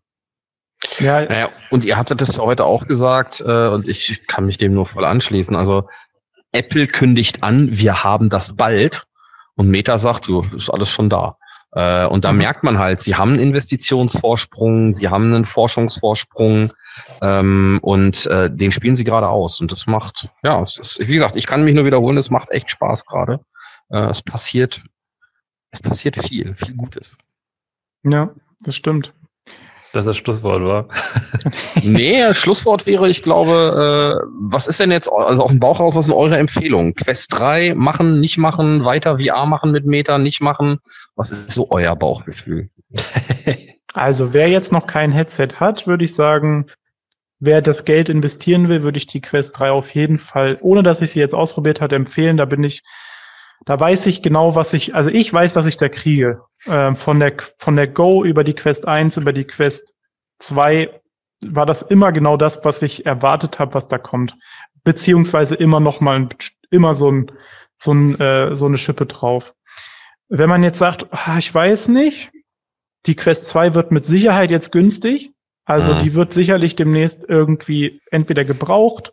Ja, 0.98 1.24
naja, 1.24 1.48
und 1.70 1.84
ihr 1.84 1.96
hattet 1.96 2.20
das 2.20 2.36
ja 2.36 2.42
heute 2.42 2.64
auch 2.64 2.86
gesagt, 2.86 3.40
äh, 3.40 3.68
und 3.68 3.88
ich 3.88 4.26
kann 4.26 4.44
mich 4.44 4.58
dem 4.58 4.74
nur 4.74 4.86
voll 4.86 5.06
anschließen. 5.06 5.56
Also 5.56 5.88
Apple 6.52 6.86
kündigt 6.86 7.42
an, 7.42 7.68
wir 7.72 8.04
haben 8.04 8.28
das 8.28 8.56
bald. 8.56 9.04
Und 9.54 9.70
Meta 9.70 9.96
sagt, 9.96 10.26
so, 10.26 10.42
ist 10.54 10.68
alles 10.68 10.90
schon 10.90 11.08
da. 11.08 11.38
Äh, 11.76 12.06
und 12.06 12.24
da 12.24 12.32
mhm. 12.32 12.38
merkt 12.38 12.64
man 12.64 12.78
halt, 12.78 13.00
sie 13.00 13.16
haben 13.16 13.34
einen 13.34 13.40
Investitionsvorsprung, 13.40 14.94
sie 14.94 15.10
haben 15.10 15.34
einen 15.34 15.44
Forschungsvorsprung 15.44 16.72
ähm, 17.20 17.78
und 17.82 18.26
äh, 18.26 18.50
den 18.50 18.72
spielen 18.72 18.96
sie 18.96 19.04
gerade 19.04 19.28
aus. 19.28 19.60
Und 19.60 19.70
das 19.70 19.86
macht, 19.86 20.30
ja, 20.42 20.62
es 20.62 20.78
ist, 20.78 21.06
wie 21.06 21.12
gesagt, 21.12 21.36
ich 21.36 21.46
kann 21.46 21.64
mich 21.64 21.74
nur 21.74 21.84
wiederholen, 21.84 22.16
es 22.16 22.30
macht 22.30 22.50
echt 22.50 22.70
Spaß 22.70 23.04
gerade. 23.04 23.40
Äh, 23.90 24.08
es 24.08 24.22
passiert, 24.22 24.82
es 25.70 25.82
passiert 25.82 26.16
viel, 26.16 26.56
viel 26.56 26.74
Gutes. 26.74 27.18
Ja, 28.04 28.30
das 28.60 28.74
stimmt 28.74 29.12
dass 29.92 30.06
das 30.06 30.16
Schlusswort 30.16 30.62
war. 30.62 30.88
nee, 31.82 32.22
Schlusswort 32.34 32.86
wäre, 32.86 33.08
ich 33.08 33.22
glaube, 33.22 34.22
äh, 34.22 34.26
was 34.40 34.66
ist 34.66 34.80
denn 34.80 34.90
jetzt, 34.90 35.10
also 35.10 35.42
auf 35.42 35.50
dem 35.50 35.60
Bauch 35.60 35.80
raus, 35.80 35.94
was 35.94 36.06
sind 36.06 36.14
eure 36.14 36.36
Empfehlungen? 36.36 36.94
Quest 36.94 37.32
3 37.32 37.74
machen, 37.74 38.20
nicht 38.20 38.38
machen, 38.38 38.84
weiter 38.84 39.18
VR 39.18 39.46
machen 39.46 39.72
mit 39.72 39.86
Meta, 39.86 40.18
nicht 40.18 40.40
machen? 40.40 40.78
Was 41.14 41.30
ist 41.30 41.50
so 41.50 41.70
euer 41.70 41.96
Bauchgefühl? 41.96 42.70
also, 43.94 44.32
wer 44.32 44.48
jetzt 44.48 44.72
noch 44.72 44.86
kein 44.86 45.12
Headset 45.12 45.48
hat, 45.60 45.86
würde 45.86 46.04
ich 46.04 46.14
sagen, 46.14 46.66
wer 47.38 47.62
das 47.62 47.84
Geld 47.84 48.08
investieren 48.08 48.68
will, 48.68 48.82
würde 48.82 48.98
ich 48.98 49.06
die 49.06 49.20
Quest 49.20 49.58
3 49.58 49.70
auf 49.70 49.94
jeden 49.94 50.18
Fall, 50.18 50.58
ohne 50.60 50.82
dass 50.82 51.02
ich 51.02 51.12
sie 51.12 51.20
jetzt 51.20 51.34
ausprobiert 51.34 51.80
hatte, 51.80 51.96
empfehlen. 51.96 52.36
Da 52.36 52.44
bin 52.44 52.64
ich 52.64 52.82
da 53.64 53.78
weiß 53.78 54.06
ich 54.06 54.22
genau, 54.22 54.54
was 54.54 54.72
ich, 54.72 54.94
also 54.94 55.10
ich 55.10 55.32
weiß, 55.32 55.56
was 55.56 55.66
ich 55.66 55.76
da 55.76 55.88
kriege. 55.88 56.42
Ähm, 56.66 56.96
von 56.96 57.18
der, 57.18 57.34
von 57.58 57.76
der 57.76 57.88
Go 57.88 58.24
über 58.24 58.44
die 58.44 58.54
Quest 58.54 58.86
1, 58.86 59.16
über 59.16 59.32
die 59.32 59.44
Quest 59.44 59.94
2 60.38 61.00
war 61.44 61.66
das 61.66 61.82
immer 61.82 62.12
genau 62.12 62.36
das, 62.36 62.64
was 62.64 62.82
ich 62.82 63.06
erwartet 63.06 63.58
habe, 63.58 63.74
was 63.74 63.88
da 63.88 63.98
kommt. 63.98 64.36
Beziehungsweise 64.84 65.54
immer 65.54 65.80
noch 65.80 66.00
mal, 66.00 66.28
immer 66.70 66.94
so 66.94 67.10
ein, 67.10 67.32
so 67.78 67.92
ein, 67.92 68.20
äh, 68.20 68.54
so 68.54 68.66
eine 68.66 68.78
Schippe 68.78 69.06
drauf. 69.06 69.54
Wenn 70.28 70.48
man 70.48 70.62
jetzt 70.62 70.78
sagt, 70.78 71.06
ah, 71.10 71.36
ich 71.38 71.52
weiß 71.52 71.88
nicht, 71.88 72.30
die 73.06 73.16
Quest 73.16 73.46
2 73.46 73.74
wird 73.74 73.90
mit 73.90 74.04
Sicherheit 74.04 74.50
jetzt 74.50 74.72
günstig. 74.72 75.32
Also 75.64 75.94
mhm. 75.94 76.00
die 76.00 76.14
wird 76.14 76.32
sicherlich 76.32 76.76
demnächst 76.76 77.24
irgendwie 77.28 78.00
entweder 78.10 78.44
gebraucht 78.44 79.12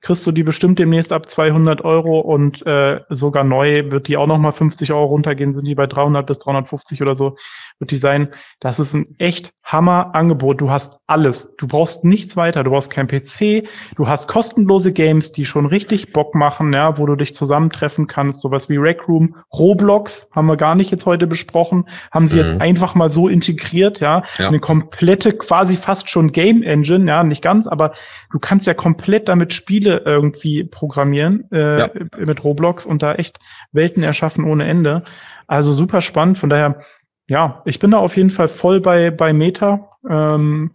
kriegst 0.00 0.26
du 0.26 0.32
die 0.32 0.42
bestimmt 0.42 0.78
demnächst 0.78 1.12
ab 1.12 1.28
200 1.28 1.84
Euro 1.84 2.20
und 2.20 2.64
äh, 2.66 3.00
sogar 3.08 3.44
neu 3.44 3.90
wird 3.90 4.08
die 4.08 4.16
auch 4.16 4.26
nochmal 4.26 4.52
50 4.52 4.92
Euro 4.92 5.06
runtergehen, 5.06 5.52
sind 5.52 5.66
die 5.66 5.74
bei 5.74 5.86
300 5.86 6.26
bis 6.26 6.38
350 6.38 7.02
oder 7.02 7.14
so, 7.14 7.36
wird 7.78 7.90
die 7.90 7.96
sein. 7.96 8.28
Das 8.60 8.78
ist 8.78 8.94
ein 8.94 9.06
echt 9.18 9.52
Hammer-Angebot. 9.64 10.60
Du 10.60 10.70
hast 10.70 11.00
alles. 11.06 11.54
Du 11.58 11.66
brauchst 11.66 12.04
nichts 12.04 12.36
weiter. 12.36 12.64
Du 12.64 12.70
brauchst 12.70 12.90
kein 12.90 13.06
PC. 13.06 13.68
Du 13.96 14.08
hast 14.08 14.28
kostenlose 14.28 14.92
Games, 14.92 15.32
die 15.32 15.44
schon 15.44 15.66
richtig 15.66 16.12
Bock 16.12 16.34
machen, 16.34 16.72
ja, 16.72 16.96
wo 16.98 17.06
du 17.06 17.16
dich 17.16 17.34
zusammentreffen 17.34 18.06
kannst. 18.06 18.40
Sowas 18.40 18.68
wie 18.68 18.76
Rec 18.76 19.08
Room, 19.08 19.36
Roblox 19.52 20.28
haben 20.34 20.46
wir 20.46 20.56
gar 20.56 20.74
nicht 20.74 20.90
jetzt 20.90 21.06
heute 21.06 21.26
besprochen, 21.26 21.84
haben 22.12 22.26
sie 22.26 22.36
mhm. 22.36 22.42
jetzt 22.42 22.60
einfach 22.60 22.94
mal 22.94 23.10
so 23.10 23.28
integriert, 23.28 24.00
ja? 24.00 24.22
ja. 24.38 24.48
Eine 24.48 24.60
komplette, 24.60 25.32
quasi 25.32 25.76
fast 25.76 26.08
schon 26.08 26.32
Game 26.32 26.62
Engine, 26.62 27.08
ja, 27.08 27.22
nicht 27.22 27.42
ganz, 27.42 27.66
aber 27.66 27.92
du 28.32 28.38
kannst 28.38 28.66
ja 28.66 28.74
komplett 28.74 29.28
damit 29.28 29.52
Spiele 29.52 29.87
Spiele 29.88 30.02
irgendwie 30.04 30.64
programmieren 30.64 31.50
äh, 31.50 31.80
ja. 31.80 31.90
mit 32.18 32.44
Roblox 32.44 32.86
und 32.86 33.02
da 33.02 33.14
echt 33.14 33.38
Welten 33.72 34.02
erschaffen 34.02 34.44
ohne 34.44 34.66
Ende. 34.66 35.04
Also 35.46 35.72
super 35.72 36.00
spannend. 36.00 36.38
Von 36.38 36.50
daher, 36.50 36.80
ja, 37.28 37.62
ich 37.64 37.78
bin 37.78 37.90
da 37.90 37.98
auf 37.98 38.16
jeden 38.16 38.30
Fall 38.30 38.48
voll 38.48 38.80
bei, 38.80 39.10
bei 39.10 39.32
Meta. 39.32 39.90
Ähm, 40.08 40.74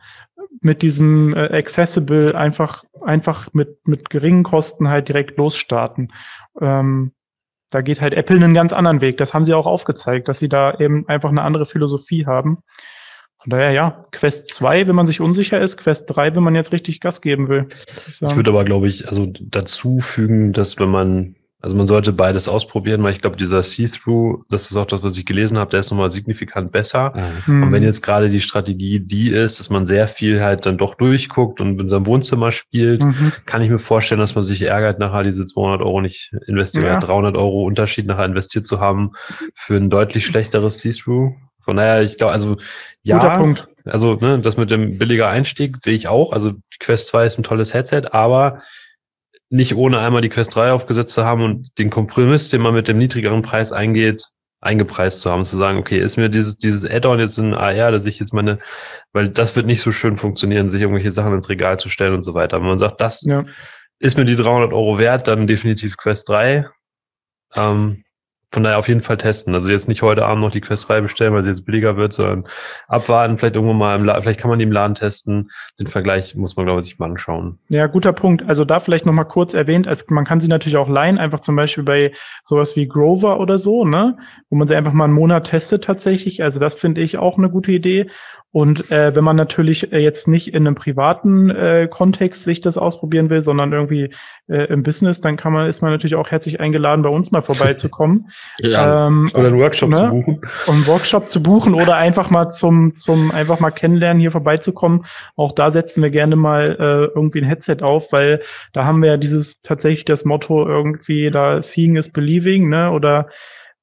mit 0.62 0.82
diesem 0.82 1.36
äh, 1.36 1.58
Accessible 1.58 2.36
einfach, 2.36 2.84
einfach 3.04 3.50
mit, 3.54 3.86
mit 3.86 4.10
geringen 4.10 4.44
Kosten 4.44 4.88
halt 4.88 5.10
direkt 5.10 5.38
losstarten. 5.38 6.14
Ähm, 6.62 7.12
da 7.70 7.82
geht 7.82 8.00
halt 8.00 8.14
Apple 8.14 8.38
einen 8.38 8.54
ganz 8.54 8.72
anderen 8.72 9.02
Weg. 9.02 9.18
Das 9.18 9.34
haben 9.34 9.44
sie 9.44 9.54
auch 9.54 9.66
aufgezeigt, 9.66 10.28
dass 10.28 10.40
sie 10.40 10.48
da 10.48 10.76
eben 10.76 11.08
einfach 11.10 11.30
eine 11.30 11.42
andere 11.42 11.66
Philosophie 11.66 12.26
haben. 12.26 12.60
Von 13.44 13.50
daher 13.50 13.72
ja, 13.72 14.06
Quest 14.12 14.54
2, 14.54 14.88
wenn 14.88 14.96
man 14.96 15.06
sich 15.06 15.20
unsicher 15.20 15.62
ist, 15.62 15.78
Quest 15.78 16.06
3, 16.08 16.36
wenn 16.36 16.44
man 16.44 16.56
jetzt 16.56 16.72
richtig 16.72 17.02
Gas 17.02 17.20
geben 17.20 17.50
will. 17.50 17.68
Ich, 18.08 18.22
ich 18.22 18.36
würde 18.36 18.52
aber, 18.52 18.64
glaube 18.64 18.88
ich, 18.88 19.08
also 19.08 19.28
dazu 19.42 20.00
fügen, 20.00 20.54
dass 20.54 20.80
wenn 20.80 20.90
man 20.90 21.36
also 21.64 21.78
man 21.78 21.88
sollte 21.88 22.12
beides 22.12 22.50
ausprobieren, 22.50 23.02
weil 23.04 23.14
ich 23.14 23.20
glaube, 23.20 23.38
dieser 23.38 23.64
See-Through, 23.64 24.44
das 24.50 24.70
ist 24.70 24.76
auch 24.76 24.86
das, 24.86 25.02
was 25.02 25.18
ich 25.18 25.26
gelesen 25.26 25.58
habe, 25.58 25.72
der 25.72 25.80
ist 25.80 25.92
nochmal 25.92 26.12
signifikant 26.12 26.74
besser. 26.74 27.14
Mhm. 27.48 27.64
Und 27.64 27.72
wenn 27.72 27.84
jetzt 27.84 28.04
gerade 28.04 28.28
die 28.28 28.42
Strategie 28.42 29.00
die 29.00 29.30
ist, 29.30 29.62
dass 29.62 29.70
man 29.70 29.86
sehr 29.86 30.08
viel 30.08 30.42
halt 30.42 30.66
dann 30.66 30.78
doch 30.78 30.96
durchguckt 30.96 31.62
und 31.62 31.80
in 31.80 31.88
seinem 31.88 32.06
Wohnzimmer 32.06 32.52
spielt, 32.52 33.02
mhm. 33.02 33.32
kann 33.46 33.62
ich 33.62 33.70
mir 33.70 33.80
vorstellen, 33.80 34.20
dass 34.20 34.36
man 34.36 34.44
sich 34.44 34.62
ärgert, 34.64 35.00
nachher 35.00 35.24
diese 35.24 35.46
200 35.46 35.82
Euro 35.82 36.02
nicht 36.02 36.36
investiert, 36.48 36.84
ja. 36.84 37.00
300 37.00 37.38
Euro 37.38 37.64
Unterschied 37.64 38.08
nachher 38.08 38.26
investiert 38.26 38.68
zu 38.68 38.82
haben 38.82 39.12
für 39.54 39.78
ein 39.78 39.90
deutlich 39.90 40.26
schlechteres 40.26 40.82
See-Through. 40.82 41.34
Von 41.64 41.78
daher, 41.78 42.04
ich 42.04 42.18
glaube, 42.18 42.34
also 42.34 42.58
ja, 43.02 43.18
Guter 43.18 43.34
Punkt. 43.34 43.68
also 43.86 44.16
ne, 44.16 44.40
das 44.40 44.58
mit 44.58 44.72
dem 44.72 44.98
billiger 44.98 45.30
Einstieg 45.30 45.78
sehe 45.82 45.96
ich 45.96 46.08
auch. 46.08 46.32
Also 46.32 46.52
die 46.52 46.78
Quest 46.80 47.08
2 47.08 47.26
ist 47.26 47.40
ein 47.40 47.44
tolles 47.44 47.74
Headset, 47.74 48.10
aber 48.12 48.60
nicht 49.50 49.76
ohne 49.76 50.00
einmal 50.00 50.22
die 50.22 50.30
Quest 50.30 50.56
3 50.56 50.72
aufgesetzt 50.72 51.14
zu 51.14 51.26
haben 51.26 51.44
und 51.44 51.78
den 51.78 51.90
Kompromiss, 51.90 52.50
den 52.50 52.62
man 52.62 52.74
mit 52.74 52.88
dem 52.88 52.98
niedrigeren 52.98 53.42
Preis 53.42 53.72
eingeht, 53.72 54.30
eingepreist 54.62 55.20
zu 55.20 55.30
haben, 55.30 55.46
zu 55.46 55.58
sagen, 55.58 55.78
okay, 55.78 56.00
ist 56.00 56.18
mir 56.18 56.30
dieses, 56.30 56.58
dieses 56.58 56.90
Add-on 56.90 57.20
jetzt 57.20 57.38
in 57.38 57.54
AR, 57.54 57.92
dass 57.92 58.06
ich 58.06 58.20
jetzt 58.20 58.34
meine, 58.34 58.60
weil 59.12 59.30
das 59.30 59.56
wird 59.56 59.66
nicht 59.66 59.82
so 59.82 59.92
schön 59.92 60.18
funktionieren, 60.18 60.70
sich 60.70 60.82
irgendwelche 60.82 61.12
Sachen 61.12 61.34
ins 61.34 61.50
Regal 61.50 61.80
zu 61.80 61.90
stellen 61.90 62.14
und 62.14 62.24
so 62.24 62.34
weiter. 62.34 62.60
Wenn 62.60 62.68
man 62.68 62.80
sagt, 62.80 63.02
das 63.02 63.22
ja. 63.24 63.44
ist 64.00 64.18
mir 64.18 64.26
die 64.26 64.36
300 64.36 64.72
Euro 64.74 64.98
wert, 64.98 65.28
dann 65.28 65.48
definitiv 65.48 65.98
Quest 65.98 66.30
3. 66.30 66.66
Ähm, 67.56 68.04
von 68.54 68.62
daher 68.62 68.78
auf 68.78 68.88
jeden 68.88 69.02
Fall 69.02 69.18
testen. 69.18 69.56
Also 69.56 69.68
jetzt 69.70 69.88
nicht 69.88 70.04
heute 70.04 70.26
Abend 70.26 70.44
noch 70.44 70.52
die 70.52 70.62
Quest 70.62 70.88
3 70.88 71.02
bestellen, 71.02 71.34
weil 71.34 71.42
sie 71.42 71.50
jetzt 71.50 71.66
billiger 71.66 71.98
wird, 71.98 72.14
sondern 72.14 72.46
abwarten, 72.88 73.38
vielleicht 73.38 73.56
irgendwo 73.56 73.74
mal 73.74 73.98
im 73.98 74.06
Laden, 74.06 74.22
vielleicht 74.22 74.40
kann 74.40 74.50
man 74.50 74.60
die 74.60 74.64
im 74.64 74.72
Laden 74.72 74.94
testen. 74.94 75.50
Den 75.80 75.88
Vergleich 75.88 76.36
muss 76.36 76.56
man, 76.56 76.68
glaube 76.68 76.80
ich, 76.80 76.86
sich 76.86 77.00
mal 77.00 77.08
anschauen. 77.08 77.58
Ja, 77.70 77.88
guter 77.88 78.14
Punkt. 78.14 78.48
Also 78.48 78.64
da 78.64 78.80
vielleicht 78.80 79.08
nochmal 79.08 79.26
kurz 79.26 79.56
erwähnt, 79.56 79.88
es, 79.88 80.08
man 80.10 80.24
kann 80.24 80.40
sie 80.40 80.48
natürlich 80.48 80.78
auch 80.78 80.88
leihen, 80.88 81.18
einfach 81.18 81.40
zum 81.40 81.56
Beispiel 81.56 81.84
bei 81.84 82.12
sowas 82.44 82.76
wie 82.76 82.88
Grover 82.88 83.40
oder 83.40 83.58
so, 83.58 83.86
ne? 83.86 84.18
Wo 84.52 84.56
man 84.56 84.68
sie 84.68 84.76
einfach 84.76 84.94
mal 84.94 85.06
einen 85.06 85.14
Monat 85.14 85.48
testet 85.48 85.84
tatsächlich. 85.84 86.44
Also 86.44 86.60
das 86.60 86.76
finde 86.76 87.02
ich 87.02 87.18
auch 87.18 87.40
eine 87.40 87.50
gute 87.50 87.72
Idee. 87.72 88.08
Und 88.54 88.92
äh, 88.92 89.16
wenn 89.16 89.24
man 89.24 89.36
natürlich 89.36 89.92
äh, 89.92 89.98
jetzt 89.98 90.28
nicht 90.28 90.54
in 90.54 90.68
einem 90.68 90.76
privaten 90.76 91.50
äh, 91.50 91.88
Kontext 91.90 92.44
sich 92.44 92.62
das 92.62 92.78
ausprobieren 92.78 93.32
will, 93.32 93.42
sondern 93.42 93.74
irgendwie 93.74 94.14
äh, 94.48 94.66
im 94.66 94.84
Business, 94.84 95.22
dann 95.22 95.38
kann 95.38 95.54
man, 95.54 95.68
ist 95.68 95.82
man 95.82 95.90
natürlich 95.90 96.14
auch 96.14 96.30
herzlich 96.30 96.60
eingeladen, 96.60 97.02
bei 97.02 97.10
uns 97.10 97.32
mal 97.32 97.42
vorbeizukommen. 97.42 98.30
ja, 98.60 99.08
ähm, 99.08 99.28
oder 99.34 99.48
einen 99.48 99.58
Workshop 99.58 99.90
ne? 99.90 99.96
zu 99.96 100.10
buchen. 100.10 100.42
Um 100.68 100.76
einen 100.76 100.88
Workshop 100.88 101.30
zu 101.30 101.42
buchen 101.42 101.74
oder 101.74 101.96
einfach 101.96 102.30
mal 102.30 102.48
zum, 102.48 102.94
zum 102.94 103.32
einfach 103.32 103.60
mal 103.60 103.72
kennenlernen, 103.72 104.22
hier 104.22 104.32
vorbeizukommen. 104.32 105.06
Auch 105.36 105.54
da 105.54 105.72
setzen 105.72 106.04
wir 106.04 106.12
gerne 106.12 106.36
mal 106.36 106.78
äh, 106.80 107.18
irgendwie 107.18 107.42
ein 107.42 107.48
Headset 107.48 107.78
auf, 107.82 108.12
weil 108.12 108.42
da 108.72 108.86
haben 108.86 109.02
wir 109.02 109.10
ja 109.10 109.18
dieses 109.18 109.64
tatsächlich 109.64 110.06
das 110.06 110.26
Motto 110.26 110.64
irgendwie, 110.64 111.32
da 111.32 111.60
seeing 111.60 111.96
is 111.96 112.12
believing, 112.12 112.70
ne? 112.70 112.92
Oder 112.92 113.30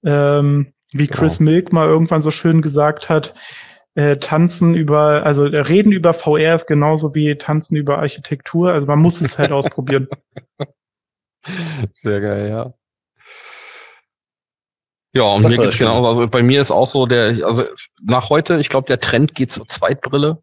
ähm, 0.04 0.68
wie 0.92 1.08
Chris 1.08 1.38
genau. 1.38 1.50
Milk 1.50 1.72
mal 1.72 1.88
irgendwann 1.88 2.22
so 2.22 2.30
schön 2.30 2.62
gesagt 2.62 3.08
hat, 3.08 3.34
äh, 3.94 4.16
tanzen 4.16 4.74
über, 4.74 5.24
also 5.24 5.46
äh, 5.46 5.60
reden 5.60 5.92
über 5.92 6.12
VR 6.12 6.54
ist 6.54 6.66
genauso 6.66 7.14
wie 7.14 7.36
tanzen 7.36 7.76
über 7.76 7.98
Architektur. 7.98 8.72
Also 8.72 8.86
man 8.86 8.98
muss 8.98 9.20
es 9.20 9.38
halt 9.38 9.52
ausprobieren. 9.52 10.08
Sehr 11.94 12.20
geil, 12.20 12.48
ja. 12.48 12.74
Ja, 15.12 15.24
und 15.24 15.42
das 15.42 15.56
mir 15.56 15.62
geht's 15.62 15.78
genauso. 15.78 16.06
Also 16.06 16.28
bei 16.28 16.42
mir 16.42 16.60
ist 16.60 16.70
auch 16.70 16.86
so 16.86 17.06
der, 17.06 17.44
also 17.44 17.64
nach 18.02 18.30
heute, 18.30 18.58
ich 18.58 18.68
glaube, 18.68 18.86
der 18.86 19.00
Trend 19.00 19.34
geht 19.34 19.50
zur 19.50 19.66
Zweitbrille. 19.66 20.40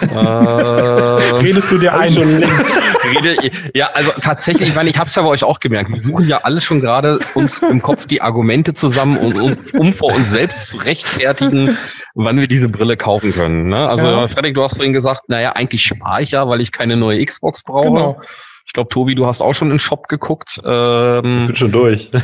Äh, 0.00 0.16
Redest 0.16 1.72
du 1.72 1.78
dir 1.78 1.94
ein? 1.94 2.16
Rede, 2.16 3.50
ja, 3.74 3.86
also 3.92 4.12
tatsächlich, 4.20 4.68
ich 4.68 4.74
meine, 4.74 4.90
ich 4.90 4.98
habe 4.98 5.08
es 5.08 5.14
ja 5.14 5.22
bei 5.22 5.28
euch 5.28 5.44
auch 5.44 5.60
gemerkt. 5.60 5.90
Wir 5.90 5.98
suchen 5.98 6.26
ja 6.26 6.40
alle 6.42 6.60
schon 6.60 6.80
gerade 6.80 7.18
uns 7.34 7.60
im 7.60 7.80
Kopf 7.80 8.06
die 8.06 8.20
Argumente 8.20 8.74
zusammen, 8.74 9.16
und, 9.18 9.40
um, 9.40 9.56
um 9.78 9.92
vor 9.92 10.14
uns 10.14 10.30
selbst 10.30 10.68
zu 10.68 10.78
rechtfertigen, 10.78 11.78
wann 12.14 12.38
wir 12.38 12.48
diese 12.48 12.68
Brille 12.68 12.96
kaufen 12.96 13.32
können. 13.32 13.68
Ne? 13.68 13.88
Also 13.88 14.06
ja. 14.06 14.26
Frederik, 14.26 14.54
du 14.54 14.62
hast 14.62 14.74
vorhin 14.74 14.92
gesagt, 14.92 15.28
naja, 15.28 15.52
eigentlich 15.52 15.82
spare 15.82 16.22
ich 16.22 16.32
ja, 16.32 16.48
weil 16.48 16.60
ich 16.60 16.72
keine 16.72 16.96
neue 16.96 17.24
Xbox 17.24 17.62
brauche. 17.62 17.88
Genau. 17.88 18.20
Ich 18.66 18.72
glaube, 18.72 18.88
Tobi, 18.88 19.14
du 19.14 19.26
hast 19.26 19.40
auch 19.40 19.52
schon 19.52 19.68
in 19.68 19.74
den 19.74 19.80
Shop 19.80 20.08
geguckt. 20.08 20.60
Ähm, 20.64 21.42
ich 21.42 21.46
bin 21.46 21.56
schon 21.56 21.72
durch. 21.72 22.10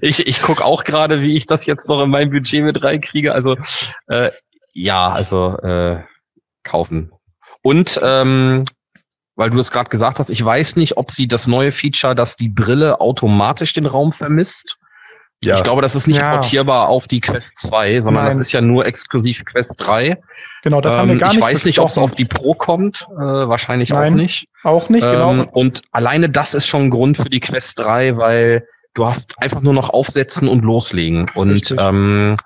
ich 0.00 0.26
ich 0.26 0.40
gucke 0.42 0.64
auch 0.64 0.84
gerade, 0.84 1.22
wie 1.22 1.36
ich 1.36 1.46
das 1.46 1.66
jetzt 1.66 1.88
noch 1.88 2.00
in 2.02 2.10
mein 2.10 2.30
Budget 2.30 2.62
mit 2.62 2.82
reinkriege. 2.84 3.34
Also 3.34 3.56
äh, 4.06 4.30
ja, 4.74 5.06
also 5.06 5.56
äh, 5.58 6.02
kaufen. 6.62 7.12
Und 7.62 7.98
ähm, 8.02 8.66
weil 9.36 9.50
du 9.50 9.58
es 9.58 9.70
gerade 9.70 9.90
gesagt 9.90 10.18
hast, 10.18 10.30
ich 10.30 10.44
weiß 10.44 10.76
nicht, 10.76 10.96
ob 10.96 11.10
sie 11.10 11.26
das 11.26 11.46
neue 11.46 11.72
Feature, 11.72 12.14
dass 12.14 12.36
die 12.36 12.48
Brille 12.48 13.00
automatisch 13.00 13.72
den 13.72 13.86
Raum 13.86 14.12
vermisst, 14.12 14.78
ja. 15.44 15.56
Ich 15.56 15.62
glaube, 15.62 15.82
das 15.82 15.94
ist 15.94 16.06
nicht 16.06 16.20
ja. 16.20 16.32
portierbar 16.32 16.88
auf 16.88 17.06
die 17.06 17.20
Quest 17.20 17.58
2, 17.58 18.00
sondern 18.00 18.24
Nein. 18.24 18.30
das 18.30 18.38
ist 18.38 18.52
ja 18.52 18.60
nur 18.60 18.86
exklusiv 18.86 19.44
Quest 19.44 19.74
3. 19.78 20.18
Genau, 20.62 20.80
das 20.80 20.94
ähm, 20.94 21.00
haben 21.00 21.08
wir 21.08 21.12
ähm, 21.14 21.18
gar 21.18 21.28
nicht. 21.28 21.38
Ich 21.38 21.42
weiß 21.42 21.64
besprochen. 21.64 21.68
nicht, 21.68 21.78
ob 21.80 21.88
es 21.88 21.98
auf 21.98 22.14
die 22.14 22.24
Pro 22.24 22.54
kommt. 22.54 23.06
Äh, 23.10 23.20
wahrscheinlich 23.20 23.90
Nein, 23.90 24.12
auch 24.12 24.16
nicht. 24.16 24.48
Auch 24.62 24.88
nicht, 24.88 25.02
genau. 25.02 25.30
ähm, 25.30 25.38
genau. 25.40 25.50
Und 25.52 25.82
alleine 25.92 26.30
das 26.30 26.54
ist 26.54 26.66
schon 26.66 26.84
ein 26.84 26.90
Grund 26.90 27.16
für 27.16 27.28
die 27.28 27.40
Quest 27.40 27.78
3, 27.80 28.16
weil 28.16 28.66
du 28.94 29.06
hast 29.06 29.40
einfach 29.42 29.60
nur 29.60 29.74
noch 29.74 29.90
aufsetzen 29.90 30.48
und 30.48 30.62
loslegen. 30.62 31.30
Und 31.34 31.74
ähm, 31.78 32.36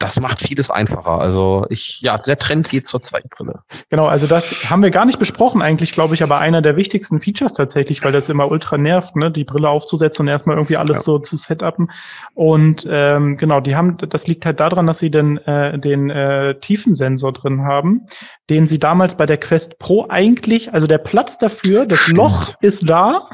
das 0.00 0.18
macht 0.18 0.40
vieles 0.40 0.70
einfacher. 0.70 1.20
Also 1.20 1.66
ich, 1.68 2.00
ja, 2.00 2.16
der 2.16 2.38
Trend 2.38 2.70
geht 2.70 2.86
zur 2.86 3.02
Zweitbrille. 3.02 3.60
Genau, 3.90 4.06
also 4.06 4.26
das 4.26 4.70
haben 4.70 4.82
wir 4.82 4.90
gar 4.90 5.04
nicht 5.04 5.18
besprochen 5.18 5.60
eigentlich, 5.60 5.92
glaube 5.92 6.14
ich, 6.14 6.22
aber 6.22 6.38
einer 6.38 6.62
der 6.62 6.76
wichtigsten 6.76 7.20
Features 7.20 7.52
tatsächlich, 7.52 8.02
weil 8.02 8.10
das 8.10 8.30
immer 8.30 8.50
ultra 8.50 8.78
nervt, 8.78 9.14
ne, 9.14 9.30
die 9.30 9.44
Brille 9.44 9.68
aufzusetzen 9.68 10.24
und 10.24 10.28
erstmal 10.28 10.56
irgendwie 10.56 10.78
alles 10.78 10.96
ja. 10.98 11.02
so 11.02 11.18
zu 11.18 11.36
setupen. 11.36 11.90
Und 12.32 12.88
ähm, 12.90 13.36
genau, 13.36 13.60
die 13.60 13.76
haben, 13.76 13.98
das 13.98 14.26
liegt 14.26 14.46
halt 14.46 14.58
daran, 14.58 14.86
dass 14.86 15.00
sie 15.00 15.10
den, 15.10 15.36
äh, 15.36 15.78
den 15.78 16.08
äh, 16.08 16.54
Tiefensensor 16.58 17.34
drin 17.34 17.64
haben, 17.64 18.06
den 18.48 18.66
sie 18.66 18.78
damals 18.78 19.16
bei 19.16 19.26
der 19.26 19.36
Quest 19.36 19.78
Pro 19.78 20.06
eigentlich, 20.08 20.72
also 20.72 20.86
der 20.86 20.98
Platz 20.98 21.36
dafür, 21.36 21.84
das 21.84 22.08
Loch 22.08 22.54
ist 22.62 22.88
da, 22.88 23.28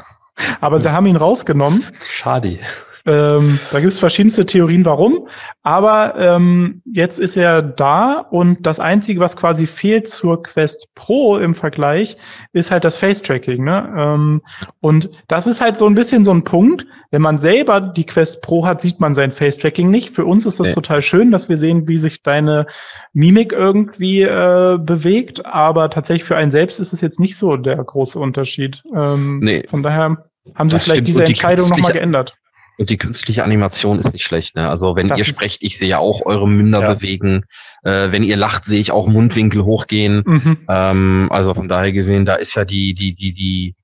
aber 0.59 0.79
sie 0.79 0.91
haben 0.91 1.05
ihn 1.05 1.15
rausgenommen. 1.15 1.85
Schade. 2.05 2.59
Ähm, 3.07 3.57
da 3.71 3.79
gibt 3.79 3.93
es 3.93 3.99
verschiedenste 3.99 4.45
Theorien, 4.45 4.83
warum. 4.85 5.29
Aber 5.63 6.15
ähm, 6.17 6.81
jetzt 6.85 7.19
ist 7.19 7.37
er 7.37 7.61
da 7.61 8.19
und 8.19 8.67
das 8.67 8.81
Einzige, 8.81 9.21
was 9.21 9.37
quasi 9.37 9.65
fehlt 9.65 10.09
zur 10.09 10.43
Quest 10.43 10.93
Pro 10.93 11.37
im 11.37 11.55
Vergleich, 11.55 12.17
ist 12.51 12.69
halt 12.69 12.83
das 12.83 12.97
Face-Tracking. 12.97 13.63
Ne? 13.63 13.93
Ähm, 13.97 14.41
und 14.81 15.09
das 15.29 15.47
ist 15.47 15.61
halt 15.61 15.77
so 15.77 15.87
ein 15.87 15.95
bisschen 15.95 16.25
so 16.25 16.31
ein 16.31 16.43
Punkt. 16.43 16.85
Wenn 17.09 17.21
man 17.21 17.37
selber 17.37 17.79
die 17.79 18.05
Quest 18.05 18.41
Pro 18.41 18.65
hat, 18.65 18.81
sieht 18.81 18.99
man 18.99 19.13
sein 19.13 19.31
Face-Tracking 19.31 19.89
nicht. 19.89 20.09
Für 20.09 20.25
uns 20.25 20.45
ist 20.45 20.59
das 20.59 20.67
nee. 20.67 20.73
total 20.73 21.01
schön, 21.01 21.31
dass 21.31 21.47
wir 21.47 21.57
sehen, 21.57 21.87
wie 21.87 21.97
sich 21.97 22.23
deine 22.23 22.67
Mimik 23.13 23.53
irgendwie 23.53 24.23
äh, 24.23 24.77
bewegt. 24.77 25.45
Aber 25.45 25.89
tatsächlich 25.89 26.25
für 26.25 26.35
einen 26.35 26.51
selbst 26.51 26.81
ist 26.81 26.91
es 26.91 26.99
jetzt 26.99 27.21
nicht 27.21 27.37
so 27.37 27.55
der 27.55 27.77
große 27.77 28.19
Unterschied. 28.19 28.83
Ähm, 28.93 29.39
nee. 29.39 29.63
Von 29.65 29.81
daher 29.81 30.25
haben 30.55 30.67
sie 30.67 30.79
vielleicht 30.79 31.07
diese 31.07 31.23
Entscheidung 31.23 31.69
nochmal 31.69 31.93
geändert. 31.93 32.37
Und 32.77 32.89
die 32.89 32.97
künstliche 32.97 33.43
Animation 33.43 33.99
ist 33.99 34.13
nicht 34.13 34.23
schlecht. 34.23 34.55
Ne? 34.55 34.69
Also 34.69 34.95
wenn 34.95 35.07
das 35.07 35.17
ihr 35.17 35.25
sprecht, 35.25 35.63
ich 35.63 35.79
sehe 35.79 35.89
ja 35.89 35.97
auch 35.97 36.25
eure 36.25 36.47
Münder 36.47 36.81
ja. 36.81 36.93
bewegen. 36.93 37.45
Äh, 37.83 38.11
wenn 38.11 38.23
ihr 38.23 38.37
lacht, 38.37 38.65
sehe 38.65 38.79
ich 38.79 38.91
auch 38.91 39.07
Mundwinkel 39.07 39.63
hochgehen. 39.63 40.23
Mhm. 40.25 40.57
Ähm, 40.69 41.27
also 41.31 41.53
von 41.53 41.67
daher 41.67 41.91
gesehen, 41.91 42.25
da 42.25 42.35
ist 42.35 42.55
ja 42.55 42.65
die 42.65 42.93
die 42.93 43.15
die 43.15 43.33
die 43.33 43.75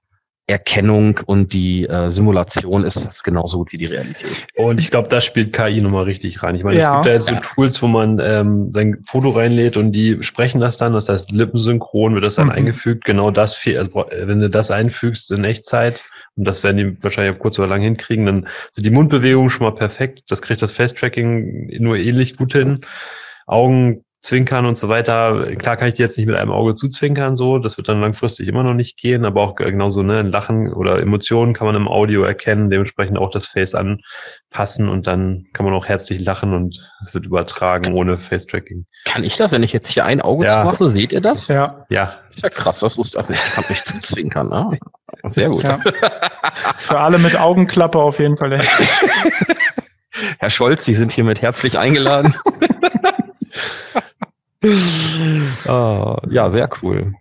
Erkennung 0.46 1.22
und 1.26 1.54
die 1.54 1.88
äh, 1.88 2.10
Simulation 2.10 2.84
ist 2.84 3.06
das 3.06 3.24
genauso 3.24 3.60
gut 3.60 3.72
wie 3.72 3.78
die 3.78 3.86
Realität. 3.86 4.46
Und 4.56 4.80
ich 4.82 4.92
glaube, 4.92 5.08
da 5.08 5.22
spielt 5.22 5.54
KI 5.54 5.80
nochmal 5.80 6.04
richtig 6.04 6.44
rein. 6.44 6.56
Ich 6.56 6.66
meine, 6.66 6.80
ja. 6.80 6.90
es 6.90 6.94
gibt 6.96 7.06
ja 7.06 7.12
jetzt 7.14 7.28
so 7.28 7.36
Tools, 7.36 7.82
wo 7.82 7.88
man 7.88 8.20
ähm, 8.22 8.70
sein 8.74 8.98
Foto 9.06 9.30
reinlädt 9.30 9.78
und 9.78 9.94
die 9.94 10.22
sprechen 10.22 10.60
das 10.60 10.76
dann, 10.76 10.92
das 10.92 11.08
heißt 11.08 11.32
lippensynchron 11.32 12.14
wird 12.14 12.26
das 12.26 12.36
dann 12.36 12.48
mhm. 12.48 12.54
eingefügt. 12.54 13.06
Genau 13.06 13.32
das 13.32 13.56
fehlt, 13.56 13.78
also 13.78 14.06
wenn 14.12 14.42
du 14.42 14.50
das 14.50 14.70
einfügst 14.70 15.32
in 15.32 15.46
Echtzeit, 15.46 16.04
und 16.36 16.46
das 16.46 16.62
werden 16.64 16.78
die 16.78 17.04
wahrscheinlich 17.04 17.34
auf 17.36 17.40
kurz 17.40 17.58
oder 17.58 17.70
lang 17.70 17.82
hinkriegen, 17.82 18.26
dann 18.26 18.48
sind 18.72 18.86
die 18.86 18.92
Mundbewegungen 18.92 19.50
schon 19.50 19.66
mal 19.66 19.76
perfekt. 19.76 20.24
Das 20.28 20.42
kriegt 20.42 20.62
das 20.62 20.72
Face-Tracking 20.72 21.78
nur 21.80 21.98
ähnlich 21.98 22.36
gut 22.36 22.54
hin. 22.54 22.82
Augen 23.46 24.04
Zwinkern 24.24 24.66
und 24.66 24.78
so 24.78 24.88
weiter. 24.88 25.54
Klar 25.58 25.76
kann 25.76 25.90
ich 25.90 25.96
die 25.96 26.02
jetzt 26.02 26.18
nicht 26.18 26.28
mit 26.28 26.38
einem 26.38 26.50
Auge 26.52 26.76
zuzwinkern, 26.76 27.36
so. 27.36 27.60
Das 27.60 27.76
wird 27.76 27.90
dann 27.90 28.00
langfristig 28.00 28.48
immer 28.48 28.64
noch 28.64 28.74
nicht 28.74 28.98
gehen, 28.98 29.26
aber 29.26 29.42
auch 29.42 29.56
genauso, 29.56 30.02
ne, 30.02 30.20
ein 30.20 30.32
Lachen 30.32 30.72
oder 30.72 31.00
Emotionen 31.00 31.54
kann 31.54 31.68
man 31.68 31.76
im 31.76 31.90
Audio 31.90 32.24
erkennen, 32.24 32.70
dementsprechend 32.70 33.18
auch 33.18 33.32
das 33.32 33.46
Face 33.46 33.76
anpassen 33.76 34.88
und 34.88 35.08
dann 35.08 35.48
kann 35.52 35.66
man 35.66 35.76
auch 35.76 35.88
herzlich 35.88 36.22
lachen 36.24 36.54
und 36.54 36.90
es 37.02 37.14
wird 37.14 37.26
übertragen 37.26 37.94
ohne 37.94 38.18
Face-Tracking. 38.18 38.86
Kann 39.04 39.26
ich 39.26 39.36
das, 39.36 39.52
wenn 39.52 39.62
ich 39.62 39.74
jetzt 39.74 39.90
hier 39.90 40.06
ein 40.06 40.22
Auge 40.22 40.46
ja. 40.46 40.52
zumache, 40.52 40.90
seht 40.90 41.12
ihr 41.12 41.20
das? 41.20 41.50
Ja. 41.50 41.86
Ja. 41.90 42.16
Ist 42.30 42.44
ja 42.44 42.50
krass, 42.50 42.80
das 42.80 42.98
wusste 42.98 43.20
ich 43.20 43.28
nicht. 43.28 43.44
Ich 43.46 43.54
kann 43.54 43.66
mich 43.68 43.84
zuzwinkern, 43.84 44.48
ne? 44.48 44.80
Sehr 45.30 45.50
gut. 45.50 45.64
Ja. 45.64 45.80
Für 46.78 47.00
alle 47.02 47.20
mit 47.20 47.38
Augenklappe 47.38 48.00
auf 48.00 48.20
jeden 48.20 48.38
Fall. 48.38 48.62
Herr 50.40 50.50
Scholz, 50.50 50.86
Sie 50.86 50.94
sind 50.94 51.12
hiermit 51.12 51.42
herzlich 51.42 51.78
eingeladen. 51.78 52.34
uh, 54.64 56.18
ja, 56.30 56.50
sehr 56.50 56.70
cool. 56.82 57.14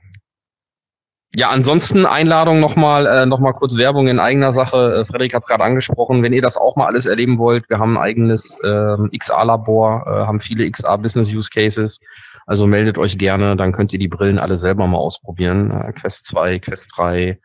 Ja, 1.35 1.49
ansonsten 1.49 2.05
Einladung 2.05 2.61
nochmal 2.61 3.07
äh, 3.07 3.25
noch 3.25 3.39
mal 3.39 3.55
kurz 3.55 3.79
Werbung 3.79 4.07
in 4.07 4.19
eigener 4.19 4.53
Sache. 4.53 4.97
Äh, 4.97 5.07
Frederik 5.07 5.33
hat 5.33 5.43
es 5.43 5.49
gerade 5.49 5.65
angesprochen. 5.65 6.23
Wenn 6.23 6.35
ihr 6.35 6.43
das 6.43 6.59
auch 6.59 6.77
mal 6.77 6.87
alles 6.87 7.07
erleben 7.07 7.39
wollt, 7.39 7.71
wir 7.71 7.79
haben 7.79 7.97
ein 7.97 8.03
eigenes 8.03 8.59
äh, 8.63 8.97
XA-Labor, 9.17 10.05
äh, 10.07 10.27
haben 10.27 10.41
viele 10.41 10.71
XA-Business-Use-Cases. 10.71 12.01
Also 12.47 12.67
meldet 12.67 12.99
euch 12.99 13.17
gerne, 13.17 13.57
dann 13.57 13.73
könnt 13.73 13.95
ihr 13.95 13.99
die 13.99 14.09
Brillen 14.09 14.39
alle 14.39 14.57
selber 14.57 14.87
mal 14.87 14.99
ausprobieren. 14.99 15.71
Äh, 15.71 15.93
Quest 15.93 16.27
2, 16.27 16.59
Quest 16.59 16.93
3, 16.97 17.39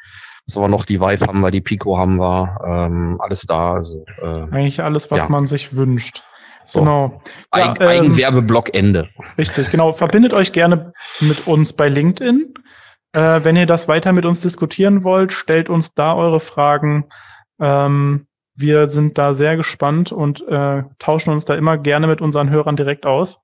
was 0.46 0.58
aber 0.58 0.68
noch, 0.68 0.84
die 0.84 1.00
Vive 1.00 1.26
haben 1.26 1.40
wir, 1.40 1.52
die 1.52 1.62
Pico 1.62 1.98
haben 1.98 2.18
wir, 2.18 2.58
ähm, 2.66 3.22
alles 3.22 3.44
da. 3.44 3.76
Also, 3.76 4.04
äh, 4.22 4.52
Eigentlich 4.52 4.84
alles, 4.84 5.10
was 5.12 5.24
ja. 5.24 5.30
man 5.30 5.46
sich 5.46 5.76
wünscht. 5.76 6.24
So. 6.68 6.80
Genau. 6.80 7.22
Ja, 7.56 7.72
Eigen, 7.72 7.82
ähm, 7.82 7.88
Eigenwerbeblock 7.88 8.76
Ende. 8.76 9.10
Richtig, 9.38 9.70
genau. 9.72 9.94
Verbindet 9.94 10.34
euch 10.34 10.52
gerne 10.52 10.94
mit 11.22 11.48
uns 11.48 11.74
bei 11.74 11.88
LinkedIn. 11.88 12.54
Äh, 13.14 13.40
wenn 13.44 13.56
ihr 13.56 13.66
das 13.66 13.88
weiter 13.88 14.12
mit 14.12 14.26
uns 14.26 14.42
diskutieren 14.42 15.04
wollt, 15.04 15.32
stellt 15.32 15.70
uns 15.70 15.94
da 15.94 16.14
eure 16.14 16.42
Fragen. 16.42 17.06
Ähm, 17.60 18.28
wir 18.54 18.88
sind 18.88 19.18
da 19.18 19.34
sehr 19.34 19.56
gespannt 19.56 20.12
und 20.12 20.46
äh, 20.48 20.84
tauschen 21.00 21.32
uns 21.32 21.46
da 21.46 21.56
immer 21.56 21.78
gerne 21.78 22.08
mit 22.08 22.22
unseren 22.22 22.50
Hörern 22.50 22.76
direkt 22.76 23.06
aus. 23.06 23.40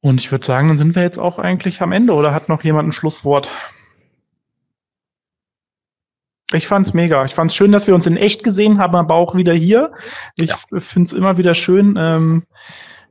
Und 0.00 0.20
ich 0.20 0.30
würde 0.30 0.46
sagen, 0.46 0.68
dann 0.68 0.76
sind 0.76 0.94
wir 0.94 1.02
jetzt 1.02 1.18
auch 1.18 1.38
eigentlich 1.40 1.82
am 1.82 1.90
Ende 1.90 2.12
oder 2.12 2.32
hat 2.32 2.48
noch 2.48 2.62
jemand 2.62 2.88
ein 2.88 2.92
Schlusswort? 2.92 3.50
Ich 6.52 6.68
fand's 6.68 6.94
mega. 6.94 7.24
Ich 7.24 7.34
fand's 7.34 7.56
schön, 7.56 7.72
dass 7.72 7.86
wir 7.86 7.94
uns 7.94 8.06
in 8.06 8.16
echt 8.16 8.44
gesehen 8.44 8.78
haben, 8.78 8.94
aber 8.94 9.14
auch 9.14 9.34
wieder 9.34 9.52
hier. 9.52 9.92
Ich 10.36 10.50
ja. 10.50 10.58
find's 10.78 11.12
immer 11.12 11.38
wieder 11.38 11.54
schön, 11.54 11.96
ähm, 11.98 12.44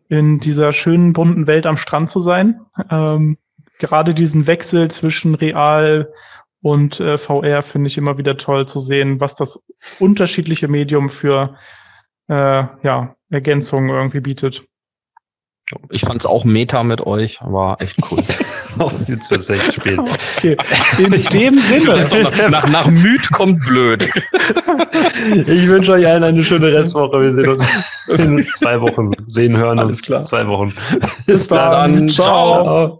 in 0.07 0.39
dieser 0.39 0.71
schönen 0.71 1.13
bunten 1.13 1.47
Welt 1.47 1.65
am 1.65 1.77
Strand 1.77 2.09
zu 2.09 2.19
sein. 2.19 2.61
Ähm, 2.89 3.37
gerade 3.79 4.13
diesen 4.13 4.47
Wechsel 4.47 4.89
zwischen 4.89 5.35
Real 5.35 6.11
und 6.61 6.99
äh, 6.99 7.17
VR 7.17 7.61
finde 7.61 7.87
ich 7.87 7.97
immer 7.97 8.17
wieder 8.17 8.37
toll 8.37 8.67
zu 8.67 8.79
sehen, 8.79 9.19
was 9.19 9.35
das 9.35 9.61
unterschiedliche 9.99 10.67
Medium 10.67 11.09
für 11.09 11.55
äh, 12.27 12.63
ja, 12.83 13.15
Ergänzungen 13.29 13.89
irgendwie 13.89 14.21
bietet. 14.21 14.63
Ich 15.89 16.01
fand 16.01 16.21
es 16.21 16.25
auch 16.25 16.45
Meta 16.45 16.83
mit 16.83 17.01
euch, 17.01 17.39
war 17.41 17.81
echt 17.81 17.99
cool. 18.11 18.23
Jetzt 19.07 19.31
wird 19.31 19.41
es 19.41 19.49
echt 19.49 19.73
spät. 19.73 19.99
Okay. 19.99 20.57
In 20.97 21.11
dem 21.11 21.59
Sinne. 21.59 22.05
Nach, 22.23 22.49
nach, 22.49 22.69
nach 22.69 22.87
Müd 22.87 23.31
kommt 23.31 23.65
blöd. 23.65 24.09
Ich 25.47 25.67
wünsche 25.67 25.93
euch 25.93 26.07
allen 26.07 26.23
eine 26.23 26.43
schöne 26.43 26.71
Restwoche. 26.73 27.21
Wir 27.21 27.31
sehen 27.31 27.49
uns 27.49 27.65
in 28.07 28.45
zwei 28.57 28.79
Wochen. 28.81 29.11
Sehen, 29.27 29.55
hören 29.57 29.79
Alles 29.79 29.97
uns. 29.97 30.05
Klar. 30.05 30.25
Zwei 30.25 30.47
Wochen. 30.47 30.73
Bis, 31.25 31.47
Bis 31.47 31.47
dann. 31.47 31.69
dann. 31.69 32.09
Ciao. 32.09 32.99